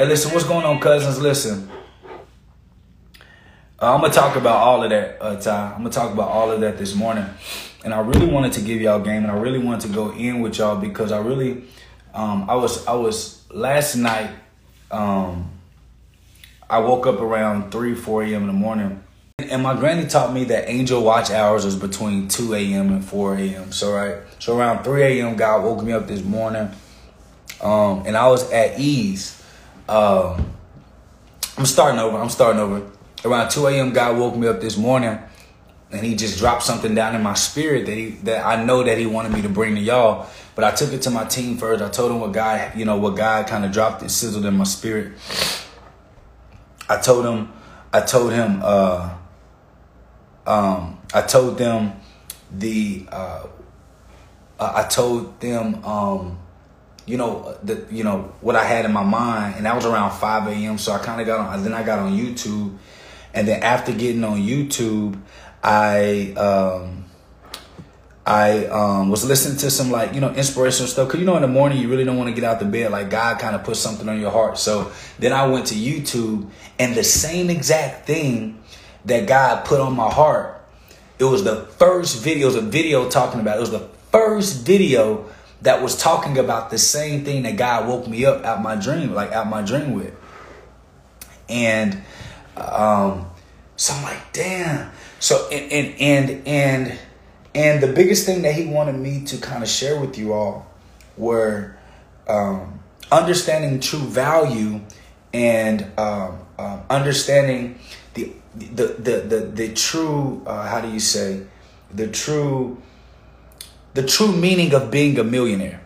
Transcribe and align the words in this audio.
Hey, 0.00 0.06
listen, 0.06 0.32
what's 0.32 0.46
going 0.46 0.64
on, 0.64 0.80
cousins? 0.80 1.20
Listen. 1.20 1.68
Uh, 3.78 3.94
I'm 3.94 4.00
gonna 4.00 4.10
talk 4.10 4.34
about 4.34 4.56
all 4.56 4.82
of 4.82 4.88
that, 4.88 5.18
uh, 5.20 5.38
Ty. 5.38 5.72
I'm 5.72 5.80
gonna 5.80 5.90
talk 5.90 6.10
about 6.10 6.30
all 6.30 6.50
of 6.50 6.62
that 6.62 6.78
this 6.78 6.94
morning, 6.94 7.26
and 7.84 7.92
I 7.92 8.00
really 8.00 8.24
wanted 8.24 8.54
to 8.54 8.62
give 8.62 8.80
y'all 8.80 9.00
game, 9.00 9.24
and 9.24 9.30
I 9.30 9.36
really 9.36 9.58
wanted 9.58 9.88
to 9.88 9.88
go 9.88 10.12
in 10.12 10.40
with 10.40 10.56
y'all 10.56 10.76
because 10.76 11.12
I 11.12 11.18
really, 11.18 11.64
um, 12.14 12.48
I 12.48 12.54
was, 12.54 12.86
I 12.86 12.94
was 12.94 13.44
last 13.50 13.94
night. 13.94 14.30
Um, 14.90 15.50
I 16.70 16.78
woke 16.78 17.06
up 17.06 17.20
around 17.20 17.70
three, 17.70 17.94
four 17.94 18.22
a.m. 18.22 18.40
in 18.40 18.46
the 18.46 18.54
morning, 18.54 19.04
and 19.38 19.62
my 19.62 19.76
granny 19.78 20.06
taught 20.06 20.32
me 20.32 20.44
that 20.44 20.70
angel 20.70 21.02
watch 21.02 21.30
hours 21.30 21.66
is 21.66 21.76
between 21.76 22.26
two 22.26 22.54
a.m. 22.54 22.90
and 22.90 23.04
four 23.04 23.36
a.m. 23.36 23.70
So 23.70 23.92
right, 23.92 24.16
so 24.38 24.58
around 24.58 24.82
three 24.82 25.20
a.m. 25.20 25.36
God 25.36 25.62
woke 25.62 25.84
me 25.84 25.92
up 25.92 26.08
this 26.08 26.24
morning, 26.24 26.70
um, 27.60 28.04
and 28.06 28.16
I 28.16 28.28
was 28.28 28.50
at 28.50 28.80
ease. 28.80 29.36
Um, 29.90 30.52
I'm 31.58 31.66
starting 31.66 31.98
over. 31.98 32.16
I'm 32.16 32.30
starting 32.30 32.60
over 32.60 32.88
around 33.24 33.50
2 33.50 33.66
a.m. 33.66 33.92
God 33.92 34.18
woke 34.18 34.36
me 34.36 34.46
up 34.46 34.60
this 34.60 34.76
morning 34.76 35.18
and 35.90 36.06
he 36.06 36.14
just 36.14 36.38
dropped 36.38 36.62
something 36.62 36.94
down 36.94 37.16
in 37.16 37.22
my 37.24 37.34
spirit 37.34 37.86
that 37.86 37.96
he 37.96 38.10
that 38.22 38.46
I 38.46 38.62
know 38.64 38.84
that 38.84 38.98
he 38.98 39.06
wanted 39.06 39.32
me 39.32 39.42
to 39.42 39.48
bring 39.48 39.74
to 39.74 39.80
y'all. 39.80 40.28
But 40.54 40.62
I 40.62 40.70
took 40.70 40.92
it 40.92 41.02
to 41.02 41.10
my 41.10 41.24
team 41.24 41.56
first. 41.56 41.82
I 41.82 41.88
told 41.88 42.12
him 42.12 42.20
what 42.20 42.32
God, 42.32 42.76
you 42.76 42.84
know, 42.84 42.98
what 42.98 43.16
God 43.16 43.48
kind 43.48 43.64
of 43.64 43.72
dropped 43.72 44.02
and 44.02 44.10
sizzled 44.10 44.44
in 44.44 44.56
my 44.56 44.64
spirit. 44.64 45.12
I 46.88 47.00
told 47.00 47.24
him, 47.24 47.52
I 47.92 48.00
told 48.00 48.32
him, 48.32 48.60
uh, 48.62 49.12
um, 50.46 51.00
I 51.12 51.22
told 51.22 51.58
them 51.58 51.94
the, 52.52 53.06
uh, 53.10 53.46
I 54.60 54.84
told 54.84 55.40
them, 55.40 55.84
um, 55.84 56.38
you 57.10 57.16
know, 57.16 57.56
the, 57.62 57.84
you 57.90 58.04
know 58.04 58.32
what 58.40 58.56
I 58.56 58.64
had 58.64 58.84
in 58.84 58.92
my 58.92 59.02
mind, 59.02 59.56
and 59.56 59.66
that 59.66 59.74
was 59.74 59.84
around 59.84 60.12
5 60.12 60.46
a.m. 60.48 60.78
So 60.78 60.92
I 60.92 60.98
kind 60.98 61.20
of 61.20 61.26
got 61.26 61.40
on. 61.40 61.62
Then 61.62 61.74
I 61.74 61.82
got 61.82 61.98
on 61.98 62.16
YouTube 62.16 62.78
and 63.32 63.46
then 63.46 63.62
after 63.62 63.92
getting 63.92 64.24
on 64.24 64.38
YouTube, 64.38 65.20
I 65.62 66.32
um, 66.32 67.04
I 68.26 68.66
um, 68.66 69.10
was 69.10 69.24
listening 69.24 69.58
to 69.58 69.70
some 69.70 69.90
like 69.90 70.14
you 70.14 70.20
know 70.20 70.32
inspirational 70.32 70.88
stuff. 70.88 71.08
Cause 71.08 71.20
you 71.20 71.26
know 71.26 71.36
in 71.36 71.42
the 71.42 71.48
morning 71.48 71.78
you 71.78 71.88
really 71.88 72.04
don't 72.04 72.16
want 72.16 72.28
to 72.28 72.34
get 72.34 72.44
out 72.44 72.58
the 72.58 72.66
bed. 72.66 72.90
Like 72.90 73.10
God 73.10 73.38
kind 73.38 73.54
of 73.54 73.64
put 73.64 73.76
something 73.76 74.08
on 74.08 74.20
your 74.20 74.30
heart. 74.30 74.58
So 74.58 74.92
then 75.18 75.32
I 75.32 75.46
went 75.46 75.66
to 75.66 75.74
YouTube, 75.74 76.48
and 76.78 76.94
the 76.94 77.04
same 77.04 77.50
exact 77.50 78.06
thing 78.06 78.62
that 79.04 79.26
God 79.26 79.64
put 79.64 79.80
on 79.80 79.94
my 79.94 80.10
heart. 80.10 80.56
It 81.18 81.24
was 81.24 81.44
the 81.44 81.66
first 81.78 82.22
video. 82.22 82.44
It 82.48 82.54
was 82.54 82.56
a 82.56 82.62
video 82.62 83.08
talking 83.08 83.40
about. 83.40 83.58
It 83.58 83.60
was 83.60 83.70
the 83.70 83.88
first 84.10 84.64
video 84.64 85.26
that 85.62 85.82
was 85.82 85.96
talking 85.96 86.38
about 86.38 86.70
the 86.70 86.78
same 86.78 87.24
thing 87.24 87.42
that 87.42 87.56
God 87.56 87.88
woke 87.88 88.08
me 88.08 88.24
up 88.24 88.44
out 88.44 88.62
my 88.62 88.76
dream, 88.76 89.12
like 89.12 89.32
out 89.32 89.48
my 89.48 89.62
dream 89.62 89.92
with. 89.92 90.14
And 91.48 92.02
um, 92.56 93.26
so 93.76 93.94
I'm 93.94 94.02
like, 94.02 94.32
damn. 94.32 94.90
So 95.18 95.48
and 95.50 95.72
and 95.72 96.00
and 96.00 96.46
and 96.46 96.98
and 97.54 97.82
the 97.82 97.92
biggest 97.92 98.26
thing 98.26 98.42
that 98.42 98.54
he 98.54 98.66
wanted 98.66 98.96
me 98.96 99.24
to 99.26 99.38
kind 99.38 99.62
of 99.62 99.68
share 99.68 100.00
with 100.00 100.16
you 100.16 100.32
all 100.32 100.66
were 101.16 101.76
um, 102.28 102.80
understanding 103.10 103.80
true 103.80 103.98
value 103.98 104.80
and 105.32 105.86
um, 105.98 106.38
um, 106.58 106.82
understanding 106.88 107.78
the, 108.14 108.32
the 108.54 108.86
the 108.86 109.20
the 109.20 109.40
the 109.54 109.74
true 109.74 110.42
uh, 110.46 110.66
how 110.66 110.80
do 110.80 110.88
you 110.88 111.00
say 111.00 111.42
the 111.92 112.08
true 112.08 112.80
the 113.94 114.02
true 114.02 114.32
meaning 114.32 114.74
of 114.74 114.90
being 114.90 115.18
a 115.18 115.24
millionaire 115.24 115.80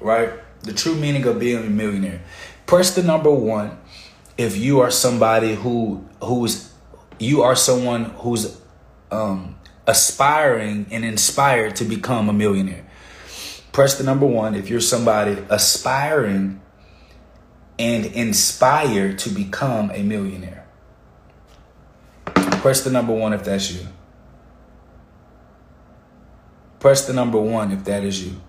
right 0.00 0.30
the 0.62 0.72
true 0.72 0.94
meaning 0.94 1.24
of 1.26 1.38
being 1.38 1.58
a 1.58 1.70
millionaire 1.70 2.20
press 2.66 2.94
the 2.94 3.02
number 3.02 3.30
one 3.30 3.76
if 4.38 4.56
you 4.56 4.80
are 4.80 4.90
somebody 4.90 5.54
who 5.54 6.04
who's 6.20 6.72
you 7.18 7.42
are 7.42 7.54
someone 7.54 8.04
who's 8.04 8.60
um, 9.10 9.56
aspiring 9.86 10.86
and 10.90 11.04
inspired 11.04 11.76
to 11.76 11.84
become 11.84 12.28
a 12.28 12.32
millionaire. 12.32 12.84
Press 13.72 13.96
the 13.96 14.04
number 14.04 14.26
one 14.26 14.54
if 14.54 14.68
you're 14.68 14.80
somebody 14.80 15.38
aspiring 15.48 16.60
and 17.78 18.06
inspired 18.06 19.18
to 19.20 19.30
become 19.30 19.90
a 19.92 20.02
millionaire. 20.02 20.66
Press 22.24 22.82
the 22.82 22.90
number 22.90 23.12
one 23.12 23.32
if 23.32 23.44
that's 23.44 23.72
you. 23.72 23.86
Press 26.82 27.06
the 27.06 27.12
number 27.12 27.38
one 27.38 27.70
if 27.70 27.84
that 27.84 28.02
is 28.02 28.26
you. 28.26 28.40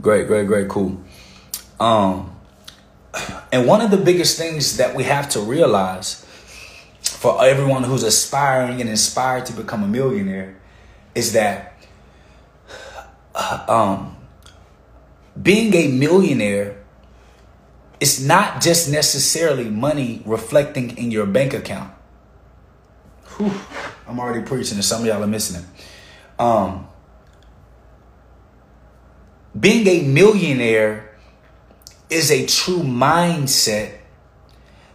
Great, 0.00 0.28
great, 0.28 0.46
great, 0.46 0.68
cool. 0.68 1.02
Um, 1.80 2.36
and 3.50 3.66
one 3.66 3.80
of 3.80 3.90
the 3.90 3.96
biggest 3.96 4.38
things 4.38 4.76
that 4.76 4.94
we 4.94 5.02
have 5.02 5.28
to 5.30 5.40
realize 5.40 6.24
for 7.02 7.44
everyone 7.44 7.82
who's 7.82 8.04
aspiring 8.04 8.80
and 8.80 8.88
inspired 8.88 9.46
to 9.46 9.52
become 9.52 9.82
a 9.82 9.88
millionaire 9.88 10.54
is 11.16 11.32
that 11.32 11.69
um, 13.34 14.16
being 15.40 15.74
a 15.74 15.88
millionaire 15.88 16.82
is 18.00 18.24
not 18.24 18.62
just 18.62 18.90
necessarily 18.90 19.68
money 19.68 20.22
reflecting 20.24 20.96
in 20.96 21.10
your 21.10 21.26
bank 21.26 21.52
account. 21.52 21.92
Whew, 23.36 23.52
I'm 24.08 24.18
already 24.18 24.44
preaching, 24.44 24.76
and 24.76 24.84
some 24.84 25.02
of 25.02 25.06
y'all 25.06 25.22
are 25.22 25.26
missing 25.26 25.62
it. 25.62 26.40
Um, 26.40 26.88
being 29.58 29.86
a 29.86 30.02
millionaire 30.02 31.10
is 32.08 32.30
a 32.30 32.46
true 32.46 32.80
mindset 32.80 33.98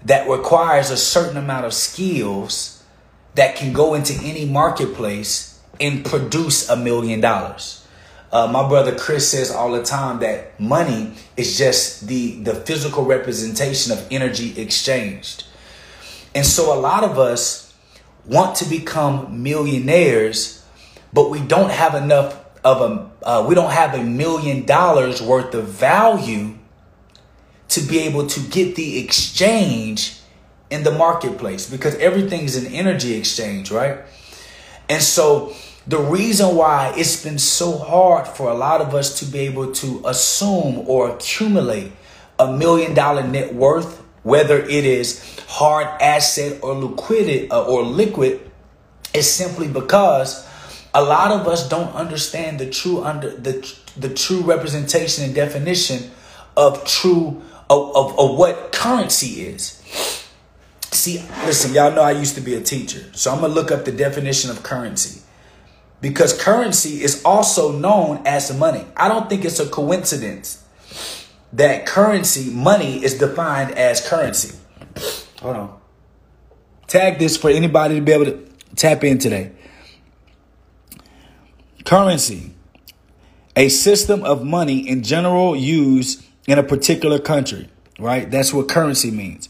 that 0.03 0.29
requires 0.29 0.91
a 0.91 0.97
certain 0.97 1.37
amount 1.37 1.65
of 1.65 1.73
skills 1.73 2.83
that 3.35 3.55
can 3.55 3.73
go 3.73 3.93
into 3.93 4.13
any 4.23 4.45
marketplace 4.45 5.59
and 5.79 6.05
produce 6.05 6.69
a 6.69 6.75
million 6.75 7.19
dollars. 7.19 7.84
Uh, 8.35 8.47
my 8.51 8.67
brother 8.67 8.93
Chris 8.93 9.31
says 9.31 9.49
all 9.49 9.71
the 9.71 9.81
time 9.81 10.19
that 10.19 10.59
money 10.59 11.13
is 11.37 11.57
just 11.57 12.05
the, 12.05 12.37
the 12.39 12.53
physical 12.53 13.05
representation 13.05 13.93
of 13.93 14.05
energy 14.11 14.59
exchanged. 14.61 15.45
And 16.35 16.45
so 16.45 16.77
a 16.77 16.77
lot 16.77 17.05
of 17.05 17.17
us 17.17 17.73
want 18.25 18.57
to 18.57 18.65
become 18.65 19.41
millionaires, 19.41 20.65
but 21.13 21.29
we 21.29 21.39
don't 21.39 21.71
have 21.71 21.95
enough 21.95 22.43
of 22.61 22.81
a 22.81 23.09
uh, 23.25 23.45
we 23.47 23.55
don't 23.55 23.71
have 23.71 23.93
a 23.93 24.03
million 24.03 24.65
dollars 24.65 25.21
worth 25.21 25.53
of 25.53 25.69
value 25.69 26.55
to 27.69 27.79
be 27.79 27.99
able 27.99 28.27
to 28.27 28.41
get 28.49 28.75
the 28.75 28.99
exchange 28.99 30.19
in 30.69 30.83
the 30.83 30.91
marketplace 30.91 31.69
because 31.69 31.95
everything's 31.99 32.57
an 32.57 32.67
energy 32.67 33.13
exchange, 33.13 33.71
right? 33.71 33.99
And 34.89 35.01
so 35.01 35.55
the 35.87 35.99
reason 35.99 36.55
why 36.55 36.93
it's 36.97 37.23
been 37.23 37.37
so 37.37 37.77
hard 37.77 38.27
for 38.27 38.49
a 38.49 38.55
lot 38.55 38.81
of 38.81 38.95
us 38.95 39.19
to 39.19 39.25
be 39.25 39.39
able 39.39 39.71
to 39.71 40.01
assume 40.05 40.83
or 40.87 41.09
accumulate 41.11 41.91
a 42.39 42.51
million 42.51 42.93
dollar 42.93 43.25
net 43.25 43.53
worth, 43.53 44.01
whether 44.23 44.57
it 44.57 44.85
is 44.85 45.39
hard 45.47 45.85
asset 46.01 46.63
or 46.63 46.73
liquid 46.73 47.51
uh, 47.51 47.63
or 47.65 47.83
liquid, 47.83 48.51
is 49.13 49.31
simply 49.31 49.67
because 49.67 50.47
a 50.93 51.03
lot 51.03 51.31
of 51.31 51.47
us 51.47 51.69
don't 51.69 51.93
understand 51.93 52.59
the 52.59 52.69
true 52.69 53.03
under 53.03 53.29
the 53.29 53.75
the 53.95 54.13
true 54.13 54.41
representation 54.41 55.23
and 55.23 55.35
definition 55.35 56.09
of 56.57 56.83
true 56.85 57.41
of, 57.69 57.95
of, 57.95 58.19
of 58.19 58.37
what 58.37 58.71
currency 58.71 59.45
is. 59.45 59.81
See, 60.91 61.23
listen, 61.45 61.73
y'all 61.73 61.91
know 61.91 62.01
I 62.01 62.11
used 62.11 62.35
to 62.35 62.41
be 62.41 62.55
a 62.55 62.61
teacher, 62.61 63.05
so 63.13 63.31
I'm 63.31 63.41
gonna 63.41 63.53
look 63.53 63.71
up 63.71 63.85
the 63.85 63.91
definition 63.91 64.49
of 64.49 64.63
currency 64.63 65.21
because 66.05 66.39
currency 66.39 67.01
is 67.01 67.23
also 67.25 67.71
known 67.71 68.21
as 68.27 68.55
money. 68.55 68.85
I 68.95 69.07
don't 69.07 69.27
think 69.27 69.43
it's 69.43 69.59
a 69.59 69.67
coincidence 69.67 70.63
that 71.51 71.87
currency, 71.87 72.51
money, 72.51 73.03
is 73.03 73.17
defined 73.17 73.71
as 73.71 74.07
currency. 74.07 74.55
Hold 75.41 75.55
on. 75.55 75.79
Tag 76.85 77.17
this 77.17 77.37
for 77.37 77.49
anybody 77.49 77.95
to 77.95 78.01
be 78.01 78.11
able 78.11 78.25
to 78.25 78.47
tap 78.75 79.03
in 79.03 79.17
today. 79.17 79.51
Currency, 81.85 82.53
a 83.55 83.69
system 83.69 84.23
of 84.23 84.43
money 84.43 84.87
in 84.87 85.01
general 85.01 85.55
used 85.55 86.23
in 86.47 86.59
a 86.59 86.63
particular 86.63 87.17
country, 87.17 87.67
right? 87.97 88.29
That's 88.29 88.53
what 88.53 88.69
currency 88.69 89.09
means. 89.09 89.49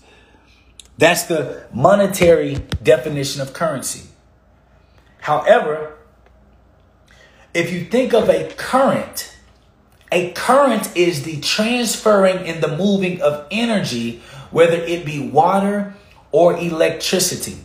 That's 0.97 1.23
the 1.23 1.67
monetary 1.73 2.59
definition 2.81 3.41
of 3.41 3.51
currency. 3.51 4.07
However, 5.19 5.94
if 7.55 7.71
you 7.71 7.85
think 7.85 8.13
of 8.13 8.29
a 8.29 8.53
current, 8.57 9.35
a 10.11 10.31
current 10.33 10.95
is 10.95 11.23
the 11.23 11.39
transferring 11.39 12.37
and 12.47 12.61
the 12.61 12.77
moving 12.77 13.21
of 13.21 13.47
energy 13.49 14.21
whether 14.51 14.77
it 14.77 15.05
be 15.05 15.19
water 15.19 15.93
or 16.31 16.57
electricity. 16.57 17.57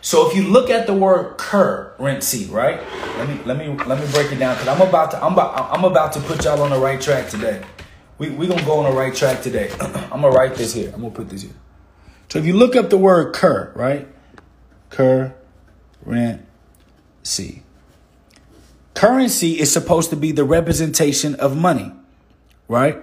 So 0.00 0.28
if 0.28 0.34
you 0.34 0.42
look 0.42 0.70
at 0.70 0.86
the 0.86 0.94
word 0.94 1.36
currency, 1.36 2.46
right? 2.46 2.80
Let 3.16 3.28
me 3.28 3.38
let 3.44 3.58
me 3.58 3.68
let 3.84 4.00
me 4.00 4.10
break 4.12 4.32
it 4.32 4.40
down 4.40 4.56
because 4.56 4.66
I'm 4.68 4.80
about 4.80 5.10
to 5.12 5.22
I'm 5.22 5.34
about 5.34 5.70
I'm 5.72 5.84
about 5.84 6.14
to 6.14 6.20
put 6.20 6.44
y'all 6.44 6.60
on 6.62 6.70
the 6.70 6.78
right 6.78 7.00
track 7.00 7.28
today. 7.28 7.62
We 8.18 8.30
we 8.30 8.48
gonna 8.48 8.64
go 8.64 8.78
on 8.78 8.90
the 8.90 8.98
right 8.98 9.14
track 9.14 9.42
today. 9.42 9.70
I'm 9.80 10.22
gonna 10.22 10.30
write 10.30 10.54
this 10.56 10.72
here. 10.74 10.90
I'm 10.94 11.02
gonna 11.02 11.14
put 11.14 11.28
this 11.28 11.42
here. 11.42 11.54
So 12.28 12.38
if 12.38 12.46
you 12.46 12.54
look 12.54 12.74
up 12.74 12.90
the 12.90 12.98
word 12.98 13.34
cur, 13.34 13.70
right? 13.76 14.08
Currency. 14.88 15.22
Currency 18.94 19.58
is 19.58 19.72
supposed 19.72 20.10
to 20.10 20.16
be 20.16 20.32
the 20.32 20.44
representation 20.44 21.34
of 21.36 21.56
money, 21.56 21.92
right? 22.68 22.98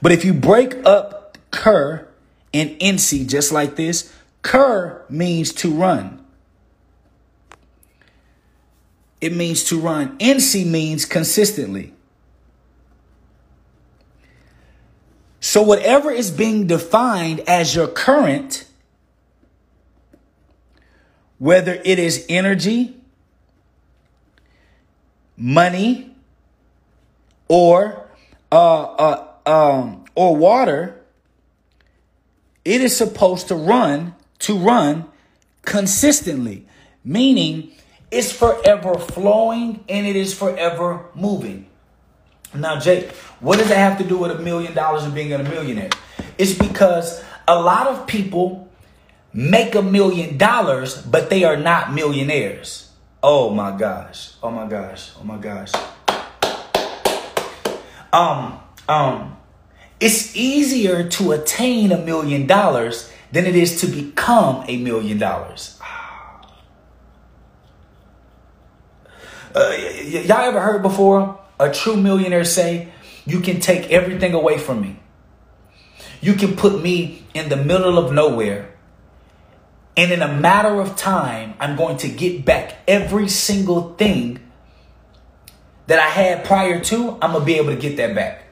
But 0.00 0.12
if 0.12 0.24
you 0.24 0.32
break 0.32 0.74
up 0.86 1.36
cur 1.50 2.06
and 2.54 2.70
NC 2.78 3.28
just 3.28 3.52
like 3.52 3.76
this, 3.76 4.12
cur 4.42 5.04
means 5.08 5.52
to 5.54 5.72
run. 5.72 6.24
It 9.20 9.34
means 9.34 9.64
to 9.64 9.80
run. 9.80 10.16
NC 10.18 10.64
means 10.64 11.04
consistently. 11.04 11.92
So, 15.40 15.62
whatever 15.62 16.10
is 16.10 16.30
being 16.30 16.66
defined 16.66 17.40
as 17.40 17.74
your 17.74 17.88
current, 17.88 18.64
whether 21.38 21.80
it 21.84 21.98
is 21.98 22.26
energy, 22.28 22.97
money, 25.38 26.14
or 27.48 28.08
uh, 28.52 28.82
uh, 28.82 29.28
um, 29.46 30.04
or 30.14 30.36
water, 30.36 31.00
it 32.64 32.80
is 32.80 32.96
supposed 32.96 33.48
to 33.48 33.54
run 33.54 34.14
to 34.40 34.58
run 34.58 35.06
consistently, 35.62 36.66
meaning 37.04 37.72
it's 38.10 38.32
forever 38.32 38.98
flowing 38.98 39.84
and 39.88 40.06
it 40.06 40.16
is 40.16 40.34
forever 40.34 41.06
moving. 41.14 41.66
Now, 42.54 42.78
Jake, 42.78 43.10
what 43.40 43.58
does 43.58 43.68
that 43.68 43.76
have 43.76 43.98
to 43.98 44.04
do 44.04 44.18
with 44.18 44.30
a 44.30 44.38
million 44.38 44.74
dollars 44.74 45.04
and 45.04 45.14
being 45.14 45.32
a 45.32 45.42
millionaire? 45.42 45.90
It's 46.38 46.54
because 46.54 47.22
a 47.46 47.60
lot 47.60 47.86
of 47.86 48.06
people 48.06 48.68
make 49.32 49.74
a 49.74 49.82
million 49.82 50.38
dollars, 50.38 51.00
but 51.02 51.28
they 51.28 51.44
are 51.44 51.56
not 51.56 51.92
millionaires. 51.92 52.87
Oh 53.22 53.50
my 53.50 53.76
gosh. 53.76 54.34
Oh 54.42 54.50
my 54.50 54.66
gosh. 54.68 55.10
Oh 55.20 55.24
my 55.24 55.36
gosh. 55.38 55.72
Um, 58.12 58.60
um, 58.88 59.36
it's 60.00 60.34
easier 60.36 61.08
to 61.08 61.32
attain 61.32 61.92
a 61.92 61.98
million 61.98 62.46
dollars 62.46 63.12
than 63.32 63.44
it 63.44 63.56
is 63.56 63.80
to 63.80 63.86
become 63.86 64.64
a 64.68 64.76
million 64.78 65.18
dollars. 65.18 65.78
Uh, 69.54 69.70
y- 69.72 70.24
y'all 70.26 70.38
ever 70.40 70.60
heard 70.60 70.82
before 70.82 71.38
a 71.58 71.70
true 71.70 71.96
millionaire 71.96 72.44
say, 72.44 72.88
You 73.26 73.40
can 73.40 73.60
take 73.60 73.90
everything 73.90 74.32
away 74.32 74.58
from 74.58 74.80
me? 74.80 75.00
You 76.20 76.34
can 76.34 76.56
put 76.56 76.82
me 76.82 77.24
in 77.34 77.48
the 77.48 77.56
middle 77.56 77.98
of 77.98 78.12
nowhere. 78.12 78.70
And 79.98 80.12
in 80.12 80.22
a 80.22 80.32
matter 80.32 80.80
of 80.80 80.94
time, 80.94 81.54
I'm 81.58 81.74
going 81.74 81.96
to 81.98 82.08
get 82.08 82.44
back 82.44 82.76
every 82.86 83.28
single 83.28 83.94
thing 83.94 84.38
that 85.88 85.98
I 85.98 86.06
had 86.06 86.44
prior 86.44 86.78
to. 86.84 87.18
I'm 87.20 87.32
going 87.32 87.40
to 87.40 87.44
be 87.44 87.56
able 87.56 87.74
to 87.74 87.80
get 87.80 87.96
that 87.96 88.14
back. 88.14 88.44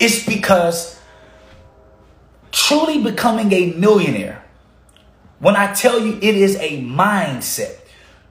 It's 0.00 0.26
because 0.26 1.00
truly 2.50 3.00
becoming 3.00 3.52
a 3.52 3.74
millionaire, 3.74 4.44
when 5.38 5.54
I 5.54 5.72
tell 5.72 6.00
you 6.00 6.14
it 6.14 6.34
is 6.34 6.56
a 6.56 6.82
mindset, 6.82 7.76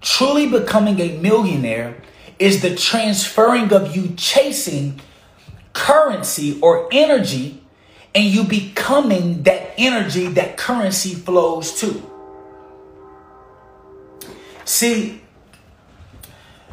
truly 0.02 0.50
becoming 0.50 1.00
a 1.00 1.18
millionaire 1.20 2.02
is 2.38 2.62
the 2.62 2.76
transferring 2.76 3.72
of 3.72 3.96
you 3.96 4.14
chasing 4.18 5.00
currency 5.72 6.60
or 6.60 6.90
energy 6.92 7.57
and 8.18 8.26
you 8.26 8.44
becoming 8.44 9.44
that 9.44 9.76
energy 9.78 10.26
that 10.26 10.58
currency 10.58 11.14
flows 11.14 11.80
to. 11.80 12.02
See, 14.66 15.22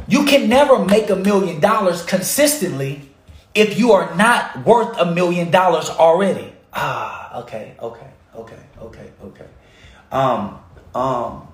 you 0.08 0.24
can 0.24 0.48
never 0.48 0.82
make 0.82 1.10
a 1.10 1.16
million 1.16 1.60
dollars 1.60 2.02
consistently 2.02 3.10
if 3.54 3.78
you 3.78 3.92
are 3.92 4.16
not 4.16 4.64
worth 4.64 4.98
a 4.98 5.04
million 5.12 5.50
dollars 5.50 5.90
already. 5.90 6.50
Ah, 6.72 7.40
okay, 7.42 7.74
okay, 7.78 8.10
okay, 8.34 8.58
okay, 8.80 9.10
okay. 9.24 9.46
Um, 10.10 10.58
um, 10.94 11.46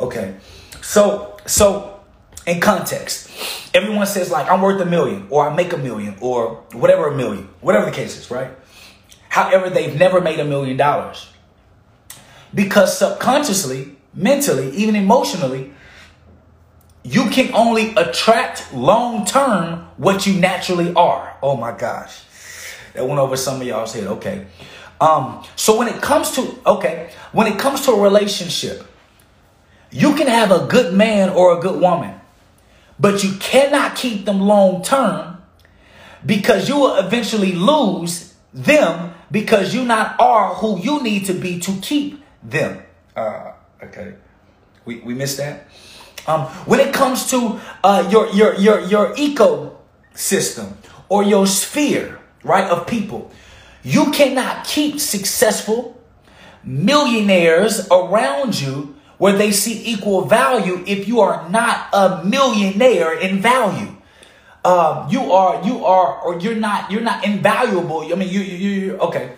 okay. 0.00 0.34
So, 0.80 1.36
so 1.46 2.00
in 2.44 2.60
context, 2.60 3.30
everyone 3.72 4.06
says 4.06 4.32
like 4.32 4.50
I'm 4.50 4.60
worth 4.60 4.80
a 4.80 4.86
million 4.86 5.28
or 5.30 5.48
I 5.48 5.54
make 5.54 5.72
a 5.72 5.78
million 5.78 6.16
or 6.20 6.64
whatever 6.72 7.06
a 7.06 7.16
million, 7.16 7.48
whatever 7.60 7.84
the 7.84 7.92
case 7.92 8.18
is, 8.18 8.28
right? 8.28 8.50
However, 9.32 9.70
they've 9.70 9.98
never 9.98 10.20
made 10.20 10.40
a 10.40 10.44
million 10.44 10.76
dollars 10.76 11.26
because 12.52 12.98
subconsciously, 12.98 13.96
mentally, 14.12 14.68
even 14.72 14.94
emotionally, 14.94 15.72
you 17.02 17.30
can 17.30 17.50
only 17.54 17.94
attract 17.94 18.74
long 18.74 19.24
term 19.24 19.88
what 19.96 20.26
you 20.26 20.38
naturally 20.38 20.92
are. 20.92 21.34
Oh 21.42 21.56
my 21.56 21.74
gosh. 21.74 22.20
That 22.92 23.08
went 23.08 23.20
over 23.20 23.34
some 23.38 23.58
of 23.58 23.66
y'all's 23.66 23.94
head. 23.94 24.06
Okay. 24.06 24.44
Um, 25.00 25.42
so 25.56 25.78
when 25.78 25.88
it 25.88 26.02
comes 26.02 26.32
to 26.32 26.54
okay, 26.66 27.08
when 27.32 27.46
it 27.46 27.58
comes 27.58 27.86
to 27.86 27.92
a 27.92 28.00
relationship, 28.02 28.86
you 29.90 30.14
can 30.14 30.26
have 30.26 30.50
a 30.50 30.66
good 30.66 30.92
man 30.92 31.30
or 31.30 31.56
a 31.56 31.60
good 31.62 31.80
woman, 31.80 32.20
but 33.00 33.24
you 33.24 33.32
cannot 33.40 33.96
keep 33.96 34.26
them 34.26 34.42
long 34.42 34.82
term 34.82 35.38
because 36.26 36.68
you 36.68 36.76
will 36.76 36.96
eventually 36.96 37.52
lose 37.52 38.34
them 38.52 39.14
because 39.32 39.74
you 39.74 39.84
not 39.84 40.20
are 40.20 40.54
who 40.54 40.78
you 40.78 41.02
need 41.02 41.26
to 41.26 41.32
be 41.32 41.58
to 41.58 41.72
keep 41.80 42.22
them. 42.42 42.82
Uh, 43.16 43.52
okay. 43.82 44.14
We, 44.84 45.00
we 45.00 45.14
missed 45.14 45.38
that. 45.38 45.66
Um, 46.26 46.42
when 46.66 46.78
it 46.78 46.94
comes 46.94 47.28
to 47.30 47.58
uh, 47.82 48.08
your, 48.10 48.30
your, 48.30 48.54
your, 48.54 48.80
your 48.80 49.14
ecosystem 49.16 50.74
or 51.08 51.24
your 51.24 51.46
sphere, 51.46 52.20
right, 52.44 52.70
of 52.70 52.86
people, 52.86 53.32
you 53.82 54.12
cannot 54.12 54.64
keep 54.64 55.00
successful 55.00 56.00
millionaires 56.62 57.88
around 57.90 58.60
you 58.60 58.94
where 59.18 59.36
they 59.36 59.50
see 59.50 59.82
equal 59.84 60.24
value 60.24 60.84
if 60.86 61.08
you 61.08 61.20
are 61.20 61.48
not 61.48 61.88
a 61.92 62.24
millionaire 62.24 63.18
in 63.18 63.40
value. 63.40 63.96
Um, 64.64 65.08
you 65.10 65.32
are, 65.32 65.64
you 65.66 65.84
are, 65.84 66.20
or 66.20 66.38
you're 66.38 66.54
not, 66.54 66.90
you're 66.90 67.00
not 67.00 67.24
invaluable. 67.24 68.00
I 68.02 68.14
mean, 68.14 68.28
you, 68.28 68.40
you, 68.40 68.56
you, 68.56 68.96
okay. 68.98 69.32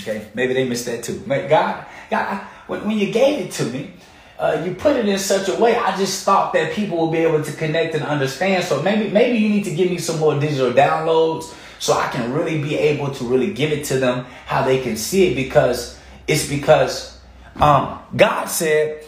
Okay. 0.00 0.28
Maybe 0.34 0.54
they 0.54 0.66
missed 0.66 0.86
that 0.86 1.04
too. 1.04 1.22
God, 1.26 1.84
God, 2.10 2.40
when, 2.66 2.86
when 2.86 2.98
you 2.98 3.12
gave 3.12 3.46
it 3.46 3.52
to 3.52 3.64
me, 3.64 3.92
uh, 4.38 4.62
you 4.64 4.74
put 4.74 4.96
it 4.96 5.06
in 5.06 5.18
such 5.18 5.48
a 5.48 5.54
way. 5.60 5.76
I 5.76 5.96
just 5.96 6.24
thought 6.24 6.52
that 6.54 6.72
people 6.72 6.96
will 6.96 7.10
be 7.10 7.18
able 7.18 7.44
to 7.44 7.52
connect 7.52 7.94
and 7.94 8.04
understand. 8.04 8.64
So 8.64 8.82
maybe, 8.82 9.10
maybe 9.10 9.38
you 9.38 9.48
need 9.50 9.64
to 9.64 9.74
give 9.74 9.90
me 9.90 9.98
some 9.98 10.18
more 10.18 10.38
digital 10.40 10.72
downloads 10.72 11.54
so 11.78 11.92
I 11.92 12.08
can 12.08 12.32
really 12.32 12.62
be 12.62 12.76
able 12.76 13.10
to 13.10 13.24
really 13.24 13.52
give 13.52 13.70
it 13.70 13.84
to 13.86 13.98
them 13.98 14.24
how 14.46 14.62
they 14.62 14.82
can 14.82 14.96
see 14.96 15.32
it 15.32 15.36
because 15.36 15.98
it's 16.26 16.48
because 16.48 17.18
um, 17.56 17.98
God 18.16 18.46
said 18.46 19.04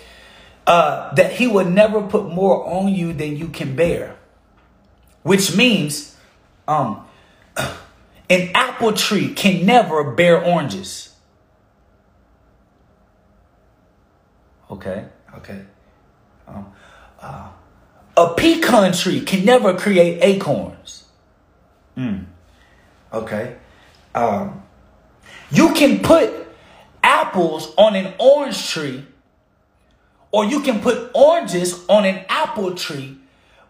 uh, 0.67 1.15
that 1.15 1.33
He 1.33 1.47
would 1.47 1.69
never 1.69 2.03
put 2.03 2.29
more 2.29 2.67
on 2.69 2.89
you 2.89 3.13
than 3.13 3.37
you 3.37 3.49
can 3.49 3.77
bear, 3.77 4.17
which 5.25 5.57
means 5.57 6.17
um, 6.69 7.05
an 8.31 8.51
apple 8.55 8.93
tree 8.93 9.35
can 9.35 9.67
never 9.67 10.13
bear 10.13 10.43
oranges. 10.43 11.15
Okay, 14.71 15.07
okay. 15.37 15.63
Um, 16.47 16.73
uh, 17.21 17.51
a 18.17 18.35
pecan 18.35 18.93
tree 18.93 19.21
can 19.21 19.45
never 19.45 19.75
create 19.75 20.23
acorns. 20.23 21.05
Mm. 21.97 22.27
Okay. 23.13 23.57
Um, 24.15 24.63
you 25.51 25.73
can 25.75 26.01
put 26.01 26.33
apples 27.03 27.73
on 27.77 27.97
an 27.97 28.15
orange 28.19 28.71
tree, 28.71 29.05
or 30.31 30.45
you 30.45 30.61
can 30.61 30.81
put 30.81 31.11
oranges 31.15 31.85
on 31.89 32.05
an 32.05 32.25
apple 32.29 32.75
tree, 32.75 33.19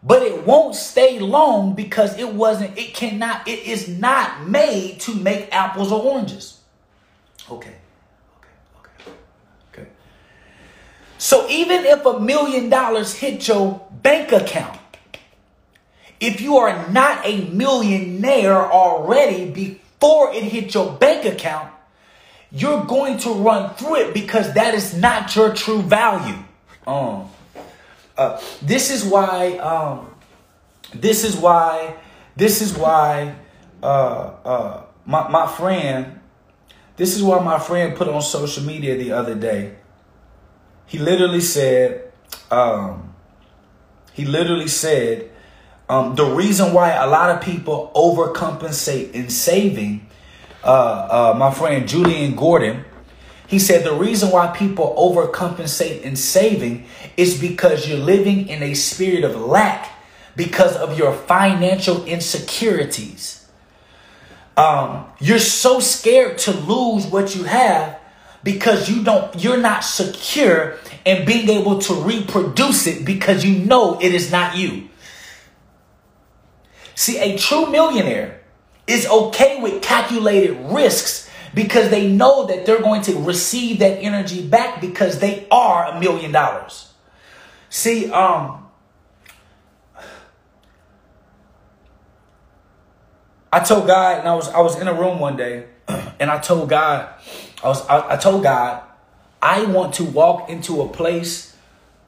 but 0.05 0.23
it 0.23 0.47
won't 0.47 0.75
stay 0.75 1.19
long 1.19 1.75
because 1.75 2.19
it 2.19 2.35
wasn't, 2.35 2.77
it 2.77 2.93
cannot, 2.93 3.49
it 3.49 3.61
is 3.61 3.89
not 3.89 4.47
made 4.47 5.01
to 5.01 5.15
make 5.15 5.49
apples 5.51 5.91
or 5.91 6.03
oranges. 6.03 6.61
Okay. 7.51 7.77
Okay. 8.39 8.49
Okay. 9.01 9.13
Okay. 9.73 9.89
So 11.17 11.49
even 11.49 11.87
if 11.87 12.05
a 12.05 12.21
million 12.21 12.69
dollars 12.69 13.15
hit 13.15 13.49
your 13.49 13.81
bank 14.03 14.31
account, 14.33 14.79
if 16.21 16.41
you 16.41 16.59
are 16.59 16.91
not 16.91 17.25
a 17.25 17.47
millionaire 17.47 18.71
already 18.71 19.51
before 19.51 20.35
it 20.35 20.43
hit 20.43 20.75
your 20.75 20.93
bank 20.93 21.25
account, 21.25 21.71
you're 22.51 22.85
going 22.85 23.19
to 23.19 23.31
run 23.33 23.75
through 23.75 23.97
it 23.97 24.15
because 24.15 24.53
that 24.53 24.75
is 24.75 24.95
not 24.95 25.35
your 25.35 25.55
true 25.55 25.83
value. 25.83 26.37
Um, 26.87 27.29
uh, 28.17 28.41
this 28.63 28.91
is 28.91 29.05
why. 29.05 29.57
Um, 29.59 30.15
this 30.95 31.25
is 31.25 31.37
why. 31.37 31.97
This 32.37 32.63
is 32.63 32.77
why. 32.77 33.37
Uh, 33.83 33.87
uh, 34.45 34.83
my 35.05 35.29
my 35.29 35.47
friend. 35.47 36.21
This 36.97 37.17
is 37.17 37.23
why 37.23 37.41
my 37.41 37.59
friend 37.59 37.97
put 37.97 38.09
on 38.09 38.23
social 38.23 38.63
media 38.63 38.97
the 38.97 39.13
other 39.13 39.35
day. 39.35 39.77
He 40.87 40.99
literally 40.99 41.41
said. 41.41 42.13
Um, 42.51 43.15
he 44.13 44.25
literally 44.25 44.69
said. 44.69 45.31
Um, 45.87 46.15
the 46.15 46.25
reason 46.25 46.73
why 46.73 46.93
a 46.93 47.07
lot 47.07 47.31
of 47.31 47.43
people 47.43 47.93
overcompensate 47.95 49.13
in 49.13 49.29
saving 49.29 50.09
uh, 50.65 51.35
uh, 51.35 51.39
my 51.39 51.53
friend 51.53 51.87
Julian 51.87 52.35
Gordon, 52.35 52.85
he 53.47 53.59
said 53.59 53.85
the 53.85 53.93
reason 53.93 54.31
why 54.31 54.47
people 54.57 54.95
overcompensate 54.97 56.01
in 56.01 56.17
saving 56.17 56.87
is 57.17 57.41
because 57.41 57.89
you're 57.89 57.99
living 57.99 58.49
in 58.49 58.63
a 58.63 58.75
spirit 58.75 59.25
of 59.25 59.37
lack 59.37 59.91
because 60.37 60.77
of 60.77 60.99
your 60.99 61.13
financial 61.13 62.05
insecurities. 62.05 63.47
Um, 64.57 65.07
you're 65.21 65.39
so 65.39 65.81
scared 65.81 66.39
to 66.39 66.53
lose 66.53 67.07
what 67.07 67.35
you 67.35 67.45
have 67.45 67.99
because 68.43 68.89
you 68.89 69.03
don't 69.03 69.43
you're 69.43 69.57
not 69.57 69.83
secure 69.83 70.79
in 71.05 71.27
being 71.27 71.49
able 71.49 71.79
to 71.81 71.95
reproduce 71.95 72.87
it 72.87 73.05
because 73.05 73.45
you 73.45 73.65
know 73.65 73.99
it 74.01 74.15
is 74.15 74.31
not 74.31 74.57
you. 74.57 74.89
See, 76.95 77.19
a 77.19 77.37
true 77.37 77.67
millionaire 77.71 78.41
is 78.87 79.07
okay 79.07 79.61
with 79.61 79.83
calculated 79.83 80.57
risks 80.73 81.29
because 81.55 81.91
they 81.91 82.09
know 82.09 82.47
that 82.47 82.67
they're 82.67 82.83
going 82.83 83.03
to 83.03 83.19
receive 83.21 83.79
that 83.81 84.03
energy 84.03 84.47
back 84.47 84.81
because 84.81 85.19
they 85.19 85.47
are 85.51 85.87
a 85.87 86.01
million 86.01 86.31
dollars. 86.33 86.94
See, 87.75 88.09
um, 88.13 88.69
I 93.53 93.59
told 93.65 93.89
God, 93.89 94.21
and 94.21 94.29
I 94.29 94.35
was 94.37 94.49
I 94.49 94.61
was 94.61 94.81
in 94.81 94.87
a 94.87 94.95
room 94.95 95.19
one 95.19 95.37
day, 95.37 95.67
and 95.89 96.31
I 96.31 96.39
told 96.39 96.69
God, 96.69 97.09
I 97.65 97.67
was 97.67 97.85
I, 97.89 98.13
I 98.13 98.17
told 98.17 98.45
God, 98.45 98.81
I 99.43 99.65
want 99.65 99.95
to 99.95 100.05
walk 100.05 100.49
into 100.49 100.83
a 100.83 100.89
place 100.89 101.57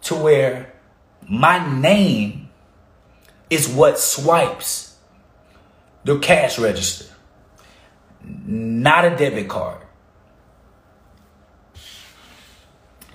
to 0.02 0.14
where 0.14 0.72
my 1.28 1.58
name 1.80 2.48
is 3.50 3.68
what 3.68 3.98
swipes 3.98 4.96
the 6.04 6.20
cash 6.20 6.60
register, 6.60 7.12
not 8.22 9.04
a 9.04 9.16
debit 9.16 9.48
card. 9.48 9.82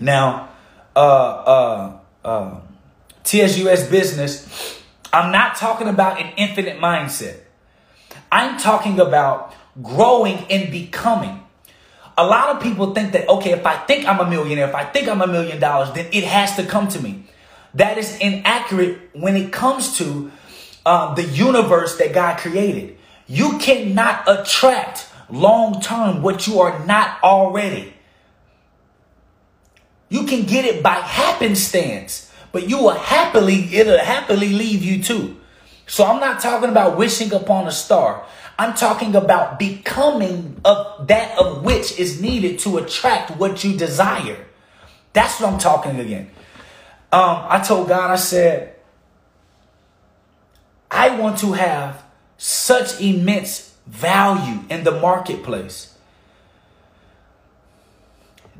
Now, 0.01 0.49
uh, 0.97 0.99
uh, 0.99 2.00
uh, 2.23 2.59
TSUS 3.23 3.89
business, 3.89 4.81
I'm 5.13 5.31
not 5.31 5.55
talking 5.55 5.87
about 5.87 6.21
an 6.21 6.31
infinite 6.37 6.79
mindset. 6.79 7.39
I'm 8.31 8.57
talking 8.57 8.99
about 8.99 9.53
growing 9.81 10.37
and 10.49 10.71
becoming. 10.71 11.43
A 12.17 12.25
lot 12.25 12.55
of 12.55 12.61
people 12.61 12.93
think 12.93 13.13
that, 13.13 13.27
okay, 13.27 13.51
if 13.51 13.65
I 13.65 13.77
think 13.77 14.07
I'm 14.07 14.19
a 14.19 14.29
millionaire, 14.29 14.67
if 14.67 14.75
I 14.75 14.85
think 14.85 15.07
I'm 15.07 15.21
a 15.21 15.27
million 15.27 15.59
dollars, 15.59 15.91
then 15.93 16.07
it 16.11 16.23
has 16.23 16.55
to 16.57 16.63
come 16.63 16.87
to 16.89 17.01
me. 17.01 17.25
That 17.73 17.97
is 17.97 18.17
inaccurate 18.19 19.09
when 19.13 19.35
it 19.35 19.51
comes 19.51 19.97
to 19.97 20.31
uh, 20.85 21.13
the 21.15 21.23
universe 21.23 21.97
that 21.97 22.13
God 22.13 22.37
created. 22.37 22.97
You 23.27 23.57
cannot 23.59 24.23
attract 24.27 25.07
long 25.29 25.81
term 25.81 26.21
what 26.21 26.47
you 26.47 26.59
are 26.59 26.85
not 26.85 27.21
already. 27.23 27.93
You 30.11 30.25
can 30.25 30.43
get 30.43 30.65
it 30.65 30.83
by 30.83 30.95
happenstance, 30.95 32.29
but 32.51 32.67
you 32.69 32.79
will 32.79 32.89
happily, 32.89 33.73
it'll 33.73 33.97
happily 33.97 34.49
leave 34.49 34.83
you 34.83 35.01
too. 35.01 35.37
So 35.87 36.03
I'm 36.03 36.19
not 36.19 36.41
talking 36.41 36.69
about 36.69 36.97
wishing 36.97 37.33
upon 37.33 37.65
a 37.65 37.71
star. 37.71 38.25
I'm 38.59 38.73
talking 38.73 39.15
about 39.15 39.57
becoming 39.57 40.59
of 40.65 41.07
that 41.07 41.39
of 41.39 41.63
which 41.63 41.97
is 41.97 42.21
needed 42.21 42.59
to 42.59 42.77
attract 42.79 43.37
what 43.37 43.63
you 43.63 43.77
desire. 43.77 44.45
That's 45.13 45.39
what 45.39 45.53
I'm 45.53 45.59
talking 45.59 45.97
again. 45.97 46.29
Um, 47.13 47.45
I 47.47 47.61
told 47.65 47.87
God, 47.87 48.11
I 48.11 48.17
said, 48.17 48.75
I 50.91 51.17
want 51.17 51.39
to 51.39 51.53
have 51.53 52.03
such 52.37 52.99
immense 52.99 53.77
value 53.87 54.59
in 54.69 54.83
the 54.83 54.91
marketplace 54.91 55.90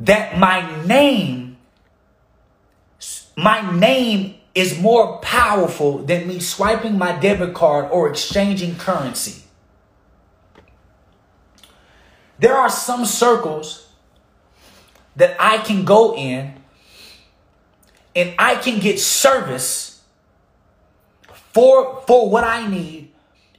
that 0.06 0.38
my 0.38 0.86
name 0.86 1.58
my 3.38 3.72
name 3.78 4.36
is 4.54 4.80
more 4.80 5.18
powerful 5.20 6.00
than 6.00 6.28
me 6.28 6.40
swiping 6.40 6.98
my 6.98 7.18
debit 7.18 7.54
card 7.54 7.90
or 7.90 8.10
exchanging 8.10 8.76
currency. 8.76 9.44
There 12.38 12.56
are 12.56 12.70
some 12.70 13.06
circles 13.06 13.88
that 15.16 15.36
I 15.40 15.60
can 15.60 15.86
go 15.86 16.16
in 16.16 16.54
and 18.16 18.34
I 18.38 18.56
can 18.56 18.80
get 18.80 19.00
service 19.00 20.02
for 21.54 22.02
for 22.08 22.30
what 22.30 22.44
I 22.44 22.68
need, 22.68 23.12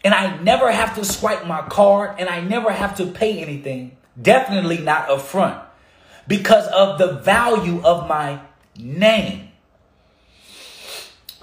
and 0.04 0.14
I 0.14 0.36
never 0.42 0.70
have 0.70 0.94
to 0.96 1.04
swipe 1.04 1.46
my 1.46 1.62
card, 1.62 2.16
and 2.18 2.28
I 2.28 2.40
never 2.40 2.70
have 2.70 2.96
to 2.96 3.06
pay 3.06 3.40
anything. 3.40 3.96
Definitely 4.20 4.78
not 4.78 5.08
upfront, 5.08 5.60
because 6.26 6.66
of 6.68 6.98
the 6.98 7.14
value 7.20 7.82
of 7.82 8.08
my 8.08 8.40
name. 8.78 9.48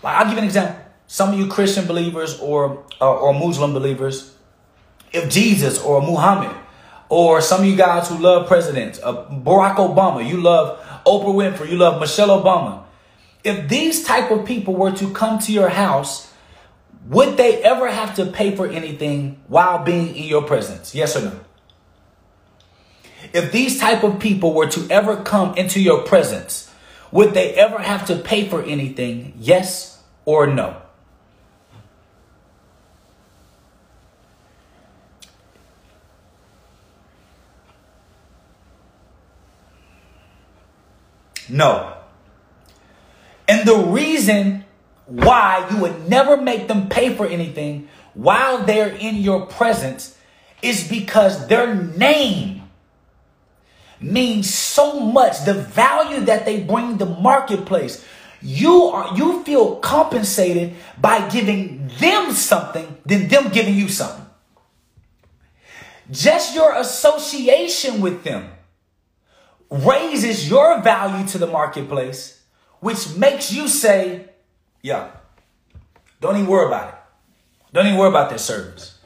I'll 0.03 0.25
give 0.25 0.33
you 0.33 0.39
an 0.39 0.45
example. 0.45 0.81
Some 1.07 1.33
of 1.33 1.39
you 1.39 1.48
Christian 1.48 1.86
believers 1.86 2.39
or 2.39 2.83
or 3.01 3.33
Muslim 3.33 3.74
believers, 3.74 4.36
if 5.12 5.29
Jesus 5.29 5.81
or 5.81 6.01
Muhammad 6.01 6.55
or 7.09 7.41
some 7.41 7.62
of 7.62 7.65
you 7.65 7.75
guys 7.75 8.07
who 8.07 8.17
love 8.17 8.48
presidents, 8.48 9.00
uh, 9.03 9.25
Barack 9.25 9.75
Obama, 9.75 10.25
you 10.27 10.41
love 10.41 10.79
Oprah 11.05 11.33
Winfrey, 11.33 11.71
you 11.71 11.77
love 11.77 12.00
Michelle 12.00 12.29
Obama. 12.29 12.83
If 13.43 13.67
these 13.67 14.03
type 14.03 14.31
of 14.31 14.45
people 14.45 14.75
were 14.75 14.91
to 14.91 15.12
come 15.12 15.39
to 15.39 15.51
your 15.51 15.69
house 15.69 16.29
would 17.09 17.38
they 17.38 17.63
ever 17.63 17.89
have 17.89 18.15
to 18.15 18.25
pay 18.27 18.55
for 18.55 18.67
anything 18.67 19.41
while 19.48 19.83
being 19.83 20.15
in 20.15 20.25
your 20.25 20.43
presence? 20.43 20.93
Yes 20.93 21.15
or 21.15 21.21
no? 21.21 21.39
If 23.33 23.51
these 23.51 23.79
type 23.79 24.03
of 24.03 24.19
people 24.19 24.53
were 24.53 24.67
to 24.69 24.88
ever 24.89 25.17
come 25.17 25.55
into 25.55 25.79
your 25.79 26.03
presence, 26.03 26.71
would 27.12 27.33
they 27.33 27.53
ever 27.53 27.79
have 27.79 28.05
to 28.07 28.15
pay 28.15 28.48
for 28.48 28.63
anything? 28.63 29.33
Yes 29.38 30.01
or 30.25 30.48
no? 30.48 30.81
No. 41.50 41.95
And 43.48 43.67
the 43.67 43.77
reason 43.77 44.65
why 45.07 45.67
you 45.71 45.77
would 45.77 46.07
never 46.07 46.38
make 46.38 46.67
them 46.67 46.88
pay 46.88 47.15
for 47.15 47.25
anything 47.25 47.89
while 48.13 48.63
they're 48.63 48.89
in 48.89 49.15
your 49.15 49.48
presence 49.48 50.15
is 50.62 50.88
because 50.88 51.48
their 51.48 51.74
name 51.74 52.68
means 54.01 54.53
so 54.53 54.99
much 54.99 55.43
the 55.45 55.53
value 55.53 56.21
that 56.21 56.45
they 56.45 56.61
bring 56.63 56.97
the 56.97 57.05
marketplace 57.05 58.05
you 58.41 58.83
are 58.83 59.17
you 59.17 59.43
feel 59.43 59.75
compensated 59.77 60.73
by 60.99 61.27
giving 61.29 61.89
them 61.99 62.31
something 62.31 62.97
than 63.05 63.27
them 63.27 63.49
giving 63.49 63.75
you 63.75 63.89
something 63.89 64.25
just 66.09 66.55
your 66.55 66.73
association 66.75 68.01
with 68.01 68.23
them 68.23 68.49
raises 69.69 70.49
your 70.49 70.81
value 70.81 71.27
to 71.27 71.37
the 71.37 71.47
marketplace 71.47 72.41
which 72.79 73.15
makes 73.17 73.51
you 73.53 73.67
say 73.67 74.29
yeah. 74.81 75.11
Don't 76.21 76.35
even 76.35 76.47
worry 76.47 76.67
about 76.67 76.89
it. 76.89 76.95
Don't 77.73 77.85
even 77.85 77.99
worry 77.99 78.09
about 78.09 78.29
their 78.29 78.37
service. 78.37 78.97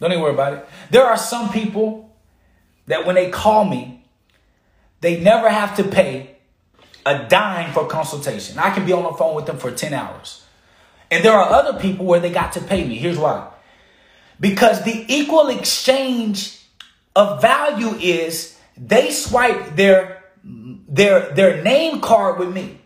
Don't 0.00 0.10
even 0.12 0.22
worry 0.22 0.34
about 0.34 0.54
it. 0.54 0.68
There 0.90 1.04
are 1.04 1.16
some 1.16 1.50
people 1.52 2.14
that 2.86 3.06
when 3.06 3.14
they 3.14 3.30
call 3.30 3.64
me, 3.64 4.01
they 5.02 5.20
never 5.20 5.50
have 5.50 5.76
to 5.76 5.84
pay 5.84 6.36
a 7.04 7.26
dime 7.28 7.72
for 7.72 7.86
consultation. 7.86 8.58
I 8.58 8.70
can 8.70 8.86
be 8.86 8.92
on 8.92 9.02
the 9.02 9.12
phone 9.12 9.34
with 9.34 9.46
them 9.46 9.58
for 9.58 9.72
10 9.72 9.92
hours. 9.92 10.44
And 11.10 11.24
there 11.24 11.32
are 11.32 11.50
other 11.50 11.78
people 11.78 12.06
where 12.06 12.20
they 12.20 12.30
got 12.30 12.52
to 12.52 12.60
pay 12.60 12.86
me. 12.86 12.96
Here's 12.96 13.18
why. 13.18 13.50
Because 14.40 14.84
the 14.84 15.04
equal 15.08 15.48
exchange 15.48 16.58
of 17.14 17.42
value 17.42 17.94
is 18.00 18.58
they 18.76 19.10
swipe 19.10 19.76
their 19.76 20.24
their 20.44 21.32
their 21.34 21.62
name 21.62 22.00
card 22.00 22.38
with 22.38 22.52
me 22.52 22.78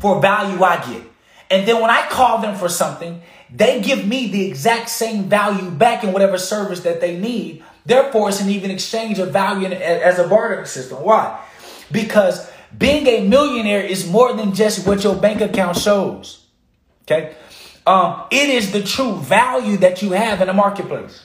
for 0.00 0.20
value 0.20 0.62
I 0.62 0.76
get. 0.84 1.02
And 1.50 1.68
then 1.68 1.82
when 1.82 1.90
I 1.90 2.08
call 2.08 2.38
them 2.38 2.56
for 2.56 2.68
something, 2.68 3.22
they 3.54 3.82
give 3.82 4.06
me 4.06 4.30
the 4.30 4.46
exact 4.46 4.88
same 4.88 5.24
value 5.24 5.70
back 5.70 6.02
in 6.02 6.12
whatever 6.12 6.38
service 6.38 6.80
that 6.80 7.00
they 7.00 7.18
need. 7.18 7.62
Therefore, 7.84 8.28
it's 8.28 8.40
an 8.40 8.48
even 8.48 8.70
exchange 8.70 9.18
of 9.18 9.32
value 9.32 9.68
as 9.68 10.18
a 10.18 10.28
bartering 10.28 10.66
system. 10.66 10.98
Why? 10.98 11.40
Because 11.90 12.50
being 12.76 13.06
a 13.06 13.26
millionaire 13.26 13.82
is 13.82 14.08
more 14.08 14.32
than 14.34 14.54
just 14.54 14.86
what 14.86 15.02
your 15.02 15.16
bank 15.16 15.40
account 15.40 15.76
shows. 15.76 16.46
Okay? 17.02 17.34
Um, 17.86 18.24
it 18.30 18.48
is 18.48 18.72
the 18.72 18.82
true 18.82 19.16
value 19.16 19.76
that 19.78 20.02
you 20.02 20.12
have 20.12 20.40
in 20.40 20.46
the 20.46 20.52
marketplace. 20.52 21.24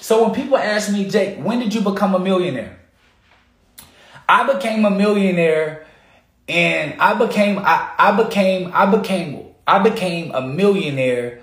So 0.00 0.24
when 0.24 0.34
people 0.34 0.56
ask 0.56 0.92
me, 0.92 1.08
Jake, 1.08 1.38
when 1.38 1.58
did 1.58 1.74
you 1.74 1.82
become 1.82 2.14
a 2.14 2.18
millionaire? 2.18 2.78
I 4.28 4.50
became 4.52 4.84
a 4.84 4.90
millionaire 4.90 5.86
and 6.48 7.00
I 7.00 7.14
became 7.14 7.58
I, 7.58 7.94
I 7.98 8.22
became 8.22 8.70
I 8.74 8.86
became 8.86 9.54
I 9.66 9.78
became 9.78 10.30
a 10.34 10.42
millionaire 10.42 11.40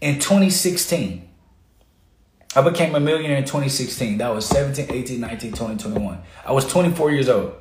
in 0.00 0.16
2016. 0.16 1.28
I 2.54 2.62
became 2.62 2.94
a 2.94 3.00
millionaire 3.00 3.38
in 3.38 3.44
2016. 3.44 4.18
That 4.18 4.34
was 4.34 4.44
17, 4.46 4.90
18, 4.90 5.20
19, 5.20 5.52
20, 5.52 5.76
21. 5.76 6.22
I 6.44 6.52
was 6.52 6.66
24 6.66 7.12
years 7.12 7.28
old. 7.28 7.54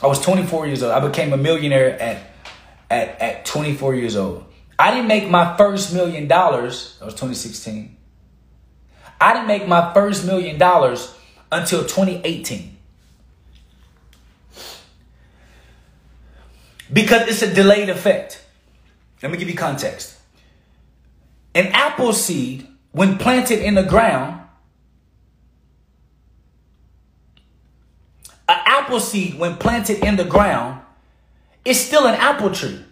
I 0.00 0.06
was 0.06 0.20
24 0.20 0.66
years 0.66 0.82
old. 0.82 0.92
I 0.92 1.06
became 1.06 1.32
a 1.32 1.36
millionaire 1.36 2.00
at 2.00 2.30
at 2.90 3.20
at 3.20 3.44
24 3.44 3.94
years 3.94 4.16
old. 4.16 4.44
I 4.78 4.92
didn't 4.92 5.08
make 5.08 5.28
my 5.28 5.56
first 5.56 5.92
million 5.92 6.28
dollars. 6.28 6.96
That 6.98 7.06
was 7.06 7.14
2016. 7.14 7.96
I 9.20 9.34
didn't 9.34 9.46
make 9.46 9.68
my 9.68 9.92
first 9.94 10.26
million 10.26 10.58
dollars 10.58 11.14
until 11.50 11.82
2018. 11.82 12.76
Because 16.92 17.28
it's 17.28 17.42
a 17.42 17.52
delayed 17.52 17.88
effect. 17.88 18.44
Let 19.22 19.30
me 19.32 19.38
give 19.38 19.48
you 19.48 19.54
context. 19.54 20.18
An 21.54 21.68
apple 21.68 22.12
seed, 22.12 22.66
when 22.92 23.18
planted 23.18 23.60
in 23.60 23.74
the 23.74 23.82
ground, 23.82 24.40
an 28.48 28.58
apple 28.66 29.00
seed, 29.00 29.38
when 29.38 29.56
planted 29.56 30.04
in 30.04 30.16
the 30.16 30.24
ground, 30.24 30.80
is 31.64 31.80
still 31.80 32.06
an 32.06 32.14
apple 32.14 32.50
tree. 32.50 32.84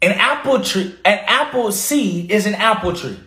An 0.00 0.12
apple 0.12 0.62
tree, 0.62 0.94
an 1.04 1.18
apple 1.26 1.72
seed 1.72 2.30
is 2.30 2.46
an 2.46 2.54
apple 2.54 2.94
tree. 2.94 3.18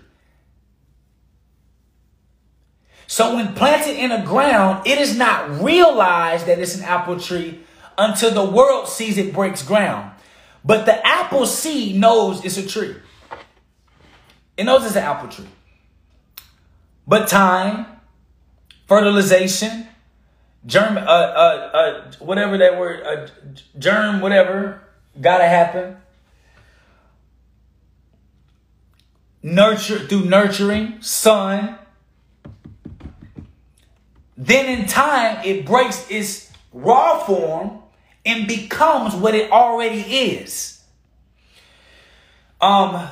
So 3.06 3.36
when 3.36 3.54
planted 3.54 3.98
in 4.02 4.10
the 4.10 4.26
ground, 4.26 4.88
it 4.88 4.98
is 4.98 5.18
not 5.18 5.62
realized 5.62 6.48
that 6.48 6.60
it's 6.60 6.78
an 6.78 6.84
apple 6.84 7.20
tree 7.20 7.60
until 7.98 8.32
the 8.32 8.44
world 8.44 8.88
sees 8.88 9.18
it 9.18 9.34
breaks 9.34 9.64
ground. 9.64 10.12
But 10.64 10.86
the 10.86 11.06
apple 11.06 11.46
seed 11.46 11.96
knows 11.96 12.46
it's 12.46 12.58
a 12.58 12.66
tree. 12.66 12.96
It 14.58 14.66
knows 14.66 14.86
it's 14.86 14.96
an 14.96 15.04
apple 15.04 15.30
tree. 15.30 15.48
But 17.08 17.28
time, 17.28 17.86
fertilization, 18.88 19.88
germ, 20.66 20.98
uh, 20.98 21.02
uh, 21.02 21.72
uh, 21.74 22.12
whatever 22.20 22.58
that 22.58 22.80
word, 22.80 23.04
uh, 23.04 23.28
germ, 23.80 24.22
whatever, 24.22 24.82
gotta 25.20 25.48
happen. 25.48 25.98
Nurture 29.44 30.00
through 30.00 30.26
nurturing, 30.26 31.02
sun, 31.02 31.80
then 34.38 34.80
in 34.80 34.88
time, 34.88 35.44
it 35.46 35.66
breaks 35.66 36.10
its 36.10 36.52
raw 36.74 37.24
form 37.26 37.81
and 38.26 38.48
becomes 38.48 39.16
what 39.16 39.36
it 39.36 39.52
already 39.52 40.02
is. 40.02 40.82
Um, 42.60 43.08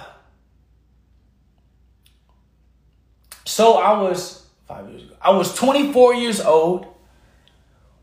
so 3.46 3.74
I 3.74 4.00
was 4.00 4.46
five 4.68 4.88
years 4.90 5.04
ago. 5.04 5.16
I 5.22 5.32
was 5.32 5.54
24 5.56 6.14
years 6.14 6.40
old 6.40 6.86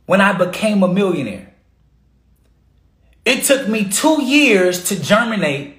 when 0.07 0.21
I 0.21 0.33
became 0.33 0.83
a 0.83 0.89
millionaire. 0.89 1.55
It 3.25 3.45
took 3.45 3.69
me 3.69 3.89
two 3.89 4.23
years 4.23 4.85
to 4.89 5.01
germinate, 5.01 5.77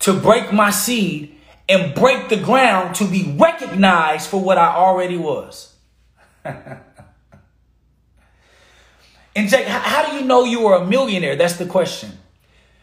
to 0.00 0.12
break 0.14 0.52
my 0.52 0.70
seed, 0.70 1.34
and 1.68 1.94
break 1.94 2.28
the 2.28 2.36
ground 2.36 2.94
to 2.96 3.04
be 3.04 3.34
recognized 3.38 4.28
for 4.28 4.40
what 4.40 4.56
I 4.56 4.68
already 4.68 5.16
was. 5.16 5.74
and 9.36 9.50
Jake, 9.50 9.66
how 9.66 10.10
do 10.10 10.16
you 10.16 10.24
know 10.24 10.44
you 10.44 10.62
were 10.62 10.76
a 10.76 10.86
millionaire? 10.86 11.36
That's 11.36 11.56
the 11.56 11.66
question. 11.66 12.10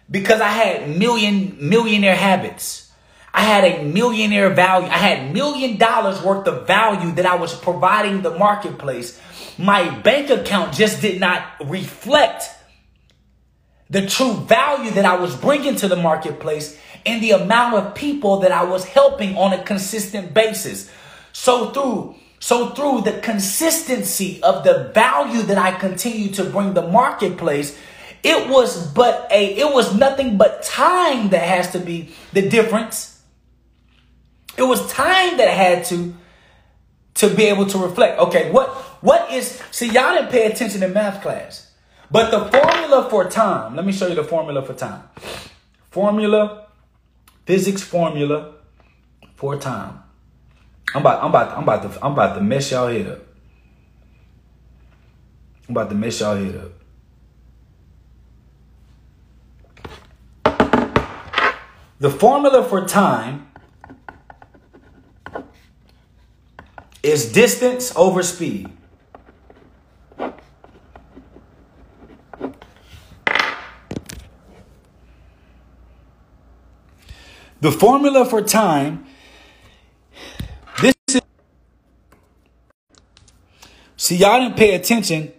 Because 0.10 0.40
I 0.40 0.50
had 0.50 0.98
million 0.98 1.58
millionaire 1.60 2.16
habits. 2.16 2.92
I 3.34 3.42
had 3.42 3.64
a 3.64 3.84
millionaire 3.84 4.52
value. 4.52 4.88
I 4.88 4.98
had 4.98 5.34
million 5.34 5.78
dollars 5.78 6.22
worth 6.22 6.48
of 6.48 6.68
value 6.68 7.12
that 7.14 7.26
I 7.26 7.36
was 7.36 7.56
providing 7.56 8.22
the 8.22 8.38
marketplace. 8.38 9.20
My 9.58 9.90
bank 10.02 10.30
account 10.30 10.76
just 10.76 11.02
did 11.02 11.20
not 11.20 11.44
reflect 11.66 12.44
the 13.90 14.06
true 14.06 14.34
value 14.34 14.92
that 14.92 15.06
I 15.06 15.16
was 15.16 15.36
bringing 15.36 15.76
to 15.78 15.88
the 15.88 15.96
marketplace 15.96 16.80
and 17.04 17.24
the 17.24 17.32
amount 17.32 17.74
of 17.74 17.96
people 17.96 18.42
that 18.42 18.52
I 18.52 18.64
was 18.64 18.86
helping 18.86 19.36
on 19.38 19.54
a 19.54 19.64
consistent 19.64 20.36
basis. 20.36 20.92
So 21.32 21.72
through 21.72 22.16
so 22.44 22.72
through 22.72 23.04
the 23.04 23.22
consistency 23.22 24.44
of 24.44 24.66
the 24.66 24.92
value 24.94 25.44
that 25.44 25.58
I 25.58 25.72
continue 25.72 26.28
to 26.34 26.44
bring 26.44 26.74
the 26.74 26.82
marketplace, 26.82 27.80
it 28.22 28.50
was 28.50 28.92
but 28.92 29.30
a 29.32 29.58
it 29.58 29.74
was 29.74 29.96
nothing 29.96 30.38
but 30.38 30.62
time 30.62 31.30
that 31.30 31.42
has 31.42 31.72
to 31.72 31.80
be 31.80 32.10
the 32.34 32.50
difference. 32.50 33.22
It 34.58 34.64
was 34.64 34.86
time 34.92 35.38
that 35.38 35.48
I 35.48 35.52
had 35.52 35.86
to 35.86 36.14
to 37.14 37.30
be 37.34 37.46
able 37.46 37.66
to 37.68 37.78
reflect. 37.78 38.20
Okay, 38.20 38.52
what 38.52 38.72
what 39.00 39.32
is 39.32 39.64
see 39.72 39.86
y'all 39.86 40.14
didn't 40.14 40.30
pay 40.30 40.46
attention 40.46 40.84
in 40.84 40.92
math 40.92 41.22
class. 41.22 41.72
But 42.12 42.30
the 42.30 42.52
formula 42.52 43.08
for 43.10 43.30
time, 43.30 43.78
let 43.78 43.86
me 43.86 43.94
show 43.94 44.08
you 44.08 44.16
the 44.16 44.24
formula 44.26 44.62
for 44.64 44.74
time. 44.74 45.04
Formula, 45.92 46.68
physics 47.46 47.84
formula 47.84 48.56
for 49.38 49.56
time. 49.56 50.03
I'm 50.96 51.02
about, 51.02 51.24
I'm 51.24 51.30
about, 51.30 51.58
I'm 51.58 51.64
about 51.64 51.82
to, 51.84 52.06
I'm 52.06 52.14
about 52.14 52.36
to 52.36 52.42
mess 52.42 52.72
y'all 52.72 52.88
head 52.88 53.08
up. 53.08 53.20
I'm 55.68 55.76
about 55.76 55.90
to 55.90 55.96
mess 55.96 56.20
y'all 56.20 56.36
head 56.36 56.56
up. 56.56 56.72
The 62.00 62.10
formula 62.10 62.64
for 62.64 62.86
time 62.86 63.48
is 67.02 67.32
distance 67.32 67.96
over 67.96 68.22
speed. 68.24 68.70
The 77.62 77.72
formula 77.72 78.26
for 78.26 78.42
time 78.42 79.06
See, 84.04 84.18
y'all 84.18 84.38
didn't 84.42 84.58
pay 84.58 84.76
attention 84.76 85.32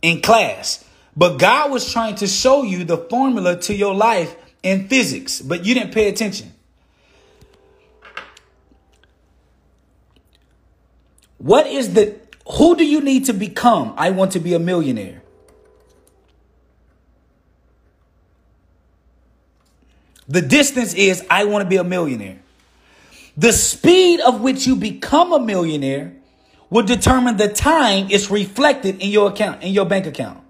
in 0.00 0.22
class, 0.22 0.84
but 1.16 1.36
God 1.36 1.72
was 1.72 1.92
trying 1.92 2.14
to 2.14 2.28
show 2.28 2.62
you 2.62 2.84
the 2.84 2.96
formula 2.96 3.58
to 3.62 3.74
your 3.74 3.92
life 3.92 4.36
in 4.62 4.86
physics, 4.86 5.42
but 5.42 5.64
you 5.64 5.74
didn't 5.74 5.92
pay 5.92 6.08
attention. 6.08 6.52
What 11.38 11.66
is 11.66 11.94
the, 11.94 12.14
who 12.52 12.76
do 12.76 12.86
you 12.86 13.00
need 13.00 13.24
to 13.24 13.32
become? 13.32 13.94
I 13.96 14.10
want 14.10 14.30
to 14.34 14.38
be 14.38 14.54
a 14.54 14.60
millionaire. 14.60 15.20
The 20.28 20.40
distance 20.40 20.94
is, 20.94 21.26
I 21.28 21.46
want 21.46 21.64
to 21.64 21.68
be 21.68 21.78
a 21.78 21.84
millionaire. 21.84 22.38
The 23.36 23.52
speed 23.52 24.20
of 24.20 24.40
which 24.40 24.68
you 24.68 24.76
become 24.76 25.32
a 25.32 25.40
millionaire 25.40 26.14
will 26.70 26.84
determine 26.84 27.36
the 27.36 27.48
time 27.48 28.08
it's 28.10 28.30
reflected 28.30 29.00
in 29.00 29.10
your 29.10 29.30
account, 29.30 29.62
in 29.62 29.72
your 29.72 29.84
bank 29.84 30.06
account. 30.06 30.40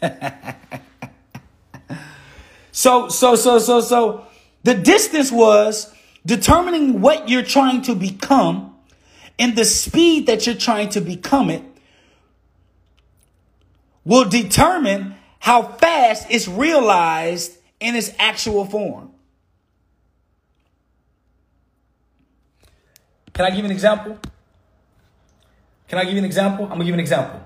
so, 2.72 3.08
so, 3.08 3.36
so, 3.36 3.58
so, 3.58 3.80
so 3.80 4.26
the 4.62 4.74
distance 4.74 5.30
was 5.30 5.92
determining 6.24 7.00
what 7.00 7.28
you're 7.28 7.42
trying 7.42 7.82
to 7.82 7.94
become 7.94 8.76
and 9.38 9.56
the 9.56 9.64
speed 9.64 10.26
that 10.26 10.46
you're 10.46 10.54
trying 10.54 10.88
to 10.90 11.00
become 11.00 11.50
it 11.50 11.62
will 14.04 14.28
determine 14.28 15.14
how 15.38 15.62
fast 15.62 16.26
it's 16.30 16.46
realized 16.46 17.56
in 17.80 17.96
its 17.96 18.12
actual 18.18 18.64
form. 18.64 19.09
Can 23.40 23.46
I 23.46 23.50
give 23.52 23.60
you 23.60 23.64
an 23.64 23.70
example? 23.70 24.18
Can 25.88 25.98
I 25.98 26.04
give 26.04 26.12
you 26.12 26.18
an 26.18 26.26
example? 26.26 26.66
I'm 26.66 26.72
gonna 26.72 26.84
give 26.84 26.88
you 26.88 26.92
an 26.92 27.00
example. 27.00 27.40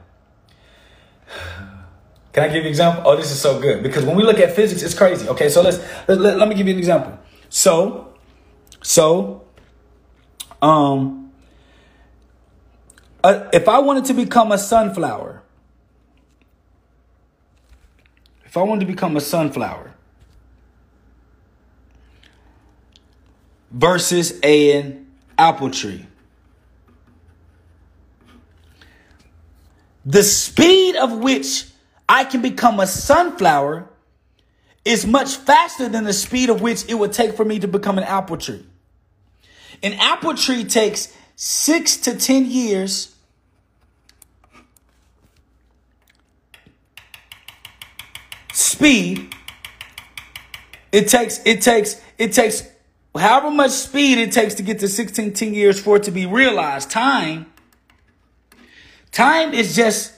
Can 2.33 2.43
I 2.43 2.47
give 2.49 2.57
you 2.57 2.63
an 2.63 2.67
example? 2.67 3.05
Oh, 3.07 3.15
this 3.15 3.31
is 3.31 3.41
so 3.41 3.61
good 3.61 3.81
because 3.81 4.05
when 4.05 4.17
we 4.17 4.25
look 4.25 4.41
at 4.41 4.57
physics, 4.57 4.83
it's 4.83 4.93
crazy. 4.93 5.29
Okay, 5.29 5.49
so 5.49 5.63
let's 5.63 5.79
let, 6.09 6.19
let, 6.19 6.37
let 6.37 6.49
me 6.49 6.57
give 6.57 6.67
you 6.67 6.73
an 6.73 6.81
example. 6.81 7.17
So, 7.49 8.13
so, 8.83 9.45
um, 10.61 11.31
uh, 13.23 13.49
if 13.53 13.69
I 13.69 13.79
wanted 13.79 14.07
to 14.07 14.15
become 14.15 14.51
a 14.51 14.59
sunflower, 14.59 15.45
if 18.45 18.57
I 18.57 18.63
wanted 18.65 18.81
to 18.81 18.87
become 18.87 19.17
a 19.17 19.21
sunflower 19.21 19.95
versus 23.71 24.41
an 24.43 25.04
apple 25.39 25.71
tree, 25.71 26.07
the 30.05 30.23
speed 30.23 30.97
of 30.97 31.19
which 31.19 31.67
I 32.09 32.25
can 32.25 32.43
become 32.43 32.81
a 32.81 32.87
sunflower 32.87 33.89
is 34.85 35.07
much 35.07 35.37
faster 35.37 35.89
than 35.89 36.05
the 36.05 36.13
speed 36.13 36.51
of 36.51 36.61
which 36.61 36.85
it 36.89 36.95
would 36.95 37.13
take 37.13 37.35
for 37.35 37.45
me 37.45 37.59
to 37.59 37.69
become 37.69 37.97
an 37.97 38.05
apple 38.05 38.37
tree. 38.37 38.65
An 39.83 39.95
apple 39.95 40.35
tree 40.35 40.65
takes 40.65 41.15
six 41.37 41.97
to 41.99 42.17
10 42.17 42.47
years 42.47 43.15
speed. 48.53 49.35
It 50.93 51.09
takes, 51.09 51.41
it 51.45 51.63
takes, 51.63 52.01
it 52.19 52.33
takes 52.33 52.63
however 53.17 53.51
much 53.51 53.71
speed 53.71 54.19
it 54.19 54.33
takes 54.33 54.55
to 54.55 54.63
get 54.63 54.81
to 54.81 54.89
16, 54.89 55.33
10 55.33 55.55
years 55.55 55.81
for 55.81 55.97
it 55.97 56.03
to 56.05 56.11
be 56.11 56.27
realized. 56.27 56.91
Time, 56.91 57.47
time 59.13 59.55
is 59.55 59.77
just, 59.77 60.15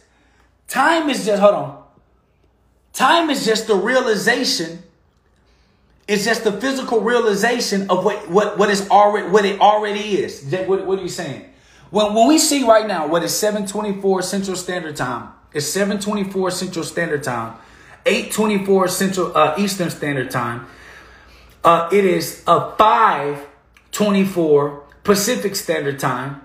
time 0.68 1.08
is 1.10 1.26
just, 1.26 1.40
hold 1.40 1.54
on. 1.54 1.82
Time 2.96 3.28
is 3.28 3.44
just 3.44 3.66
the 3.66 3.74
realization. 3.74 4.82
It's 6.08 6.24
just 6.24 6.44
the 6.44 6.52
physical 6.52 7.02
realization 7.02 7.90
of 7.90 8.04
what 8.06 8.30
what 8.30 8.56
what 8.56 8.70
is 8.70 8.88
already 8.88 9.28
what 9.28 9.44
it 9.44 9.60
already 9.60 10.16
is. 10.18 10.42
What, 10.66 10.86
what 10.86 10.98
are 10.98 11.02
you 11.02 11.08
saying? 11.08 11.44
When 11.90 12.14
when 12.14 12.26
we 12.26 12.38
see 12.38 12.64
right 12.64 12.86
now 12.86 13.06
what 13.06 13.22
is 13.22 13.36
724 13.36 14.22
Central 14.22 14.56
Standard 14.56 14.96
Time, 14.96 15.28
it's 15.52 15.66
724 15.66 16.50
Central 16.52 16.84
Standard 16.86 17.22
Time, 17.22 17.58
824 18.06 18.88
Central 18.88 19.36
uh, 19.36 19.54
Eastern 19.58 19.90
Standard 19.90 20.30
Time. 20.30 20.66
Uh, 21.66 21.88
it 21.90 22.04
is 22.04 22.44
a 22.46 22.70
524 22.76 24.84
Pacific 25.02 25.56
Standard 25.56 25.98
Time, 25.98 26.40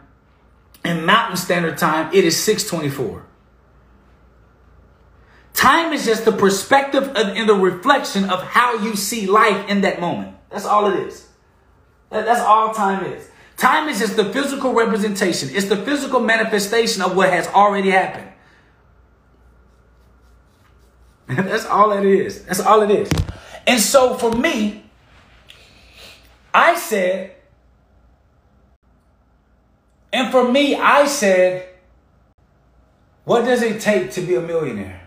and 0.83 1.05
Mountain 1.05 1.37
Standard 1.37 1.77
Time. 1.77 2.11
It 2.11 2.25
is 2.25 2.43
624. 2.43 3.23
Time 5.53 5.93
is 5.93 6.05
just 6.05 6.25
the 6.25 6.31
perspective 6.31 7.11
and 7.15 7.47
the 7.47 7.53
reflection 7.53 8.31
of 8.31 8.41
how 8.41 8.83
you 8.83 8.95
see 8.95 9.27
life 9.27 9.69
in 9.69 9.81
that 9.81 10.01
moment. 10.01 10.35
That's 10.49 10.65
all 10.65 10.91
it 10.91 11.07
is. 11.07 11.27
That's 12.09 12.41
all 12.41 12.73
time 12.73 13.05
is. 13.05 13.29
Time 13.57 13.89
is 13.89 13.99
just 13.99 14.15
the 14.15 14.25
physical 14.25 14.73
representation. 14.73 15.49
It's 15.51 15.67
the 15.67 15.77
physical 15.77 16.19
manifestation 16.19 17.03
of 17.03 17.15
what 17.15 17.29
has 17.29 17.47
already 17.47 17.91
happened. 17.91 18.29
That's 21.27 21.67
all 21.67 21.91
it 21.91 22.05
is. 22.05 22.43
That's 22.45 22.59
all 22.59 22.81
it 22.81 22.89
is. 22.89 23.07
And 23.67 23.79
so 23.79 24.15
for 24.15 24.31
me, 24.31 24.80
I 26.53 26.75
said, 26.75 27.35
and 30.11 30.31
for 30.31 30.51
me, 30.51 30.75
I 30.75 31.05
said, 31.05 31.69
what 33.23 33.45
does 33.45 33.61
it 33.61 33.79
take 33.79 34.11
to 34.11 34.21
be 34.21 34.35
a 34.35 34.41
millionaire? 34.41 35.01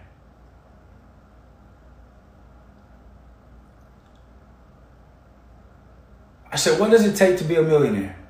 I 6.50 6.56
said, 6.56 6.78
what 6.78 6.90
does 6.90 7.04
it 7.04 7.16
take 7.16 7.36
to 7.38 7.44
be 7.44 7.56
a 7.56 7.62
millionaire? 7.62 8.23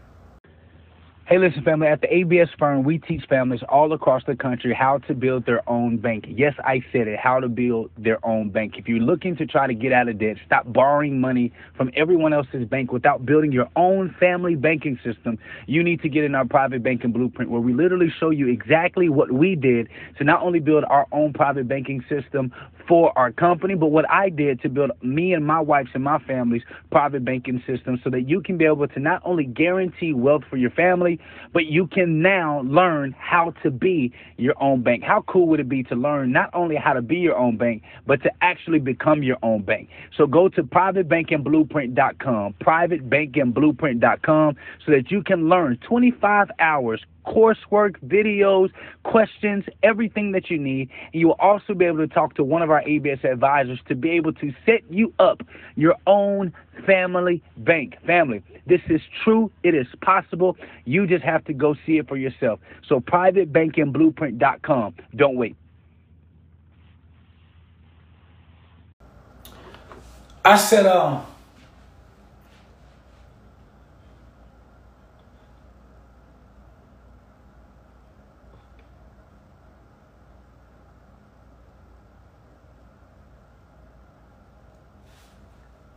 Hey, 1.26 1.38
listen, 1.38 1.62
family. 1.64 1.86
At 1.86 2.02
the 2.02 2.14
ABS 2.14 2.50
firm, 2.58 2.84
we 2.84 2.98
teach 2.98 3.24
families 3.30 3.62
all 3.70 3.90
across 3.94 4.22
the 4.26 4.36
country 4.36 4.74
how 4.74 4.98
to 5.08 5.14
build 5.14 5.46
their 5.46 5.66
own 5.66 5.96
bank. 5.96 6.26
Yes, 6.28 6.52
I 6.62 6.84
said 6.92 7.08
it, 7.08 7.18
how 7.18 7.40
to 7.40 7.48
build 7.48 7.90
their 7.96 8.18
own 8.26 8.50
bank. 8.50 8.74
If 8.76 8.88
you're 8.88 8.98
looking 8.98 9.34
to 9.36 9.46
try 9.46 9.66
to 9.66 9.72
get 9.72 9.90
out 9.90 10.06
of 10.06 10.18
debt, 10.18 10.36
stop 10.44 10.70
borrowing 10.70 11.22
money 11.22 11.50
from 11.78 11.90
everyone 11.96 12.34
else's 12.34 12.68
bank 12.68 12.92
without 12.92 13.24
building 13.24 13.52
your 13.52 13.70
own 13.74 14.14
family 14.20 14.54
banking 14.54 14.98
system, 15.02 15.38
you 15.66 15.82
need 15.82 16.02
to 16.02 16.10
get 16.10 16.24
in 16.24 16.34
our 16.34 16.44
private 16.44 16.82
banking 16.82 17.10
blueprint 17.10 17.50
where 17.50 17.62
we 17.62 17.72
literally 17.72 18.12
show 18.20 18.28
you 18.28 18.48
exactly 18.48 19.08
what 19.08 19.32
we 19.32 19.56
did 19.56 19.88
to 20.18 20.24
not 20.24 20.42
only 20.42 20.60
build 20.60 20.84
our 20.90 21.06
own 21.10 21.32
private 21.32 21.66
banking 21.66 22.04
system 22.06 22.52
for 22.86 23.16
our 23.18 23.32
company, 23.32 23.74
but 23.74 23.86
what 23.88 24.08
I 24.10 24.28
did 24.28 24.60
to 24.62 24.68
build 24.68 24.90
me 25.02 25.32
and 25.32 25.46
my 25.46 25.60
wife's 25.60 25.90
and 25.94 26.04
my 26.04 26.18
family's 26.20 26.62
private 26.90 27.24
banking 27.24 27.62
system 27.66 28.00
so 28.02 28.10
that 28.10 28.28
you 28.28 28.40
can 28.40 28.56
be 28.58 28.64
able 28.64 28.86
to 28.88 29.00
not 29.00 29.22
only 29.24 29.44
guarantee 29.44 30.12
wealth 30.12 30.42
for 30.48 30.56
your 30.56 30.70
family, 30.70 31.18
but 31.52 31.66
you 31.66 31.86
can 31.86 32.22
now 32.22 32.62
learn 32.62 33.14
how 33.18 33.52
to 33.62 33.70
be 33.70 34.12
your 34.36 34.54
own 34.62 34.82
bank. 34.82 35.02
How 35.02 35.22
cool 35.22 35.46
would 35.48 35.60
it 35.60 35.68
be 35.68 35.82
to 35.84 35.94
learn 35.94 36.32
not 36.32 36.50
only 36.52 36.76
how 36.76 36.92
to 36.92 37.02
be 37.02 37.16
your 37.16 37.36
own 37.36 37.56
bank, 37.56 37.82
but 38.06 38.22
to 38.22 38.30
actually 38.40 38.78
become 38.80 39.22
your 39.22 39.38
own 39.42 39.62
bank? 39.62 39.88
So 40.16 40.26
go 40.26 40.48
to 40.50 40.62
privatebankingblueprint.com, 40.62 42.54
privatebankingblueprint.com, 42.60 44.56
so 44.84 44.92
that 44.92 45.10
you 45.10 45.22
can 45.22 45.48
learn 45.48 45.78
25 45.88 46.50
hours 46.58 47.00
coursework, 47.26 47.96
videos, 48.04 48.70
questions, 49.02 49.64
everything 49.82 50.32
that 50.32 50.50
you 50.50 50.58
need. 50.58 50.90
And 51.12 51.20
you 51.20 51.28
will 51.28 51.36
also 51.38 51.74
be 51.74 51.84
able 51.84 51.98
to 51.98 52.06
talk 52.06 52.34
to 52.34 52.44
one 52.44 52.62
of 52.62 52.70
our 52.70 52.82
ABS 52.82 53.24
advisors 53.24 53.80
to 53.88 53.94
be 53.94 54.10
able 54.10 54.32
to 54.34 54.52
set 54.66 54.82
you 54.90 55.12
up 55.18 55.42
your 55.76 55.96
own 56.06 56.52
family 56.86 57.42
bank. 57.56 57.96
Family, 58.06 58.42
this 58.66 58.80
is 58.88 59.00
true. 59.22 59.50
It 59.62 59.74
is 59.74 59.86
possible. 60.00 60.56
You 60.84 61.06
just 61.06 61.24
have 61.24 61.44
to 61.46 61.52
go 61.52 61.74
see 61.86 61.98
it 61.98 62.08
for 62.08 62.16
yourself. 62.16 62.60
So 62.88 63.00
privatebankingblueprint.com. 63.00 64.94
Don't 65.16 65.36
wait. 65.36 65.56
I 70.46 70.56
said, 70.58 70.84
um, 70.84 71.24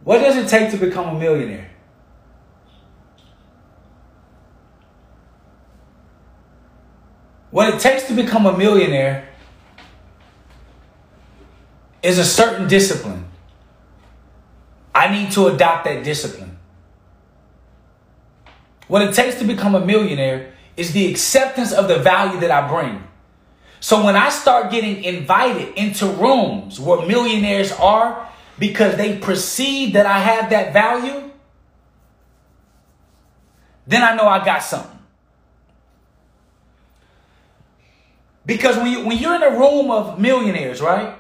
What 0.07 0.19
does 0.19 0.37
it 0.37 0.47
take 0.47 0.71
to 0.71 0.77
become 0.77 1.17
a 1.17 1.19
millionaire? 1.19 1.69
What 7.51 7.73
it 7.73 7.81
takes 7.81 8.07
to 8.07 8.13
become 8.13 8.45
a 8.45 8.57
millionaire 8.57 9.27
is 12.01 12.19
a 12.19 12.23
certain 12.23 12.69
discipline. 12.69 13.25
I 14.95 15.11
need 15.11 15.33
to 15.33 15.47
adopt 15.47 15.83
that 15.83 16.05
discipline. 16.05 16.57
What 18.87 19.01
it 19.01 19.13
takes 19.13 19.35
to 19.39 19.43
become 19.43 19.75
a 19.75 19.85
millionaire 19.85 20.53
is 20.77 20.93
the 20.93 21.11
acceptance 21.11 21.73
of 21.73 21.89
the 21.89 21.99
value 21.99 22.39
that 22.39 22.49
I 22.49 22.65
bring. 22.65 23.05
So 23.81 24.05
when 24.05 24.15
I 24.15 24.29
start 24.29 24.71
getting 24.71 25.03
invited 25.03 25.77
into 25.77 26.07
rooms 26.07 26.79
where 26.79 27.05
millionaires 27.05 27.73
are, 27.73 28.25
because 28.59 28.95
they 28.97 29.17
perceive 29.17 29.93
that 29.93 30.05
I 30.05 30.19
have 30.19 30.49
that 30.49 30.73
value, 30.73 31.31
then 33.85 34.03
I 34.03 34.15
know 34.15 34.27
I 34.27 34.43
got 34.43 34.63
something. 34.63 34.97
Because 38.45 38.77
when, 38.77 38.87
you, 38.87 39.05
when 39.05 39.17
you're 39.17 39.35
in 39.35 39.43
a 39.43 39.51
room 39.51 39.91
of 39.91 40.19
millionaires, 40.19 40.81
right? 40.81 41.17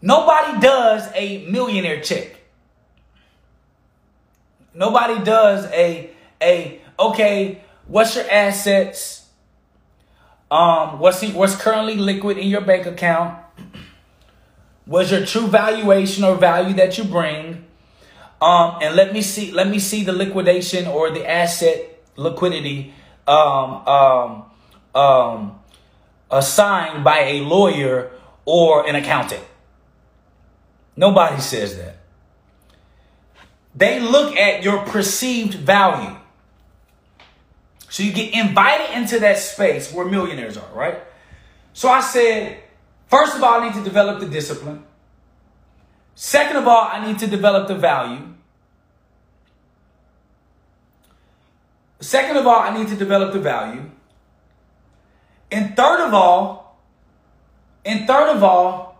Nobody 0.00 0.60
does 0.60 1.08
a 1.14 1.46
millionaire 1.46 2.00
check. 2.00 2.36
Nobody 4.72 5.22
does 5.24 5.66
a 5.66 6.10
a 6.40 6.80
okay, 6.98 7.62
what's 7.86 8.14
your 8.14 8.30
assets? 8.30 9.26
Um, 10.50 10.98
what's 10.98 11.20
the, 11.20 11.32
what's 11.32 11.56
currently 11.56 11.96
liquid 11.96 12.38
in 12.38 12.46
your 12.46 12.60
bank 12.60 12.86
account? 12.86 13.38
Was 14.88 15.12
your 15.12 15.24
true 15.24 15.46
valuation 15.46 16.24
or 16.24 16.34
value 16.34 16.74
that 16.74 16.98
you 16.98 17.04
bring. 17.04 17.64
Um, 18.42 18.78
and 18.82 18.96
let 18.96 19.12
me 19.12 19.22
see, 19.22 19.52
let 19.52 19.68
me 19.68 19.78
see 19.78 20.02
the 20.02 20.12
liquidation 20.12 20.86
or 20.88 21.10
the 21.10 21.28
asset 21.28 22.02
liquidity 22.16 22.94
um, 23.28 23.86
um, 23.86 24.44
um, 24.94 25.60
assigned 26.30 27.04
by 27.04 27.18
a 27.20 27.40
lawyer 27.42 28.10
or 28.44 28.88
an 28.88 28.96
accountant. 28.96 29.44
Nobody 30.96 31.40
says 31.40 31.76
that. 31.76 31.96
they 33.74 34.00
look 34.00 34.36
at 34.36 34.64
your 34.64 34.84
perceived 34.86 35.54
value. 35.54 36.16
So 37.88 38.02
you 38.02 38.12
get 38.12 38.34
invited 38.34 38.96
into 38.96 39.20
that 39.20 39.38
space 39.38 39.92
where 39.92 40.04
millionaires 40.04 40.56
are, 40.56 40.72
right? 40.74 40.98
So 41.72 41.88
I 41.88 42.00
said, 42.00 42.58
first 43.08 43.36
of 43.36 43.42
all, 43.42 43.60
I 43.60 43.66
need 43.66 43.74
to 43.74 43.82
develop 43.82 44.20
the 44.20 44.26
discipline. 44.26 44.84
Second 46.14 46.56
of 46.56 46.66
all, 46.66 46.88
I 46.90 47.06
need 47.06 47.18
to 47.20 47.26
develop 47.26 47.68
the 47.68 47.74
value. 47.74 48.22
Second 52.00 52.36
of 52.36 52.46
all, 52.46 52.60
I 52.60 52.76
need 52.76 52.88
to 52.88 52.96
develop 52.96 53.32
the 53.32 53.40
value. 53.40 53.90
And 55.50 55.76
third 55.76 56.06
of 56.06 56.14
all, 56.14 56.78
and 57.84 58.06
third 58.06 58.36
of 58.36 58.42
all, 58.42 58.98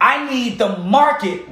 I 0.00 0.28
need 0.28 0.58
the 0.58 0.78
market 0.78 1.42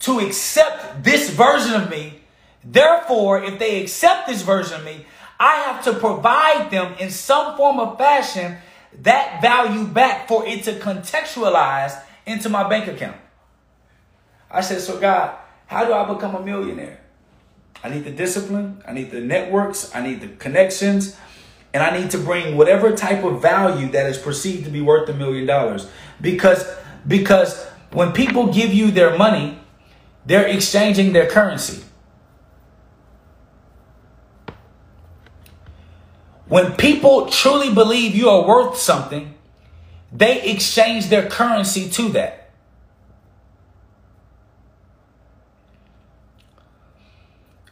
to 0.00 0.18
accept 0.20 1.04
this 1.04 1.30
version 1.30 1.74
of 1.80 1.90
me. 1.90 2.20
Therefore, 2.64 3.42
if 3.42 3.58
they 3.58 3.82
accept 3.82 4.26
this 4.26 4.42
version 4.42 4.80
of 4.80 4.84
me, 4.84 5.06
I 5.38 5.56
have 5.56 5.84
to 5.84 5.92
provide 5.92 6.70
them 6.70 6.94
in 6.98 7.10
some 7.10 7.56
form 7.56 7.78
of 7.78 7.96
fashion 7.96 8.56
that 9.02 9.40
value 9.40 9.86
back 9.86 10.28
for 10.28 10.46
it 10.46 10.64
to 10.64 10.78
contextualize 10.78 12.00
into 12.26 12.48
my 12.48 12.68
bank 12.68 12.88
account. 12.88 13.16
I 14.50 14.60
said, 14.60 14.80
So, 14.80 14.98
God, 14.98 15.36
how 15.66 15.84
do 15.84 15.92
I 15.92 16.12
become 16.12 16.34
a 16.34 16.40
millionaire? 16.40 17.00
I 17.82 17.88
need 17.88 18.04
the 18.04 18.10
discipline, 18.10 18.82
I 18.86 18.92
need 18.92 19.10
the 19.10 19.20
networks, 19.20 19.94
I 19.94 20.02
need 20.02 20.20
the 20.20 20.28
connections, 20.28 21.16
and 21.72 21.82
I 21.82 21.98
need 21.98 22.10
to 22.10 22.18
bring 22.18 22.56
whatever 22.56 22.94
type 22.94 23.24
of 23.24 23.40
value 23.40 23.88
that 23.92 24.06
is 24.06 24.18
perceived 24.18 24.64
to 24.64 24.70
be 24.70 24.80
worth 24.80 25.08
a 25.08 25.14
million 25.14 25.46
dollars. 25.46 25.88
Because 26.20 26.66
because 27.06 27.64
when 27.92 28.12
people 28.12 28.52
give 28.52 28.74
you 28.74 28.90
their 28.90 29.16
money, 29.16 29.58
they're 30.26 30.46
exchanging 30.46 31.12
their 31.12 31.28
currency. 31.28 31.82
When 36.50 36.72
people 36.72 37.26
truly 37.26 37.72
believe 37.72 38.16
you 38.16 38.28
are 38.28 38.44
worth 38.44 38.76
something, 38.76 39.34
they 40.12 40.42
exchange 40.50 41.08
their 41.08 41.28
currency 41.28 41.88
to 41.90 42.08
that. 42.08 42.50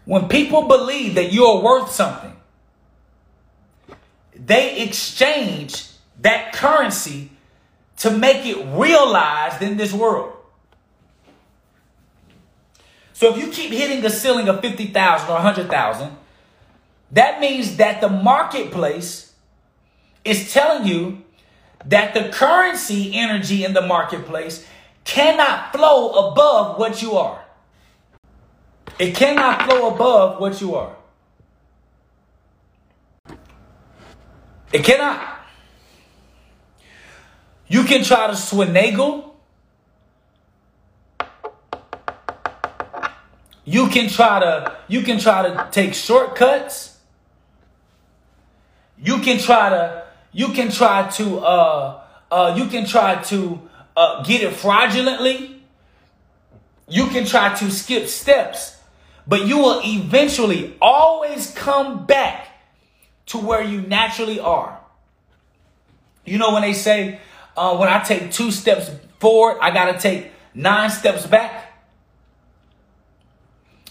When 0.04 0.28
people 0.28 0.68
believe 0.68 1.16
that 1.16 1.32
you 1.32 1.44
are 1.46 1.60
worth 1.60 1.90
something, 1.90 2.36
they 4.32 4.80
exchange 4.82 5.88
that 6.20 6.52
currency 6.52 7.32
to 7.96 8.12
make 8.12 8.46
it 8.46 8.64
realized 8.78 9.60
in 9.60 9.76
this 9.76 9.92
world. 9.92 10.34
So 13.12 13.34
if 13.34 13.42
you 13.44 13.50
keep 13.50 13.72
hitting 13.72 14.04
a 14.04 14.10
ceiling 14.10 14.48
of 14.48 14.60
50,000 14.60 15.28
or 15.28 15.32
100,000, 15.32 16.16
that 17.12 17.40
means 17.40 17.76
that 17.76 18.00
the 18.00 18.08
marketplace 18.08 19.32
is 20.24 20.52
telling 20.52 20.86
you 20.86 21.22
that 21.86 22.12
the 22.14 22.28
currency 22.30 23.14
energy 23.14 23.64
in 23.64 23.72
the 23.72 23.80
marketplace 23.80 24.66
cannot 25.04 25.72
flow 25.72 26.30
above 26.30 26.78
what 26.78 27.00
you 27.00 27.16
are. 27.16 27.42
It 28.98 29.14
cannot 29.14 29.62
flow 29.62 29.94
above 29.94 30.40
what 30.40 30.60
you 30.60 30.74
are. 30.74 30.96
It 34.72 34.84
cannot. 34.84 35.38
You 37.68 37.84
can 37.84 38.02
try 38.02 38.26
to 38.26 38.32
swinagle. 38.34 39.30
You 43.64 43.88
can 43.88 44.08
try 44.08 44.40
to 44.40 44.76
you 44.88 45.02
can 45.02 45.18
try 45.18 45.42
to 45.42 45.68
take 45.70 45.94
shortcuts. 45.94 46.97
You 49.02 49.18
can 49.18 49.38
try 49.38 49.70
to 49.70 50.04
you 50.32 50.48
can 50.48 50.70
try 50.70 51.08
to 51.10 51.38
uh 51.38 52.00
uh 52.30 52.54
you 52.56 52.66
can 52.66 52.86
try 52.86 53.22
to 53.24 53.60
uh 53.96 54.22
get 54.22 54.42
it 54.42 54.54
fraudulently. 54.54 55.62
You 56.88 57.06
can 57.08 57.26
try 57.26 57.54
to 57.54 57.70
skip 57.70 58.06
steps, 58.06 58.76
but 59.26 59.46
you 59.46 59.58
will 59.58 59.80
eventually 59.84 60.76
always 60.80 61.52
come 61.52 62.06
back 62.06 62.48
to 63.26 63.38
where 63.38 63.62
you 63.62 63.82
naturally 63.82 64.40
are. 64.40 64.80
You 66.24 66.38
know, 66.38 66.52
when 66.52 66.62
they 66.62 66.72
say, 66.72 67.20
uh, 67.56 67.76
when 67.76 67.88
I 67.88 68.02
take 68.02 68.32
two 68.32 68.50
steps 68.50 68.90
forward, 69.18 69.58
I 69.60 69.70
got 69.70 69.92
to 69.92 69.98
take 69.98 70.30
nine 70.54 70.90
steps 70.90 71.26
back. 71.26 71.72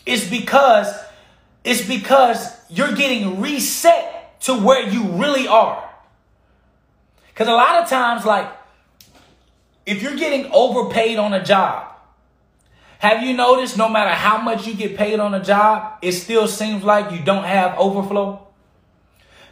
It's 0.05 0.27
because, 0.27 0.91
it's 1.63 1.85
because 1.87 2.49
you're 2.69 2.95
getting 2.95 3.41
reset 3.41 4.16
to 4.41 4.59
where 4.59 4.87
you 4.87 5.03
really 5.03 5.47
are. 5.47 5.83
Because 7.27 7.47
a 7.47 7.53
lot 7.53 7.81
of 7.81 7.89
times, 7.89 8.25
like, 8.25 8.49
if 9.85 10.01
you're 10.01 10.15
getting 10.15 10.51
overpaid 10.51 11.17
on 11.17 11.33
a 11.33 11.43
job, 11.43 11.93
have 12.99 13.21
you 13.23 13.33
noticed 13.33 13.77
no 13.77 13.87
matter 13.87 14.11
how 14.11 14.39
much 14.39 14.65
you 14.65 14.73
get 14.73 14.97
paid 14.97 15.19
on 15.19 15.33
a 15.33 15.43
job, 15.43 15.99
it 16.01 16.13
still 16.13 16.47
seems 16.47 16.83
like 16.83 17.11
you 17.11 17.23
don't 17.23 17.43
have 17.43 17.77
overflow? 17.77 18.47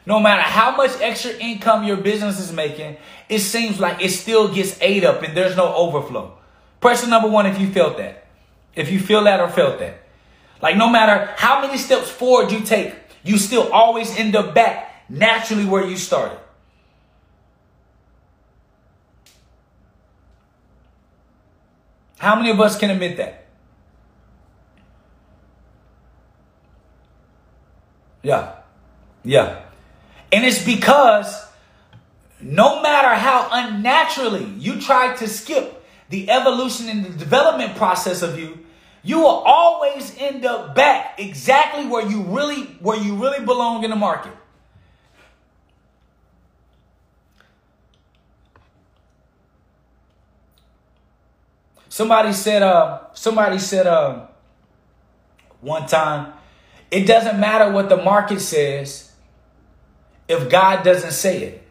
No 0.06 0.20
matter 0.20 0.42
how 0.42 0.76
much 0.76 1.00
extra 1.00 1.32
income 1.38 1.84
your 1.84 1.98
business 1.98 2.40
is 2.40 2.52
making, 2.52 2.98
it 3.30 3.40
seems 3.40 3.80
like 3.80 4.02
it 4.02 4.10
still 4.10 4.54
gets 4.54 4.80
ate 4.82 5.04
up 5.04 5.24
and 5.24 5.36
there's 5.36 5.56
no 5.56 5.74
overflow. 5.74 6.38
Person 6.80 7.10
number 7.10 7.28
one, 7.28 7.46
if 7.46 7.60
you 7.60 7.72
felt 7.72 7.98
that. 7.98 8.28
If 8.76 8.92
you 8.92 9.00
feel 9.00 9.24
that 9.24 9.40
or 9.40 9.50
felt 9.50 9.80
that. 9.80 10.00
Like 10.62 10.78
no 10.78 10.90
matter 10.90 11.34
how 11.38 11.62
many 11.62 11.78
steps 11.78 12.10
forward 12.10 12.52
you 12.52 12.62
take, 12.62 12.94
you 13.26 13.38
still 13.38 13.72
always 13.74 14.16
end 14.18 14.36
up 14.36 14.54
back 14.54 15.10
naturally 15.10 15.66
where 15.66 15.86
you 15.86 15.98
started. 15.98 16.40
How 22.18 22.36
many 22.36 22.50
of 22.50 22.60
us 22.62 22.80
can 22.80 22.90
admit 22.92 23.18
that? 23.18 23.46
Yeah. 28.24 28.54
Yeah. 29.24 29.62
And 30.32 30.46
it's 30.46 30.64
because 30.64 31.46
no 32.42 32.82
matter 32.82 33.14
how 33.16 33.48
unnaturally 33.52 34.46
you 34.58 34.82
try 34.82 35.16
to 35.18 35.28
skip 35.28 35.84
the 36.10 36.30
evolution 36.30 36.90
and 36.90 37.06
the 37.06 37.10
development 37.10 37.76
process 37.76 38.22
of 38.22 38.40
you, 38.40 38.65
you 39.06 39.20
will 39.20 39.28
always 39.28 40.18
end 40.18 40.46
up 40.46 40.74
back 40.74 41.20
exactly 41.20 41.86
where 41.86 42.10
you 42.10 42.24
really 42.24 42.64
where 42.80 42.98
you 42.98 43.16
really 43.16 43.46
belong 43.46 43.84
in 43.84 43.92
the 43.92 43.96
market. 43.96 44.34
Somebody 51.88 52.34
said 52.34 52.64
uh 52.64 53.02
somebody 53.14 53.60
said 53.60 53.86
uh 53.86 54.26
one 55.62 55.86
time 55.86 56.34
it 56.90 57.06
doesn't 57.06 57.40
matter 57.40 57.72
what 57.72 57.90
the 57.90 57.98
market 57.98 58.42
says 58.42 59.12
if 60.28 60.50
God 60.50 60.84
doesn't 60.84 61.12
say 61.12 61.44
it. 61.44 61.68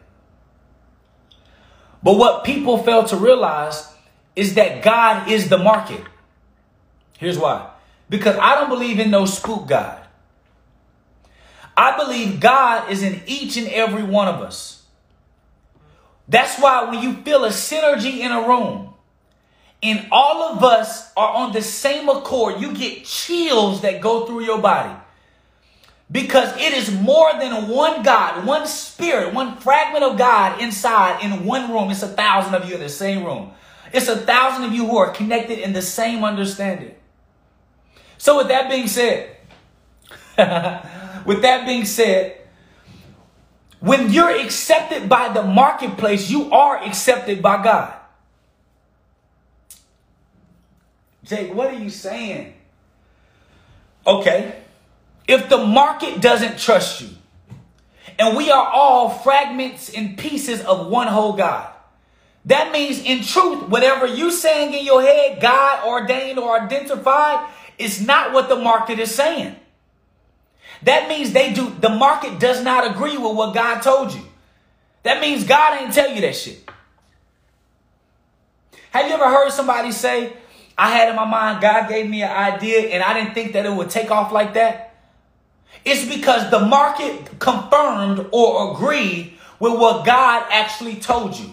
But 2.01 2.17
what 2.17 2.45
people 2.45 2.77
fail 2.77 3.03
to 3.03 3.17
realize 3.17 3.91
is 4.37 4.53
that 4.53 4.81
God 4.81 5.29
is 5.29 5.49
the 5.49 5.57
market. 5.57 6.01
Here's 7.17 7.37
why. 7.37 7.69
Because 8.09 8.37
I 8.37 8.55
don't 8.55 8.69
believe 8.69 8.99
in 8.99 9.11
no 9.11 9.25
spook 9.25 9.67
God. 9.67 10.05
I 11.77 11.97
believe 11.97 12.39
God 12.39 12.91
is 12.91 13.03
in 13.03 13.21
each 13.25 13.57
and 13.57 13.67
every 13.67 14.03
one 14.03 14.27
of 14.27 14.41
us. 14.41 14.83
That's 16.27 16.59
why 16.59 16.89
when 16.89 17.01
you 17.01 17.13
feel 17.23 17.45
a 17.45 17.49
synergy 17.49 18.19
in 18.19 18.31
a 18.31 18.47
room 18.47 18.93
and 19.83 20.07
all 20.11 20.43
of 20.43 20.63
us 20.63 21.11
are 21.15 21.35
on 21.35 21.53
the 21.53 21.61
same 21.61 22.09
accord, 22.09 22.59
you 22.61 22.73
get 22.73 23.05
chills 23.05 23.81
that 23.81 24.01
go 24.01 24.25
through 24.25 24.41
your 24.41 24.59
body. 24.59 24.95
Because 26.11 26.55
it 26.57 26.73
is 26.73 26.91
more 26.91 27.31
than 27.39 27.67
one 27.67 28.03
God, 28.03 28.45
one 28.45 28.67
spirit, 28.67 29.33
one 29.33 29.57
fragment 29.57 30.03
of 30.03 30.17
God 30.17 30.61
inside 30.61 31.23
in 31.23 31.45
one 31.45 31.71
room. 31.71 31.89
It's 31.91 32.03
a 32.03 32.07
thousand 32.07 32.53
of 32.55 32.69
you 32.69 32.75
in 32.75 32.81
the 32.81 32.89
same 32.89 33.23
room. 33.23 33.51
It's 33.91 34.07
a 34.07 34.17
thousand 34.17 34.65
of 34.65 34.71
you 34.71 34.85
who 34.85 34.97
are 34.97 35.11
connected 35.11 35.59
in 35.59 35.73
the 35.73 35.81
same 35.81 36.23
understanding. 36.23 36.95
So, 38.25 38.37
with 38.37 38.47
that 38.47 38.71
being 38.71 38.87
said, 38.87 39.37
with 41.27 41.43
that 41.43 41.67
being 41.67 41.85
said, 41.85 42.41
when 43.79 44.11
you're 44.11 44.35
accepted 44.35 45.07
by 45.07 45.31
the 45.31 45.43
marketplace, 45.43 46.27
you 46.27 46.51
are 46.51 46.83
accepted 46.83 47.43
by 47.43 47.63
God. 47.63 47.93
Jake, 51.23 51.53
what 51.53 51.71
are 51.71 51.77
you 51.77 51.91
saying? 51.91 52.55
Okay. 54.07 54.55
If 55.27 55.47
the 55.47 55.63
market 55.63 56.19
doesn't 56.19 56.57
trust 56.57 57.01
you, 57.01 57.09
and 58.17 58.35
we 58.35 58.49
are 58.49 58.67
all 58.67 59.09
fragments 59.09 59.91
and 59.93 60.17
pieces 60.17 60.61
of 60.61 60.87
one 60.87 61.05
whole 61.05 61.33
God, 61.33 61.71
that 62.45 62.71
means 62.71 62.99
in 62.99 63.23
truth, 63.23 63.69
whatever 63.69 64.07
you 64.07 64.31
saying 64.31 64.73
in 64.73 64.83
your 64.83 65.03
head, 65.03 65.39
God 65.39 65.87
ordained 65.87 66.39
or 66.39 66.59
identified, 66.59 67.51
is 67.77 68.05
not 68.05 68.33
what 68.33 68.49
the 68.49 68.55
market 68.55 68.99
is 68.99 69.13
saying. 69.13 69.55
That 70.83 71.07
means 71.07 71.31
they 71.31 71.53
do 71.53 71.69
the 71.79 71.89
market 71.89 72.39
does 72.39 72.63
not 72.63 72.89
agree 72.89 73.17
with 73.17 73.35
what 73.35 73.53
God 73.53 73.81
told 73.81 74.13
you. 74.13 74.21
That 75.03 75.21
means 75.21 75.43
God 75.43 75.81
ain't 75.81 75.93
tell 75.93 76.13
you 76.13 76.21
that 76.21 76.35
shit. 76.35 76.69
Have 78.91 79.07
you 79.07 79.13
ever 79.13 79.29
heard 79.29 79.51
somebody 79.51 79.91
say, 79.91 80.33
I 80.77 80.91
had 80.91 81.09
in 81.09 81.15
my 81.15 81.25
mind, 81.25 81.61
God 81.61 81.89
gave 81.89 82.09
me 82.09 82.23
an 82.23 82.31
idea 82.31 82.89
and 82.89 83.03
I 83.03 83.13
didn't 83.13 83.33
think 83.33 83.53
that 83.53 83.65
it 83.65 83.71
would 83.71 83.89
take 83.89 84.09
off 84.09 84.31
like 84.31 84.53
that? 84.53 84.95
It's 85.83 86.05
because 86.05 86.49
the 86.49 86.59
market 86.59 87.39
confirmed 87.39 88.27
or 88.31 88.71
agreed 88.71 89.37
with 89.59 89.73
what 89.73 90.05
God 90.05 90.47
actually 90.49 90.95
told 90.95 91.37
you. 91.37 91.51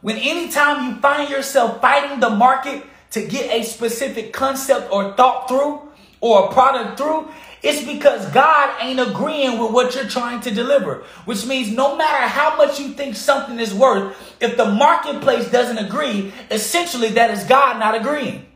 When 0.00 0.16
anytime 0.16 0.86
you 0.88 1.00
find 1.00 1.30
yourself 1.30 1.80
fighting 1.80 2.20
the 2.20 2.30
market 2.30 2.82
to 3.10 3.26
get 3.26 3.52
a 3.52 3.64
specific 3.64 4.32
concept 4.32 4.92
or 4.92 5.12
thought 5.14 5.48
through 5.48 5.82
or 6.20 6.46
a 6.46 6.52
product 6.52 6.98
through, 6.98 7.28
it's 7.62 7.84
because 7.84 8.26
God 8.32 8.74
ain't 8.80 9.00
agreeing 9.00 9.58
with 9.58 9.72
what 9.72 9.94
you're 9.94 10.08
trying 10.08 10.40
to 10.42 10.50
deliver. 10.50 11.04
Which 11.24 11.44
means 11.46 11.70
no 11.70 11.96
matter 11.96 12.26
how 12.26 12.56
much 12.56 12.78
you 12.78 12.90
think 12.90 13.16
something 13.16 13.58
is 13.58 13.74
worth, 13.74 14.16
if 14.40 14.56
the 14.56 14.64
marketplace 14.64 15.50
doesn't 15.50 15.78
agree, 15.78 16.32
essentially 16.50 17.10
that 17.10 17.30
is 17.30 17.44
God 17.44 17.78
not 17.78 17.94
agreeing. 17.94 18.46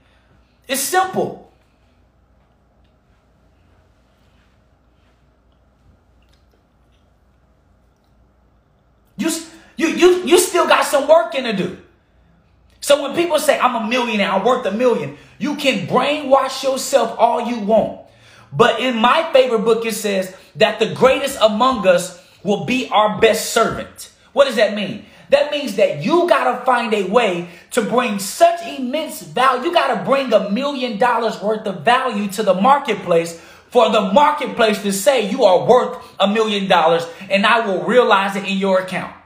It's 0.68 0.80
simple. 0.80 1.52
You, 9.16 9.30
you, 9.76 9.88
you, 9.88 10.24
you 10.24 10.38
still 10.38 10.66
got 10.66 10.84
some 10.86 11.06
working 11.06 11.44
to 11.44 11.52
do. 11.52 11.78
So 12.84 13.02
when 13.02 13.16
people 13.16 13.38
say, 13.38 13.58
I'm 13.58 13.82
a 13.82 13.88
millionaire, 13.88 14.30
I'm 14.30 14.44
worth 14.44 14.66
a 14.66 14.70
million, 14.70 15.16
you 15.38 15.56
can 15.56 15.86
brainwash 15.86 16.62
yourself 16.62 17.16
all 17.18 17.48
you 17.48 17.60
want. 17.60 18.06
But 18.52 18.78
in 18.78 18.96
my 18.96 19.30
favorite 19.32 19.64
book, 19.64 19.86
it 19.86 19.94
says 19.94 20.36
that 20.56 20.80
the 20.80 20.92
greatest 20.92 21.38
among 21.40 21.86
us 21.86 22.22
will 22.42 22.66
be 22.66 22.90
our 22.90 23.18
best 23.22 23.54
servant. 23.54 24.12
What 24.34 24.44
does 24.44 24.56
that 24.56 24.74
mean? 24.74 25.06
That 25.30 25.50
means 25.50 25.76
that 25.76 26.04
you 26.04 26.28
got 26.28 26.58
to 26.58 26.66
find 26.66 26.92
a 26.92 27.04
way 27.04 27.48
to 27.70 27.80
bring 27.80 28.18
such 28.18 28.60
immense 28.66 29.22
value. 29.22 29.64
You 29.64 29.72
got 29.72 29.98
to 29.98 30.04
bring 30.04 30.30
a 30.34 30.50
million 30.50 30.98
dollars 30.98 31.40
worth 31.40 31.66
of 31.66 31.86
value 31.86 32.28
to 32.32 32.42
the 32.42 32.52
marketplace 32.52 33.40
for 33.70 33.88
the 33.88 34.12
marketplace 34.12 34.82
to 34.82 34.92
say 34.92 35.30
you 35.30 35.44
are 35.44 35.64
worth 35.64 36.04
a 36.20 36.28
million 36.28 36.68
dollars 36.68 37.06
and 37.30 37.46
I 37.46 37.66
will 37.66 37.82
realize 37.84 38.36
it 38.36 38.44
in 38.44 38.58
your 38.58 38.80
account. 38.80 39.16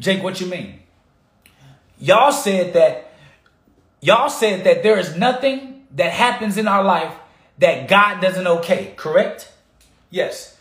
Jake, 0.00 0.22
what 0.22 0.40
you 0.40 0.46
mean? 0.46 0.80
Y'all 1.98 2.32
said 2.32 2.74
that 2.74 3.12
y'all 4.00 4.28
said 4.28 4.64
that 4.64 4.82
there 4.82 4.98
is 4.98 5.16
nothing 5.16 5.86
that 5.92 6.12
happens 6.12 6.58
in 6.58 6.68
our 6.68 6.84
life 6.84 7.12
that 7.58 7.88
God 7.88 8.20
doesn't 8.20 8.46
okay, 8.46 8.92
correct? 8.96 9.52
Yes. 10.10 10.58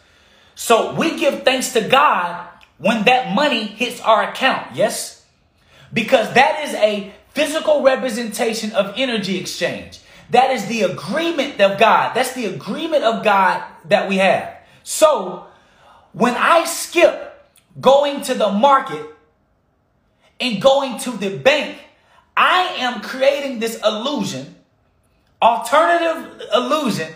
So 0.56 0.96
we 0.96 1.20
give 1.20 1.44
thanks 1.44 1.74
to 1.74 1.82
God 1.82 2.48
when 2.78 3.04
that 3.06 3.36
money 3.36 3.64
hits 3.64 4.00
our 4.02 4.30
account, 4.30 4.76
yes? 4.76 5.26
Because 5.92 6.34
that 6.34 6.64
is 6.68 6.74
a 6.76 7.14
physical 7.32 7.84
representation 7.84 8.72
of 8.72 8.94
energy 8.96 9.38
exchange. 9.38 10.00
That 10.30 10.52
is 10.52 10.66
the 10.68 10.84
agreement 10.84 11.60
of 11.60 11.78
God. 11.78 12.14
That's 12.16 12.34
the 12.34 12.46
agreement 12.46 13.04
of 13.04 13.24
God 13.24 13.64
that 13.86 14.10
we 14.10 14.18
have. 14.18 14.56
So 14.84 15.46
when 16.14 16.34
I 16.34 16.66
skip 16.66 17.48
going 17.80 18.22
to 18.24 18.34
the 18.34 18.50
market 18.50 19.06
and 20.40 20.62
going 20.62 21.00
to 21.00 21.12
the 21.12 21.38
bank, 21.38 21.78
I 22.36 22.76
am 22.80 23.02
creating 23.02 23.60
this 23.60 23.80
illusion, 23.84 24.56
alternative 25.42 26.42
illusion 26.54 27.12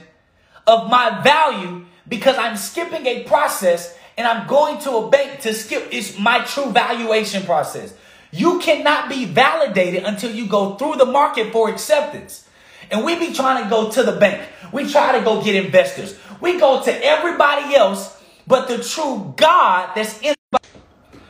of 0.66 0.90
my 0.90 1.22
value 1.22 1.86
because 2.08 2.38
I'm 2.38 2.56
skipping 2.58 3.06
a 3.06 3.24
process 3.24 3.96
and 4.18 4.28
I'm 4.28 4.48
going 4.48 4.80
to 4.82 4.92
a 4.92 5.10
bank 5.10 5.42
to 5.42 5.54
skip 5.54 5.88
it's 5.92 6.18
my 6.18 6.40
true 6.40 6.72
valuation 6.72 7.44
process. 7.44 7.94
You 8.32 8.60
cannot 8.60 9.10
be 9.10 9.26
validated 9.26 10.04
until 10.04 10.32
you 10.32 10.46
go 10.48 10.76
through 10.76 10.96
the 10.96 11.06
market 11.06 11.52
for 11.52 11.70
acceptance. 11.70 12.48
And 12.92 13.04
we 13.04 13.18
be 13.20 13.34
trying 13.34 13.64
to 13.64 13.70
go 13.70 13.90
to 13.92 14.04
the 14.04 14.14
bank. 14.14 14.48
We 14.72 14.90
try 14.90 15.18
to 15.18 15.24
go 15.24 15.44
get 15.44 15.56
investors. 15.56 16.18
We 16.42 16.60
go 16.60 16.84
to 16.84 17.06
everybody 17.06 17.76
else 17.76 18.20
but 18.50 18.68
the 18.68 18.84
true 18.84 19.32
God 19.38 19.92
that's 19.96 20.20
in 20.22 20.34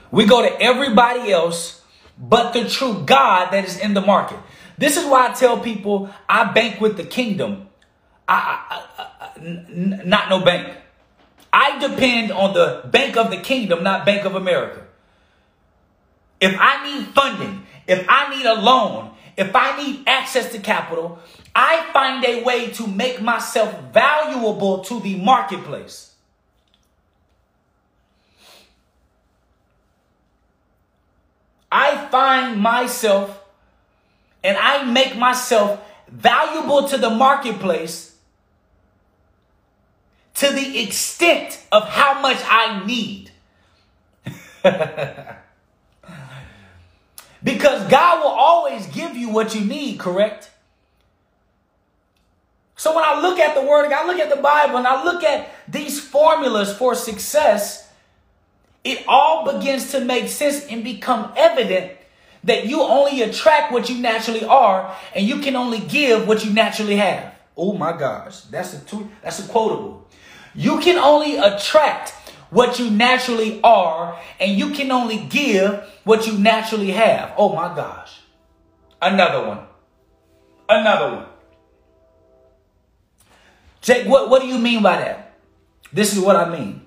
we 0.10 0.26
go 0.26 0.42
to 0.42 0.62
everybody 0.62 1.32
else 1.34 1.79
but 2.20 2.52
the 2.52 2.68
true 2.68 3.04
God 3.06 3.52
that 3.52 3.66
is 3.66 3.80
in 3.80 3.94
the 3.94 4.02
market. 4.02 4.38
This 4.78 4.98
is 4.98 5.06
why 5.06 5.30
I 5.30 5.34
tell 5.34 5.60
people 5.60 6.10
I 6.28 6.52
bank 6.52 6.82
with 6.82 6.98
the 6.98 7.04
kingdom. 7.04 7.68
I, 8.28 8.64
I, 8.70 9.06
I, 9.24 9.40
n- 9.40 10.02
not 10.06 10.30
no 10.30 10.44
bank. 10.44 10.76
I 11.52 11.80
depend 11.80 12.32
on 12.32 12.54
the 12.54 12.84
Bank 12.86 13.18
of 13.18 13.32
the 13.32 13.38
Kingdom, 13.38 13.84
not 13.84 14.06
Bank 14.06 14.26
of 14.26 14.36
America. 14.36 14.86
If 16.40 16.56
I 16.60 16.84
need 16.84 17.08
funding, 17.08 17.64
if 17.88 18.06
I 18.08 18.30
need 18.36 18.46
a 18.46 18.54
loan, 18.54 19.12
if 19.36 19.56
I 19.56 19.76
need 19.82 20.04
access 20.08 20.52
to 20.52 20.60
capital, 20.60 21.20
I 21.56 21.90
find 21.92 22.24
a 22.24 22.44
way 22.44 22.70
to 22.72 22.88
make 22.88 23.22
myself 23.22 23.74
valuable 23.92 24.80
to 24.86 25.00
the 25.00 25.16
marketplace. 25.16 26.09
I 31.72 32.08
find 32.08 32.60
myself 32.60 33.44
and 34.44 34.58
I 34.58 34.84
make 34.84 35.18
myself 35.18 35.80
valuable 36.08 36.88
to 36.88 36.98
the 36.98 37.10
marketplace 37.10 38.16
to 40.36 40.52
the 40.52 40.82
extent 40.82 41.62
of 41.72 41.88
how 41.88 42.22
much 42.22 42.38
I 42.46 42.86
need. 42.86 43.32
Because 47.44 47.90
God 47.90 48.22
will 48.22 48.32
always 48.32 48.86
give 48.88 49.16
you 49.16 49.30
what 49.30 49.56
you 49.56 49.62
need, 49.62 50.00
correct? 50.00 50.52
So 52.76 52.96
when 52.96 53.04
I 53.04 53.22
look 53.22 53.40
at 53.40 53.56
the 53.56 53.62
Word, 53.62 53.92
I 53.92 54.06
look 54.06 54.20
at 54.20 54.30
the 54.30 54.42
Bible, 54.42 54.78
and 54.78 54.88
I 54.88 55.04
look 55.04 55.24
at 55.24 55.50
these 55.68 56.00
formulas 56.00 56.76
for 56.76 56.96
success, 56.96 57.89
it 58.84 59.04
all 59.08 59.52
begins 59.52 59.92
to 59.92 60.00
make 60.04 60.30
sense 60.30 60.66
and 60.68 60.84
become 60.84 61.32
evident 61.36 61.94
that 62.44 62.66
you 62.66 62.82
only 62.82 63.22
attract 63.22 63.72
what 63.72 63.90
you 63.90 64.00
naturally 64.00 64.46
are, 64.46 64.96
and 65.14 65.26
you 65.28 65.40
can 65.40 65.56
only 65.56 65.80
give 65.80 66.28
what 66.28 66.46
you 66.46 66.52
naturally 66.52 66.96
have. 66.96 67.34
Oh 67.58 67.74
my 67.74 67.98
gosh, 67.98 68.42
that's 68.42 68.74
a 68.74 68.80
two, 68.80 69.10
that's 69.22 69.46
a 69.46 69.48
quotable. 69.50 70.08
You 70.56 70.80
can 70.80 70.98
only 70.98 71.38
attract 71.38 72.12
what 72.50 72.80
you 72.80 72.90
naturally 72.90 73.60
are, 73.64 74.20
and 74.40 74.58
you 74.58 74.72
can 74.72 74.92
only 74.92 75.18
give 75.18 75.84
what 76.04 76.26
you 76.26 76.38
naturally 76.38 76.92
have. 76.92 77.34
Oh 77.38 77.54
my 77.54 77.76
gosh. 77.76 78.22
Another 79.02 79.48
one. 79.48 79.60
Another 80.68 81.16
one. 81.16 81.26
Jake, 83.82 84.08
what, 84.08 84.30
what 84.30 84.42
do 84.42 84.48
you 84.48 84.58
mean 84.58 84.82
by 84.82 84.98
that? 84.98 85.38
This 85.92 86.14
is 86.14 86.20
what 86.20 86.36
I 86.36 86.50
mean. 86.50 86.86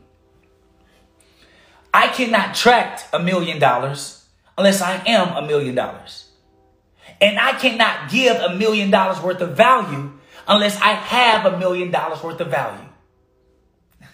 I 1.94 2.08
cannot 2.08 2.56
attract 2.56 3.06
a 3.12 3.18
million 3.18 3.58
dollars 3.58 4.24
unless 4.56 4.80
I 4.80 5.02
am 5.06 5.36
a 5.36 5.46
million 5.46 5.74
dollars. 5.74 6.28
And 7.20 7.38
I 7.38 7.52
cannot 7.52 8.10
give 8.10 8.36
a 8.36 8.54
million 8.56 8.90
dollars 8.90 9.20
worth 9.20 9.40
of 9.40 9.56
value 9.56 10.12
unless 10.48 10.80
I 10.80 10.92
have 10.92 11.46
a 11.52 11.58
million 11.58 11.90
dollars 11.90 12.22
worth 12.22 12.40
of 12.40 12.48
value. 12.48 12.88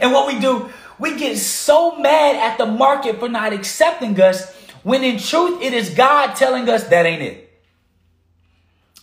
And 0.00 0.12
what 0.12 0.26
we 0.26 0.38
do, 0.40 0.68
we 0.98 1.16
get 1.16 1.38
so 1.38 1.96
mad 1.98 2.36
at 2.36 2.58
the 2.58 2.66
market 2.66 3.18
for 3.18 3.28
not 3.28 3.52
accepting 3.52 4.20
us 4.20 4.52
when 4.82 5.02
in 5.02 5.18
truth 5.18 5.62
it 5.62 5.72
is 5.72 5.90
God 5.90 6.34
telling 6.34 6.68
us 6.68 6.84
that 6.88 7.06
ain't 7.06 7.22
it. 7.22 7.50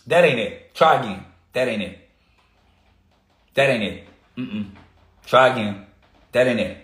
That 0.06 0.24
ain't 0.24 0.38
it. 0.38 0.74
Try 0.74 1.00
again. 1.00 1.24
That 1.52 1.68
ain't 1.68 1.82
it. 1.82 1.98
That 3.54 3.70
ain't 3.70 3.82
it. 3.82 4.04
Mm-mm. 4.36 4.70
Try 5.26 5.48
again. 5.48 5.86
That 6.32 6.46
ain't 6.46 6.60
it. 6.60 6.83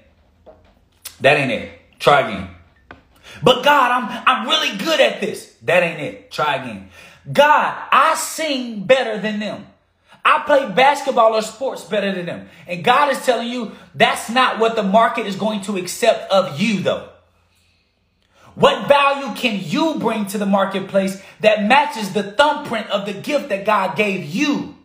That 1.21 1.37
ain't 1.37 1.51
it. 1.51 1.71
Try 1.99 2.29
again. 2.29 2.49
But 3.43 3.65
God, 3.65 3.91
I'm 3.91 4.23
I'm 4.27 4.49
really 4.49 4.77
good 4.79 5.01
at 5.01 5.21
this. 5.21 5.55
That 5.63 5.83
ain't 5.83 6.01
it. 6.01 6.31
Try 6.31 6.57
again. 6.57 6.91
God, 7.31 7.77
I 7.93 8.15
sing 8.15 8.85
better 8.85 9.19
than 9.19 9.41
them. 9.41 9.67
I 10.25 10.43
play 10.45 10.71
basketball 10.71 11.35
or 11.35 11.43
sports 11.43 11.85
better 11.85 12.15
than 12.15 12.27
them. 12.27 12.49
And 12.67 12.85
God 12.85 13.13
is 13.13 13.25
telling 13.25 13.49
you 13.49 13.73
that's 13.95 14.29
not 14.31 14.59
what 14.59 14.77
the 14.77 14.83
market 14.83 15.27
is 15.27 15.37
going 15.37 15.63
to 15.63 15.77
accept 15.77 16.31
of 16.31 16.61
you, 16.61 16.81
though. 16.81 17.09
What 18.55 18.89
value 18.89 19.35
can 19.37 19.61
you 19.63 19.97
bring 19.99 20.27
to 20.27 20.39
the 20.39 20.47
marketplace 20.47 21.23
that 21.41 21.65
matches 21.65 22.13
the 22.13 22.23
thumbprint 22.23 22.91
of 22.91 23.07
the 23.07 23.15
gift 23.15 23.49
that 23.49 23.65
God 23.65 23.97
gave 23.97 24.25
you? 24.25 24.77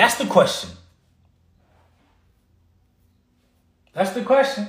That's 0.00 0.14
the 0.14 0.24
question. 0.24 0.70
That's 3.92 4.12
the 4.12 4.22
question. 4.22 4.66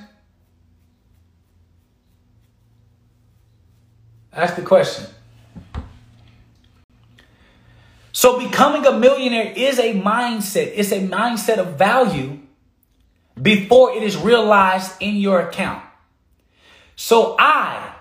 That's 4.36 4.53
the 4.55 4.61
question. 4.61 5.05
So 8.11 8.45
becoming 8.45 8.86
a 8.86 8.91
millionaire 8.91 9.53
is 9.55 9.79
a 9.79 9.93
mindset. 9.93 10.73
It's 10.75 10.91
a 10.91 10.99
mindset 10.99 11.59
of 11.59 11.77
value 11.77 12.39
before 13.41 13.95
it 13.95 14.03
is 14.03 14.17
realized 14.17 14.91
in 14.99 15.15
your 15.15 15.39
account. 15.39 15.82
So 16.97 17.38
I, 17.39 17.95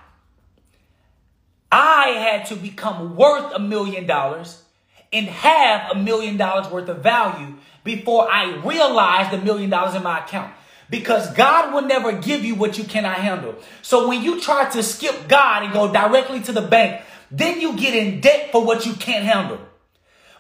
I 1.71 2.09
had 2.09 2.47
to 2.47 2.57
become 2.57 3.15
worth 3.15 3.55
a 3.55 3.61
million 3.61 4.09
dollars 4.09 4.65
and 5.13 5.27
have 5.27 5.91
a 5.91 5.95
million 5.95 6.37
dollars 6.37 6.71
worth 6.71 6.89
of 6.89 7.03
value 7.03 7.55
before 7.85 8.31
I 8.31 8.57
realize 8.65 9.31
the 9.31 9.39
million 9.39 9.71
dollars 9.71 9.95
in 9.95 10.03
my 10.03 10.21
account. 10.21 10.53
Because 10.89 11.33
God 11.35 11.73
will 11.73 11.83
never 11.83 12.13
give 12.13 12.45
you 12.45 12.55
what 12.57 12.77
you 12.77 12.85
cannot 12.85 13.17
handle. 13.17 13.55
So 13.83 14.09
when 14.09 14.23
you 14.23 14.41
try 14.41 14.69
to 14.71 14.83
skip 14.83 15.29
God 15.29 15.63
and 15.63 15.73
go 15.73 15.93
directly 15.93 16.41
to 16.43 16.53
the 16.53 16.63
bank, 16.63 17.03
then 17.31 17.61
you 17.61 17.77
get 17.77 17.95
in 17.95 18.21
debt 18.21 18.51
for 18.51 18.65
what 18.65 18.87
you 18.87 18.95
can't 18.95 19.25
handle. 19.25 19.61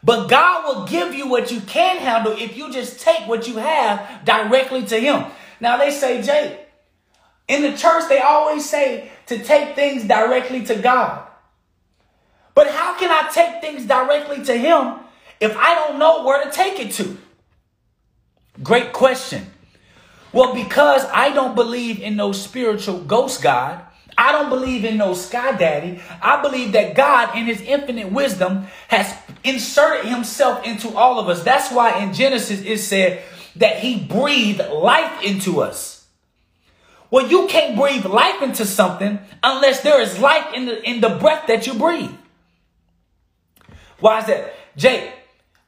But 0.02 0.28
God 0.28 0.64
will 0.64 0.86
give 0.86 1.14
you 1.14 1.28
what 1.28 1.52
you 1.52 1.60
can 1.60 1.98
handle 1.98 2.32
if 2.32 2.56
you 2.56 2.72
just 2.72 3.00
take 3.00 3.28
what 3.28 3.46
you 3.46 3.58
have 3.58 4.24
directly 4.24 4.84
to 4.86 4.98
Him. 4.98 5.26
Now 5.60 5.76
they 5.76 5.90
say, 5.90 6.22
Jay, 6.22 6.64
in 7.46 7.62
the 7.62 7.76
church, 7.76 8.08
they 8.08 8.18
always 8.18 8.68
say 8.68 9.10
to 9.26 9.42
take 9.42 9.74
things 9.74 10.04
directly 10.04 10.64
to 10.66 10.76
God. 10.76 11.29
But 12.54 12.68
how 12.68 12.98
can 12.98 13.10
I 13.10 13.30
take 13.30 13.60
things 13.60 13.86
directly 13.86 14.44
to 14.44 14.56
Him 14.56 14.94
if 15.40 15.56
I 15.56 15.74
don't 15.74 15.98
know 15.98 16.24
where 16.24 16.44
to 16.44 16.50
take 16.50 16.80
it 16.80 16.92
to? 16.94 17.16
Great 18.62 18.92
question. 18.92 19.46
Well, 20.32 20.54
because 20.54 21.04
I 21.06 21.30
don't 21.30 21.54
believe 21.54 22.00
in 22.00 22.16
no 22.16 22.32
spiritual 22.32 23.00
ghost 23.00 23.42
God, 23.42 23.82
I 24.16 24.32
don't 24.32 24.50
believe 24.50 24.84
in 24.84 24.98
no 24.98 25.14
sky 25.14 25.56
daddy. 25.56 26.00
I 26.20 26.42
believe 26.42 26.72
that 26.72 26.94
God, 26.94 27.36
in 27.36 27.46
his 27.46 27.62
infinite 27.62 28.12
wisdom, 28.12 28.66
has 28.88 29.16
inserted 29.42 30.10
himself 30.10 30.64
into 30.66 30.94
all 30.94 31.18
of 31.18 31.28
us. 31.28 31.42
That's 31.42 31.72
why 31.72 32.02
in 32.02 32.12
Genesis 32.12 32.60
it 32.60 32.78
said 32.78 33.22
that 33.56 33.78
he 33.78 33.98
breathed 33.98 34.60
life 34.70 35.22
into 35.22 35.62
us. 35.62 36.06
Well, 37.10 37.28
you 37.28 37.48
can't 37.48 37.76
breathe 37.76 38.04
life 38.04 38.42
into 38.42 38.66
something 38.66 39.18
unless 39.42 39.82
there 39.82 40.00
is 40.00 40.18
life 40.18 40.52
in 40.54 40.66
the, 40.66 40.88
in 40.88 41.00
the 41.00 41.08
breath 41.08 41.46
that 41.48 41.66
you 41.66 41.74
breathe. 41.74 42.12
Why 44.00 44.20
is 44.20 44.26
that? 44.26 44.54
Jake, 44.76 45.12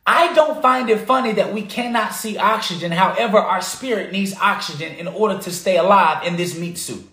I 0.06 0.34
don't 0.34 0.60
find 0.60 0.90
it 0.90 1.00
funny 1.00 1.32
that 1.32 1.52
we 1.52 1.62
cannot 1.62 2.14
see 2.14 2.36
oxygen. 2.36 2.90
However, 2.90 3.38
our 3.38 3.60
spirit 3.60 4.10
needs 4.10 4.34
oxygen 4.34 4.94
in 4.94 5.06
order 5.06 5.38
to 5.38 5.50
stay 5.50 5.76
alive 5.76 6.26
in 6.26 6.36
this 6.36 6.58
meat 6.58 6.78
suit. 6.78 7.08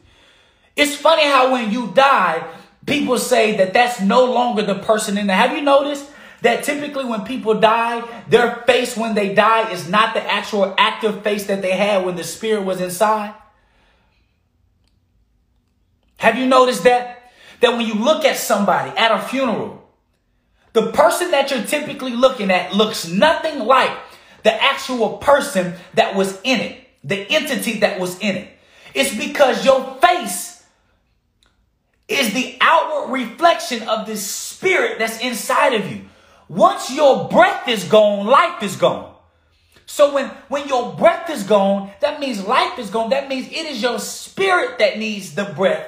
It's 0.75 0.95
funny 0.95 1.25
how 1.25 1.51
when 1.51 1.71
you 1.71 1.91
die, 1.93 2.43
people 2.85 3.17
say 3.17 3.57
that 3.57 3.73
that's 3.73 4.01
no 4.01 4.25
longer 4.25 4.63
the 4.63 4.75
person 4.75 5.17
in 5.17 5.27
there. 5.27 5.35
Have 5.35 5.55
you 5.55 5.61
noticed 5.61 6.09
that 6.41 6.63
typically 6.63 7.05
when 7.05 7.25
people 7.25 7.59
die, 7.59 8.01
their 8.29 8.63
face 8.65 8.95
when 8.95 9.13
they 9.13 9.35
die 9.35 9.71
is 9.71 9.89
not 9.89 10.13
the 10.13 10.23
actual 10.23 10.73
active 10.77 11.21
face 11.21 11.45
that 11.47 11.61
they 11.61 11.75
had 11.75 12.05
when 12.05 12.15
the 12.15 12.23
spirit 12.23 12.63
was 12.63 12.81
inside? 12.81 13.33
Have 16.17 16.37
you 16.37 16.47
noticed 16.47 16.83
that? 16.83 17.31
That 17.59 17.73
when 17.73 17.85
you 17.85 17.95
look 17.95 18.25
at 18.25 18.37
somebody 18.37 18.97
at 18.97 19.11
a 19.11 19.19
funeral, 19.19 19.78
the 20.73 20.91
person 20.91 21.31
that 21.31 21.51
you're 21.51 21.63
typically 21.63 22.13
looking 22.13 22.51
at 22.51 22.73
looks 22.73 23.07
nothing 23.07 23.59
like 23.59 23.91
the 24.43 24.63
actual 24.63 25.17
person 25.17 25.73
that 25.95 26.15
was 26.15 26.39
in 26.43 26.59
it, 26.59 26.77
the 27.03 27.29
entity 27.31 27.79
that 27.79 27.99
was 27.99 28.19
in 28.19 28.35
it. 28.35 28.49
It's 28.93 29.15
because 29.15 29.65
your 29.65 29.97
face 30.01 30.63
is 32.07 32.33
the 32.33 32.57
outward 32.61 33.11
reflection 33.13 33.87
of 33.87 34.07
this 34.07 34.25
spirit 34.25 34.99
that's 34.99 35.19
inside 35.19 35.73
of 35.73 35.91
you. 35.91 36.01
Once 36.47 36.91
your 36.91 37.29
breath 37.29 37.67
is 37.67 37.83
gone, 37.83 38.25
life 38.25 38.63
is 38.63 38.75
gone. 38.75 39.13
So 39.85 40.13
when, 40.13 40.27
when 40.49 40.67
your 40.67 40.93
breath 40.93 41.29
is 41.29 41.43
gone, 41.43 41.91
that 42.01 42.19
means 42.19 42.45
life 42.45 42.77
is 42.79 42.89
gone. 42.89 43.09
That 43.11 43.27
means 43.27 43.47
it 43.47 43.65
is 43.65 43.81
your 43.81 43.99
spirit 43.99 44.79
that 44.79 44.97
needs 44.97 45.35
the 45.35 45.45
breath 45.45 45.87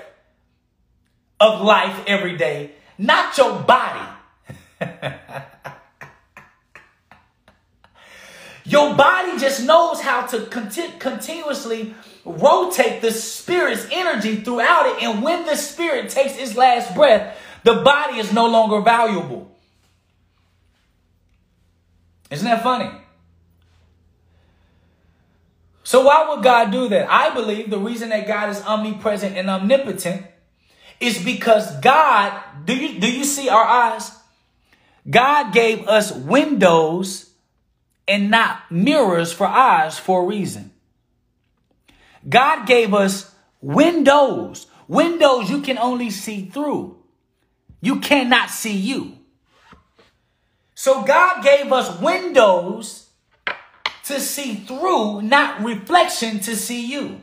of 1.40 1.62
life 1.62 2.04
every 2.08 2.38
day, 2.38 2.72
not 2.98 3.38
your 3.38 3.60
body. 3.64 4.08
Your 8.66 8.96
body 8.96 9.38
just 9.38 9.66
knows 9.66 10.02
how 10.02 10.26
to 10.28 10.46
conti- 10.46 10.94
continuously 11.00 11.94
rotate 12.24 13.02
the 13.02 13.12
spirit's 13.12 13.88
energy 13.92 14.38
throughout 14.38 14.86
it. 14.86 15.04
And 15.04 15.24
when 15.24 15.46
the 15.46 15.56
spirit 15.56 16.10
takes 16.10 16.38
its 16.38 16.56
last 16.56 16.94
breath, 16.96 17.38
the 17.64 17.76
body 17.76 18.20
is 18.20 18.32
no 18.32 18.48
longer 18.48 18.82
valuable. 18.82 19.52
Isn't 22.30 22.46
that 22.46 22.64
funny? 22.64 22.90
So, 25.84 26.06
why 26.06 26.30
would 26.30 26.44
God 26.44 26.72
do 26.72 26.88
that? 26.90 27.12
I 27.12 27.34
believe 27.34 27.70
the 27.70 27.78
reason 27.78 28.10
that 28.10 28.26
God 28.26 28.50
is 28.50 28.62
omnipresent 28.62 29.36
and 29.36 29.50
omnipotent 29.50 30.26
is 31.02 31.22
because 31.22 31.78
God, 31.82 32.42
do 32.64 32.74
you, 32.74 33.00
do 33.02 33.12
you 33.12 33.26
see 33.26 33.50
our 33.50 33.66
eyes? 33.66 34.12
God 35.10 35.54
gave 35.54 35.88
us 35.88 36.12
windows 36.12 37.32
and 38.08 38.30
not 38.30 38.72
mirrors 38.72 39.32
for 39.34 39.48
eyes 39.48 39.98
for 39.98 40.24
a 40.24 40.26
reason. 40.26 40.72
God 42.28 42.66
gave 42.66 42.94
us 42.94 43.34
windows. 43.62 44.68
Windows 44.88 45.50
you 45.50 45.62
can 45.62 45.78
only 45.78 46.10
see 46.10 46.46
through. 46.46 46.98
You 47.82 48.00
cannot 48.00 48.50
see 48.50 48.76
you. 48.76 49.18
So 50.76 51.04
God 51.04 51.44
gave 51.44 51.72
us 51.72 52.00
windows 52.00 53.08
to 54.06 54.20
see 54.20 54.56
through, 54.56 55.22
not 55.22 55.64
reflection 55.64 56.40
to 56.42 56.56
see 56.56 56.86
you. 56.86 57.22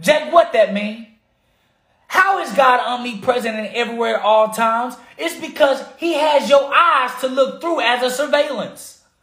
Jack, 0.00 0.32
what 0.32 0.52
that 0.52 0.72
mean? 0.72 1.09
How 2.10 2.40
is 2.40 2.52
God 2.54 2.80
omnipresent 2.80 3.56
and 3.56 3.68
everywhere 3.68 4.16
at 4.16 4.22
all 4.22 4.48
times? 4.48 4.96
It's 5.16 5.36
because 5.40 5.80
he 5.96 6.14
has 6.14 6.50
your 6.50 6.68
eyes 6.74 7.12
to 7.20 7.28
look 7.28 7.60
through 7.60 7.82
as 7.82 8.02
a 8.02 8.10
surveillance. 8.10 9.04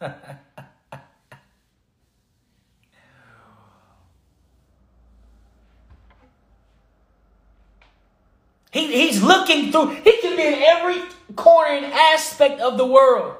he, 8.70 8.86
he's 8.86 9.22
looking 9.22 9.70
through. 9.70 9.90
He 9.90 10.22
can 10.22 10.34
be 10.34 10.46
in 10.46 10.54
every 10.54 11.02
corner 11.36 11.72
and 11.72 11.92
aspect 11.92 12.62
of 12.62 12.78
the 12.78 12.86
world 12.86 13.36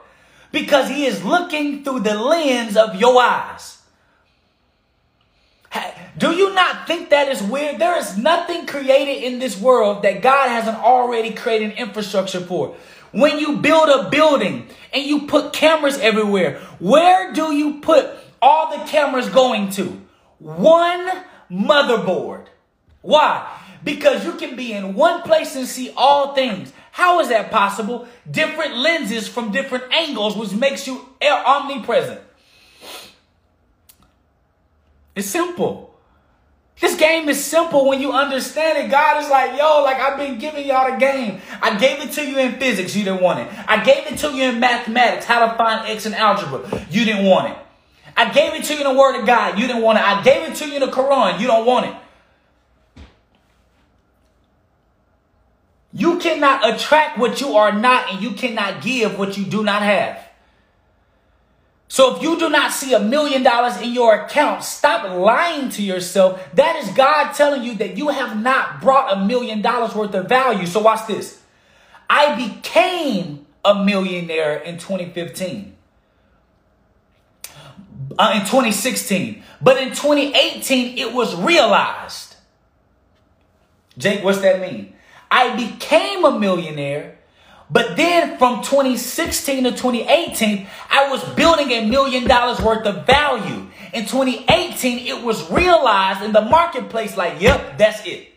because 0.53 0.91
he 0.91 1.07
is 1.07 1.25
looking 1.25 1.85
through 1.85 2.01
the 2.01 2.21
lens 2.23 2.77
of 2.77 2.97
your 2.97 3.19
eyes. 3.23 3.78
Do 6.17 6.33
you 6.33 6.53
not 6.53 6.87
think 6.89 7.11
that 7.11 7.29
is 7.29 7.41
weird? 7.43 7.79
There 7.79 7.97
is 7.97 8.17
nothing 8.19 8.67
created 8.67 9.23
in 9.23 9.39
this 9.39 9.61
world 9.61 10.03
that 10.03 10.21
God 10.21 10.49
hasn't 10.49 10.79
already 10.79 11.33
created 11.33 11.79
infrastructure 11.79 12.41
for. 12.41 12.77
When 13.13 13.39
you 13.39 13.59
build 13.59 13.89
a 13.89 14.11
building 14.11 14.67
and 14.93 15.05
you 15.05 15.27
put 15.27 15.53
cameras 15.53 15.99
everywhere, 15.99 16.59
where 16.81 17.33
do 17.33 17.55
you 17.55 17.81
put 17.81 18.11
all 18.43 18.77
the 18.77 18.85
cameras 18.85 19.29
going 19.29 19.71
to? 19.71 20.01
One 20.39 21.09
motherboard. 21.51 22.47
Why? 23.01 23.49
Because 23.85 24.25
you 24.25 24.33
can 24.33 24.57
be 24.57 24.73
in 24.73 24.95
one 24.95 25.23
place 25.23 25.55
and 25.55 25.67
see 25.67 25.93
all 25.97 26.35
things. 26.35 26.73
How 26.91 27.21
is 27.21 27.29
that 27.29 27.53
possible? 27.53 28.09
Different 28.29 28.77
lenses 28.77 29.29
from 29.29 29.53
different 29.53 29.85
angles, 29.93 30.37
which 30.37 30.53
makes 30.53 30.87
you 30.87 31.09
omnipresent. 31.23 32.21
It's 35.19 35.29
simple. 35.29 35.93
This 36.81 36.95
game 36.95 37.29
is 37.29 37.43
simple 37.43 37.89
when 37.89 38.01
you 38.01 38.13
understand 38.13 38.79
it. 38.79 38.89
God 38.89 39.21
is 39.21 39.29
like, 39.29 39.59
yo, 39.59 39.83
like 39.83 39.97
I've 39.97 40.17
been 40.17 40.39
giving 40.39 40.65
y'all 40.65 40.93
the 40.93 40.97
game. 40.97 41.41
I 41.61 41.77
gave 41.77 41.99
it 41.99 42.13
to 42.13 42.25
you 42.25 42.39
in 42.39 42.61
physics, 42.61 42.95
you 42.95 43.03
didn't 43.03 43.21
want 43.21 43.41
it. 43.41 43.49
I 43.69 43.83
gave 43.83 44.07
it 44.07 44.19
to 44.19 44.33
you 44.33 44.45
in 44.45 44.61
mathematics, 44.61 45.25
how 45.25 45.45
to 45.45 45.59
find 45.59 45.89
x 45.89 46.07
in 46.07 46.15
algebra, 46.15 46.87
you 46.89 47.05
didn't 47.05 47.27
want 47.27 47.51
it. 47.51 47.59
I 48.17 48.33
gave 48.33 48.55
it 48.55 48.65
to 48.67 48.75
you 48.75 48.81
in 48.81 48.95
the 48.95 48.99
Word 48.99 49.19
of 49.19 49.27
God, 49.27 49.59
you 49.59 49.67
didn't 49.67 49.83
want 49.83 49.99
it. 49.99 50.05
I 50.05 50.23
gave 50.23 50.49
it 50.49 50.55
to 50.57 50.69
you 50.69 50.75
in 50.75 50.81
the 50.81 50.87
Quran, 50.87 51.41
you 51.41 51.49
don't 51.49 51.67
want 51.67 51.87
it. 51.87 51.97
You 55.93 56.19
cannot 56.19 56.73
attract 56.73 57.19
what 57.19 57.41
you 57.41 57.57
are 57.57 57.73
not, 57.73 58.13
and 58.13 58.23
you 58.23 58.33
cannot 58.33 58.83
give 58.83 59.19
what 59.19 59.37
you 59.37 59.45
do 59.45 59.65
not 59.65 59.83
have. 59.83 60.28
So 61.89 62.17
if 62.17 62.23
you 62.23 62.39
do 62.39 62.51
not 62.51 62.71
see 62.73 62.93
a 62.93 63.01
million 63.01 63.43
dollars 63.43 63.81
in 63.81 63.93
your 63.95 64.15
account, 64.15 64.63
stop 64.63 65.09
lying 65.19 65.71
to 65.71 65.83
yourself. 65.83 66.41
That 66.55 66.77
is 66.77 66.91
God 66.91 67.33
telling 67.33 67.63
you 67.63 67.75
that 67.77 67.97
you 67.97 68.09
have 68.09 68.41
not 68.41 68.81
brought 68.83 69.17
a 69.17 69.25
million 69.25 69.63
dollars 69.63 69.95
worth 69.95 70.15
of 70.15 70.29
value. 70.29 70.67
So 70.67 70.81
watch 70.81 71.07
this. 71.07 71.41
I 72.11 72.35
became 72.37 73.47
a 73.65 73.85
millionaire 73.85 74.57
in 74.59 74.79
2015. 74.79 75.77
uh, 78.19 78.33
in 78.35 78.41
2016. 78.41 79.43
But 79.61 79.79
in 79.79 79.91
2018, 79.91 80.99
it 80.99 81.13
was 81.13 81.35
realized. 81.37 82.37
Jake, 83.97 84.23
what's 84.23 84.41
that 84.41 84.61
mean? 84.61 84.95
I 85.31 85.57
became 85.57 86.25
a 86.25 86.39
millionaire, 86.39 87.18
but 87.71 87.97
then 87.97 88.39
from 88.39 88.63
2016 88.63 89.65
to 89.65 89.71
2018, 89.71 90.67
I 90.91 91.11
was 91.11 91.23
building 91.35 91.71
a 91.71 91.87
million 91.87 92.27
dollars 92.27 92.61
worth 92.61 92.87
of 92.87 93.07
value. 93.07 93.67
In 93.93 94.07
2018, 94.07 95.07
it 95.07 95.23
was 95.23 95.51
realized 95.51 96.23
in 96.23 96.33
the 96.33 96.41
marketplace 96.41 97.17
like, 97.17 97.41
yep, 97.41 97.79
that's 97.79 98.05
it. 98.07 98.29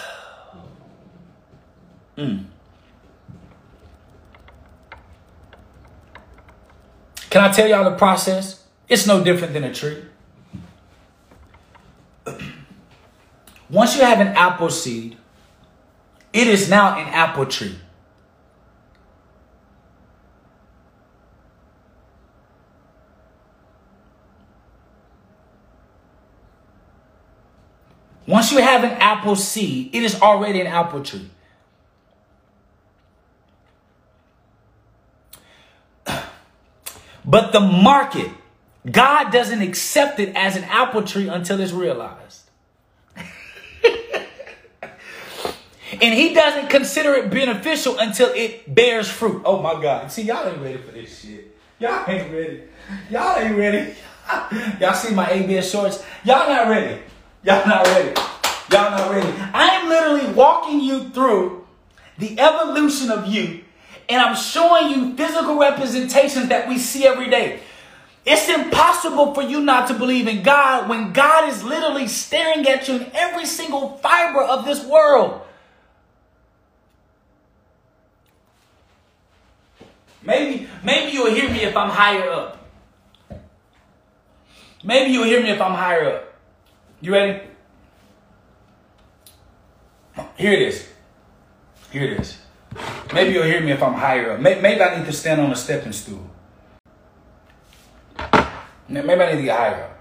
Mm. 2.17 2.47
Can 7.31 7.45
I 7.45 7.53
tell 7.53 7.69
y'all 7.69 7.89
the 7.89 7.97
process? 7.97 8.65
It's 8.89 9.07
no 9.07 9.23
different 9.23 9.53
than 9.53 9.63
a 9.63 9.73
tree. 9.73 10.08
Once 13.71 13.97
you 13.97 14.03
have 14.03 14.21
an 14.21 14.29
apple 14.29 14.71
seed, 14.71 15.17
it 16.33 16.47
is 16.47 16.69
now 16.69 16.99
an 16.99 17.07
apple 17.09 17.47
tree. 17.47 17.77
Once 28.29 28.53
you 28.53 28.59
have 28.59 28.85
an 28.85 28.91
apple 28.91 29.35
seed, 29.35 29.95
it 29.95 30.03
is 30.03 30.21
already 30.21 30.61
an 30.61 30.67
apple 30.67 31.03
tree. 31.03 31.31
But 37.25 37.53
the 37.53 37.61
market, 37.61 38.31
God 38.91 39.33
doesn't 39.33 39.61
accept 39.61 40.21
it 40.21 40.35
as 40.37 40.57
an 40.57 40.65
apple 40.65 41.03
tree 41.03 41.29
until 41.29 41.61
it's 41.61 41.73
realized. 41.73 42.43
and 46.01 46.15
he 46.15 46.35
doesn't 46.35 46.71
consider 46.71 47.15
it 47.15 47.31
beneficial 47.31 47.99
until 47.99 48.33
it 48.35 48.73
bears 48.73 49.09
fruit. 49.09 49.43
Oh 49.45 49.61
my 49.61 49.81
God. 49.81 50.11
See, 50.11 50.23
y'all 50.23 50.49
ain't 50.49 50.63
ready 50.63 50.79
for 50.79 50.93
this 50.93 51.21
shit. 51.21 51.57
Y'all 51.79 52.09
ain't 52.09 52.33
ready. 52.33 52.63
Y'all 53.11 53.39
ain't 53.39 53.57
ready. 53.57 53.95
y'all 54.81 54.95
see 54.95 55.15
my 55.15 55.31
ABS 55.31 55.71
shorts? 55.71 56.05
Y'all 56.25 56.49
not 56.49 56.69
ready. 56.69 57.03
Y'all 57.43 57.67
not 57.67 57.87
ready. 57.87 58.15
Y'all 58.71 58.91
not 58.91 59.11
ready. 59.11 59.29
I 59.55 59.81
am 59.81 59.89
literally 59.89 60.33
walking 60.35 60.81
you 60.81 61.09
through 61.11 61.67
the 62.19 62.39
evolution 62.39 63.11
of 63.11 63.27
you 63.27 63.65
and 64.09 64.21
I'm 64.21 64.35
showing 64.35 64.91
you 64.91 65.17
physical 65.17 65.59
representations 65.59 66.49
that 66.49 66.69
we 66.69 66.79
see 66.79 67.07
every 67.07 67.29
day. 67.29 67.61
It's 68.31 68.47
impossible 68.47 69.33
for 69.33 69.41
you 69.41 69.63
not 69.63 69.89
to 69.89 69.95
believe 69.95 70.29
in 70.29 70.43
God 70.43 70.87
when 70.87 71.15
God 71.15 71.49
is 71.49 71.65
literally 71.65 72.07
staring 72.07 72.69
at 72.69 72.87
you 72.87 72.97
in 72.97 73.11
every 73.15 73.47
single 73.47 73.97
fiber 73.97 74.43
of 74.43 74.67
this 74.67 74.85
world. 74.85 75.41
Maybe, 80.23 80.69
maybe 80.85 81.13
you'll 81.13 81.33
hear 81.33 81.49
me 81.49 81.63
if 81.63 81.75
I'm 81.75 81.89
higher 81.89 82.31
up. 82.31 82.69
Maybe 84.85 85.13
you'll 85.13 85.25
hear 85.25 85.43
me 85.43 85.49
if 85.49 85.61
I'm 85.63 85.73
higher 85.73 86.17
up. 86.17 86.35
You 87.01 87.13
ready? 87.13 87.41
Here 90.37 90.53
it 90.53 90.61
is. 90.61 90.87
Here 91.91 92.05
it 92.05 92.21
is. 92.21 92.37
Maybe 93.15 93.33
you'll 93.33 93.45
hear 93.45 93.63
me 93.63 93.73
if 93.73 93.83
I'm 93.83 93.95
higher 93.95 94.33
up. 94.33 94.41
Maybe 94.41 94.83
I 94.83 94.99
need 94.99 95.07
to 95.07 95.15
stand 95.15 95.41
on 95.41 95.51
a 95.51 95.57
stepping 95.57 95.93
stool. 95.93 96.29
Maybe 98.89 99.11
I 99.11 99.33
need 99.33 99.37
to 99.39 99.43
get 99.43 99.57
higher. 99.57 99.95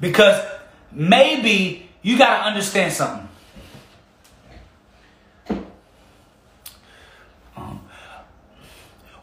Because 0.00 0.44
maybe 0.90 1.90
you 2.02 2.18
got 2.18 2.38
to 2.38 2.44
understand 2.44 2.92
something. 2.92 3.28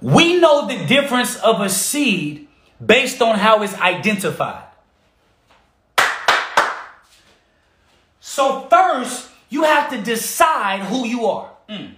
We 0.01 0.39
know 0.39 0.67
the 0.67 0.83
difference 0.85 1.35
of 1.37 1.61
a 1.61 1.69
seed 1.69 2.47
based 2.83 3.21
on 3.21 3.37
how 3.37 3.61
it's 3.61 3.75
identified. 3.75 4.63
So, 8.19 8.67
first, 8.67 9.29
you 9.49 9.63
have 9.63 9.91
to 9.91 10.01
decide 10.01 10.81
who 10.81 11.05
you 11.05 11.25
are. 11.27 11.51
Mm. 11.69 11.93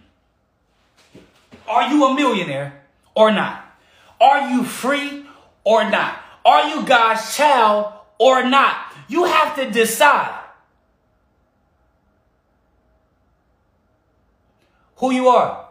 Are 1.68 1.90
you 1.90 2.04
a 2.06 2.14
millionaire 2.14 2.84
or 3.16 3.32
not? 3.32 3.63
Are 4.24 4.52
you 4.52 4.64
free 4.64 5.26
or 5.66 5.90
not? 5.90 6.18
Are 6.46 6.70
you 6.70 6.86
God's 6.86 7.36
child 7.36 7.92
or 8.18 8.48
not? 8.48 8.78
You 9.10 9.26
have 9.26 9.54
to 9.58 9.70
decide 9.70 10.40
who 14.96 15.12
you 15.12 15.28
are. 15.28 15.68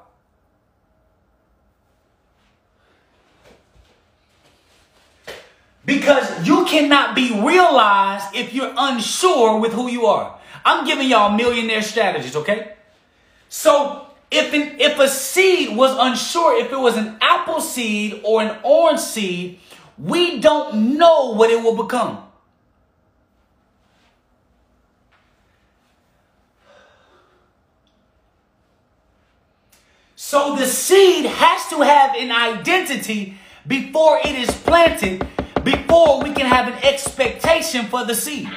Because 5.86 6.46
you 6.46 6.66
cannot 6.66 7.14
be 7.14 7.32
realized 7.42 8.36
if 8.36 8.52
you're 8.52 8.74
unsure 8.76 9.58
with 9.58 9.72
who 9.72 9.88
you 9.88 10.04
are. 10.04 10.38
I'm 10.62 10.84
giving 10.84 11.08
y'all 11.08 11.30
millionaire 11.30 11.80
strategies, 11.80 12.36
okay? 12.36 12.74
So 13.48 14.11
if 14.32 14.54
an, 14.54 14.80
if 14.80 14.98
a 14.98 15.08
seed 15.08 15.76
was 15.76 15.94
unsure 15.98 16.58
if 16.58 16.72
it 16.72 16.78
was 16.78 16.96
an 16.96 17.18
apple 17.20 17.60
seed 17.60 18.22
or 18.24 18.42
an 18.42 18.56
orange 18.64 19.00
seed, 19.00 19.60
we 19.98 20.40
don't 20.40 20.96
know 20.96 21.34
what 21.34 21.50
it 21.50 21.62
will 21.62 21.76
become. 21.76 22.24
So 30.16 30.56
the 30.56 30.64
seed 30.66 31.26
has 31.26 31.68
to 31.68 31.82
have 31.82 32.16
an 32.16 32.32
identity 32.32 33.36
before 33.66 34.18
it 34.24 34.34
is 34.34 34.50
planted, 34.62 35.26
before 35.62 36.22
we 36.22 36.32
can 36.32 36.46
have 36.46 36.68
an 36.68 36.82
expectation 36.82 37.84
for 37.86 38.06
the 38.06 38.14
seed. 38.14 38.48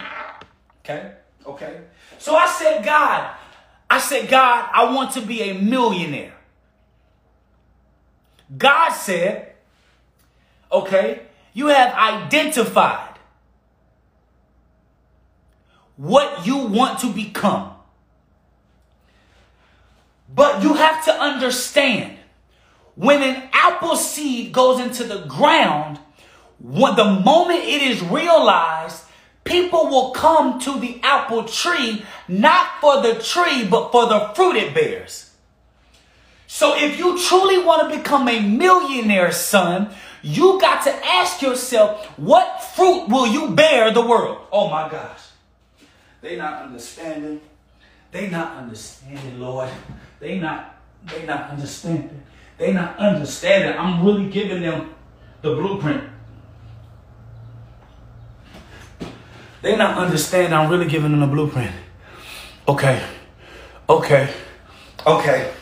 Okay? 0.80 1.12
Okay? 1.46 1.82
So 2.18 2.34
I 2.36 2.48
said, 2.48 2.86
God, 2.86 3.36
I 3.90 4.00
said, 4.00 4.30
God, 4.30 4.70
I 4.74 4.94
want 4.94 5.12
to 5.12 5.22
be 5.22 5.42
a 5.44 5.54
millionaire. 5.54 6.34
God 8.58 8.92
said, 8.92 9.54
okay, 10.72 11.22
you 11.54 11.68
have 11.68 11.94
identified 11.94 13.18
what 15.98 16.46
you 16.46 16.58
want 16.58 17.00
to 17.00 17.12
become. 17.12 17.72
But 20.34 20.64
you 20.64 20.74
have 20.74 21.06
to 21.06 21.14
understand 21.14 22.18
when 22.96 23.22
an 23.22 23.50
apple 23.54 23.96
seed 23.96 24.52
goes 24.52 24.80
into 24.80 25.04
the 25.04 25.26
ground, 25.26 26.00
when 26.60 26.96
the 26.96 27.06
moment 27.06 27.60
it 27.60 27.82
is 27.82 28.02
realized 28.02 29.05
people 29.46 29.88
will 29.88 30.12
come 30.12 30.60
to 30.60 30.80
the 30.80 31.00
apple 31.02 31.46
tree 31.46 32.04
not 32.28 32.82
for 32.82 33.02
the 33.02 33.16
tree, 33.16 33.66
but 33.66 33.92
for 33.92 34.08
the 34.08 34.32
fruit 34.36 34.58
it 34.58 34.74
bears. 34.74 35.32
So 36.48 36.76
if 36.76 36.98
you 36.98 37.18
truly 37.20 37.64
want 37.64 37.90
to 37.90 37.98
become 37.98 38.28
a 38.28 38.40
millionaire, 38.40 39.32
son, 39.32 39.90
you 40.22 40.60
got 40.60 40.84
to 40.86 41.06
ask 41.06 41.42
yourself, 41.42 42.06
what 42.18 42.64
fruit 42.64 43.08
will 43.08 43.28
you 43.28 43.52
bear 43.52 43.92
the 43.92 44.06
world? 44.06 44.40
Oh 44.52 44.70
my 44.70 44.90
gosh. 44.90 45.22
They 46.22 46.36
not 46.36 46.64
understanding. 46.64 47.42
They 48.12 48.30
not 48.30 48.58
understanding, 48.58 49.40
Lord. 49.40 49.70
They 50.20 50.40
not, 50.40 50.82
they 51.06 51.26
not 51.26 51.52
understanding. 51.52 52.24
They 52.58 52.74
not 52.74 52.98
understanding. 52.98 53.78
I'm 53.78 54.04
really 54.06 54.30
giving 54.30 54.62
them 54.62 54.96
the 55.42 55.54
blueprint. 55.56 56.04
They 59.66 59.76
not 59.76 59.98
understand 59.98 60.54
I'm 60.54 60.70
really 60.70 60.86
giving 60.86 61.10
them 61.10 61.24
a 61.24 61.28
blueprint. 61.28 61.72
Okay. 62.68 63.04
Okay. 63.90 64.32
Okay. 65.08 65.54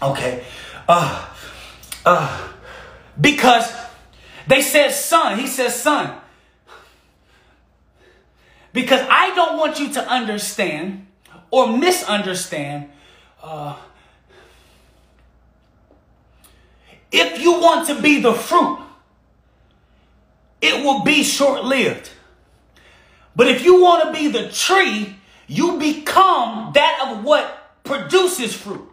Okay. 0.00 0.44
Uh 0.88 1.28
uh 2.04 2.48
because 3.20 3.74
they 4.46 4.62
said 4.62 4.92
son. 4.92 5.40
He 5.40 5.48
says 5.48 5.74
son. 5.74 6.20
Because 8.72 9.04
I 9.10 9.34
don't 9.34 9.58
want 9.58 9.80
you 9.80 9.92
to 9.94 10.08
understand 10.08 11.08
or 11.50 11.76
misunderstand 11.76 12.90
uh, 13.42 13.76
if 17.10 17.40
you 17.40 17.54
want 17.54 17.88
to 17.88 18.00
be 18.00 18.20
the 18.20 18.34
fruit, 18.34 18.78
it 20.60 20.84
will 20.84 21.02
be 21.02 21.24
short 21.24 21.64
lived. 21.64 22.10
But 23.36 23.48
if 23.48 23.64
you 23.64 23.80
want 23.82 24.04
to 24.04 24.12
be 24.12 24.28
the 24.28 24.48
tree, 24.50 25.14
you 25.46 25.78
become 25.78 26.72
that 26.74 27.08
of 27.08 27.22
what 27.22 27.84
produces 27.84 28.54
fruit. 28.54 28.88